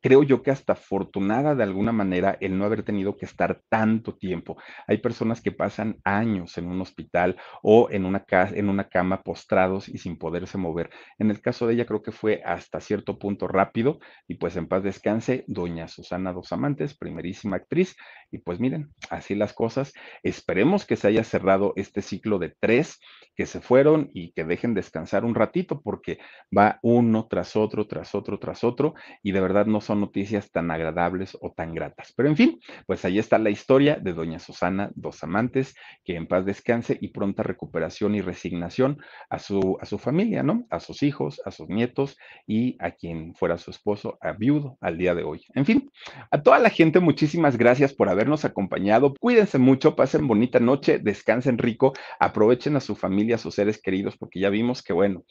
creo 0.00 0.22
yo 0.22 0.42
que 0.42 0.50
hasta 0.50 0.74
afortunada 0.74 1.54
de 1.54 1.62
alguna 1.62 1.92
manera 1.92 2.36
el 2.40 2.58
no 2.58 2.64
haber 2.64 2.82
tenido 2.82 3.16
que 3.16 3.26
estar 3.26 3.60
tanto 3.68 4.16
tiempo. 4.16 4.56
Hay 4.86 4.98
personas 4.98 5.40
que 5.40 5.52
pasan 5.52 5.98
años 6.04 6.58
en 6.58 6.66
un 6.66 6.80
hospital 6.80 7.36
o 7.62 7.88
en 7.90 8.04
una, 8.04 8.24
casa, 8.24 8.54
en 8.56 8.68
una 8.68 8.88
cama 8.88 9.22
postrados 9.22 9.88
y 9.88 9.98
sin 9.98 10.18
poderse 10.18 10.58
mover. 10.58 10.90
En 11.18 11.30
el 11.30 11.40
caso 11.40 11.66
de 11.66 11.74
ella 11.74 11.86
creo 11.86 12.02
que 12.02 12.12
fue 12.12 12.42
hasta 12.44 12.80
cierto 12.80 13.18
punto 13.18 13.48
rápido 13.48 13.98
y 14.26 14.34
pues 14.34 14.56
en 14.56 14.68
paz 14.68 14.82
descanse 14.82 15.44
doña 15.46 15.88
Susana 15.88 16.32
Dos 16.32 16.52
Amantes, 16.52 16.96
primerísima 16.96 17.56
actriz. 17.56 17.96
Y 18.30 18.38
pues 18.38 18.60
miren, 18.60 18.92
así 19.10 19.34
las 19.34 19.52
cosas. 19.54 19.92
Esperemos 20.22 20.84
que 20.84 20.96
se 20.96 21.08
haya 21.08 21.24
cerrado 21.24 21.72
este 21.76 22.02
ciclo 22.02 22.38
de 22.38 22.54
tres 22.60 23.00
que 23.34 23.46
se 23.46 23.60
fueron 23.60 24.10
y 24.12 24.32
que 24.32 24.44
dejen 24.44 24.74
descansar 24.74 25.24
un 25.24 25.34
ratito 25.34 25.80
porque 25.80 26.18
va 26.56 26.78
uno 26.82 27.26
tras 27.28 27.56
otro, 27.56 27.86
tras 27.86 28.14
otro, 28.14 28.38
tras 28.38 28.64
otro 28.64 28.94
y 29.22 29.32
de 29.32 29.40
verdad 29.40 29.66
no 29.66 29.80
son 29.88 30.00
noticias 30.00 30.50
tan 30.50 30.70
agradables 30.70 31.36
o 31.40 31.50
tan 31.50 31.74
gratas. 31.74 32.12
Pero 32.14 32.28
en 32.28 32.36
fin, 32.36 32.60
pues 32.86 33.06
ahí 33.06 33.18
está 33.18 33.38
la 33.38 33.48
historia 33.48 33.96
de 33.96 34.12
doña 34.12 34.38
Susana 34.38 34.90
Dos 34.94 35.24
Amantes, 35.24 35.74
que 36.04 36.14
en 36.14 36.26
paz 36.26 36.44
descanse 36.44 36.98
y 37.00 37.08
pronta 37.08 37.42
recuperación 37.42 38.14
y 38.14 38.20
resignación 38.20 38.98
a 39.30 39.38
su, 39.38 39.78
a 39.80 39.86
su 39.86 39.96
familia, 39.96 40.42
¿no? 40.42 40.66
A 40.68 40.78
sus 40.78 41.02
hijos, 41.02 41.40
a 41.46 41.50
sus 41.50 41.70
nietos 41.70 42.18
y 42.46 42.76
a 42.80 42.90
quien 42.90 43.34
fuera 43.34 43.56
su 43.56 43.70
esposo, 43.70 44.18
a 44.20 44.32
viudo, 44.32 44.76
al 44.82 44.98
día 44.98 45.14
de 45.14 45.24
hoy. 45.24 45.40
En 45.54 45.64
fin, 45.64 45.90
a 46.30 46.42
toda 46.42 46.58
la 46.58 46.68
gente, 46.68 47.00
muchísimas 47.00 47.56
gracias 47.56 47.94
por 47.94 48.10
habernos 48.10 48.44
acompañado. 48.44 49.14
Cuídense 49.18 49.56
mucho, 49.56 49.96
pasen 49.96 50.28
bonita 50.28 50.60
noche, 50.60 50.98
descansen 50.98 51.56
rico, 51.56 51.94
aprovechen 52.20 52.76
a 52.76 52.80
su 52.80 52.94
familia, 52.94 53.36
a 53.36 53.38
sus 53.38 53.54
seres 53.54 53.80
queridos, 53.80 54.18
porque 54.18 54.40
ya 54.40 54.50
vimos 54.50 54.82
que, 54.82 54.92
bueno, 54.92 55.24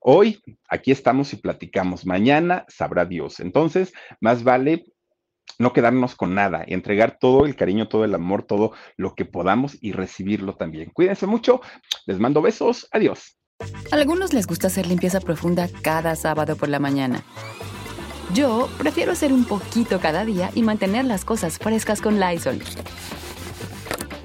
Hoy 0.00 0.40
aquí 0.68 0.90
estamos 0.90 1.32
y 1.32 1.36
platicamos. 1.36 2.06
Mañana 2.06 2.64
sabrá 2.68 3.04
Dios. 3.04 3.38
Entonces, 3.38 3.92
más 4.20 4.42
vale 4.42 4.86
no 5.58 5.74
quedarnos 5.74 6.14
con 6.14 6.34
nada, 6.34 6.64
entregar 6.66 7.18
todo 7.20 7.44
el 7.44 7.54
cariño, 7.54 7.88
todo 7.88 8.04
el 8.04 8.14
amor, 8.14 8.44
todo 8.44 8.72
lo 8.96 9.14
que 9.14 9.26
podamos 9.26 9.76
y 9.82 9.92
recibirlo 9.92 10.56
también. 10.56 10.90
Cuídense 10.94 11.26
mucho. 11.26 11.60
Les 12.06 12.18
mando 12.18 12.40
besos. 12.40 12.88
Adiós. 12.92 13.36
A 13.92 13.96
algunos 13.96 14.32
les 14.32 14.46
gusta 14.46 14.68
hacer 14.68 14.86
limpieza 14.86 15.20
profunda 15.20 15.68
cada 15.82 16.16
sábado 16.16 16.56
por 16.56 16.70
la 16.70 16.78
mañana. 16.78 17.22
Yo 18.32 18.70
prefiero 18.78 19.12
hacer 19.12 19.32
un 19.34 19.44
poquito 19.44 20.00
cada 20.00 20.24
día 20.24 20.50
y 20.54 20.62
mantener 20.62 21.04
las 21.04 21.26
cosas 21.26 21.58
frescas 21.58 22.00
con 22.00 22.18
Lysol. 22.18 22.60